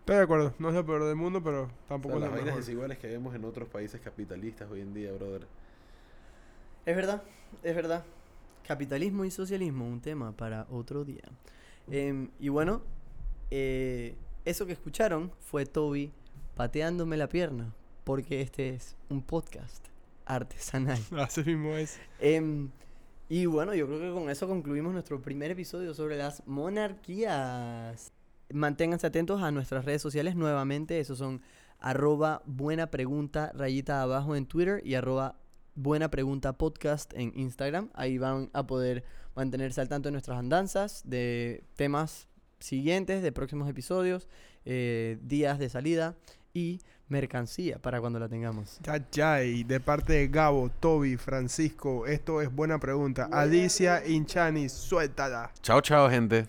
Estoy 0.00 0.16
de 0.16 0.22
acuerdo, 0.22 0.54
no 0.58 0.68
es 0.68 0.74
lo 0.74 0.84
peor 0.86 1.04
del 1.04 1.16
mundo, 1.16 1.42
pero 1.42 1.70
O 1.88 1.88
tampoco 1.88 2.18
sea, 2.18 2.18
es 2.18 2.20
las 2.20 2.30
lo 2.30 2.36
vainas 2.36 2.54
mejor. 2.54 2.60
desiguales 2.60 2.98
que 2.98 3.08
vemos 3.08 3.34
en 3.34 3.44
otros 3.44 3.68
países 3.68 4.00
capitalistas 4.00 4.70
hoy 4.70 4.82
en 4.82 4.92
día, 4.94 5.12
brother. 5.12 5.46
Es 6.86 6.96
verdad, 6.96 7.22
es 7.62 7.74
verdad. 7.74 8.04
Capitalismo 8.66 9.24
y 9.24 9.30
socialismo, 9.30 9.86
un 9.86 10.00
tema 10.00 10.32
para 10.32 10.66
otro 10.70 11.04
día. 11.04 11.24
Em, 11.90 12.30
y 12.38 12.48
bueno, 12.48 12.82
eh, 13.50 14.16
eso 14.44 14.66
que 14.66 14.72
escucharon 14.72 15.30
fue 15.40 15.66
Toby 15.66 16.12
pateándome 16.56 17.16
la 17.16 17.28
pierna, 17.28 17.74
porque 18.04 18.40
este 18.40 18.70
es 18.70 18.96
un 19.10 19.22
podcast 19.22 19.86
artesanal. 20.24 21.00
Así 21.18 21.42
mismo 21.42 21.76
es. 21.76 21.98
Em, 22.20 22.70
y 23.28 23.46
bueno, 23.46 23.74
yo 23.74 23.86
creo 23.86 24.00
que 24.00 24.12
con 24.12 24.30
eso 24.30 24.48
concluimos 24.48 24.92
nuestro 24.92 25.20
primer 25.20 25.50
episodio 25.50 25.94
sobre 25.94 26.16
las 26.16 26.46
monarquías. 26.46 28.12
Manténganse 28.52 29.06
atentos 29.06 29.42
a 29.42 29.50
nuestras 29.50 29.84
redes 29.84 30.02
sociales 30.02 30.36
nuevamente. 30.36 31.00
Esos 31.00 31.18
son 31.18 31.40
arroba 31.80 32.42
buena 32.46 32.90
pregunta 32.90 33.52
rayita 33.54 34.02
abajo 34.02 34.36
en 34.36 34.46
Twitter 34.46 34.80
y 34.84 34.94
arroba 34.94 35.36
buena 35.74 36.10
pregunta 36.10 36.52
podcast 36.54 37.12
en 37.14 37.32
Instagram. 37.34 37.90
Ahí 37.94 38.18
van 38.18 38.50
a 38.52 38.66
poder 38.66 39.04
mantenerse 39.34 39.80
al 39.80 39.88
tanto 39.88 40.08
de 40.08 40.12
nuestras 40.12 40.38
andanzas, 40.38 41.02
de 41.04 41.64
temas 41.76 42.28
siguientes, 42.58 43.22
de 43.22 43.32
próximos 43.32 43.68
episodios, 43.68 44.28
eh, 44.64 45.18
días 45.22 45.58
de 45.58 45.68
salida 45.68 46.14
y 46.52 46.80
mercancía 47.08 47.78
para 47.78 48.00
cuando 48.00 48.18
la 48.18 48.28
tengamos. 48.28 48.78
Ya, 48.82 49.04
ya, 49.10 49.42
y 49.42 49.64
de 49.64 49.80
parte 49.80 50.14
de 50.14 50.28
Gabo, 50.28 50.70
Toby, 50.80 51.16
Francisco, 51.16 52.06
esto 52.06 52.40
es 52.40 52.54
buena 52.54 52.78
pregunta. 52.78 53.28
Alicia 53.30 54.06
Inchani, 54.06 54.68
suéltala. 54.68 55.50
Chao, 55.62 55.80
chao, 55.80 56.08
gente. 56.08 56.48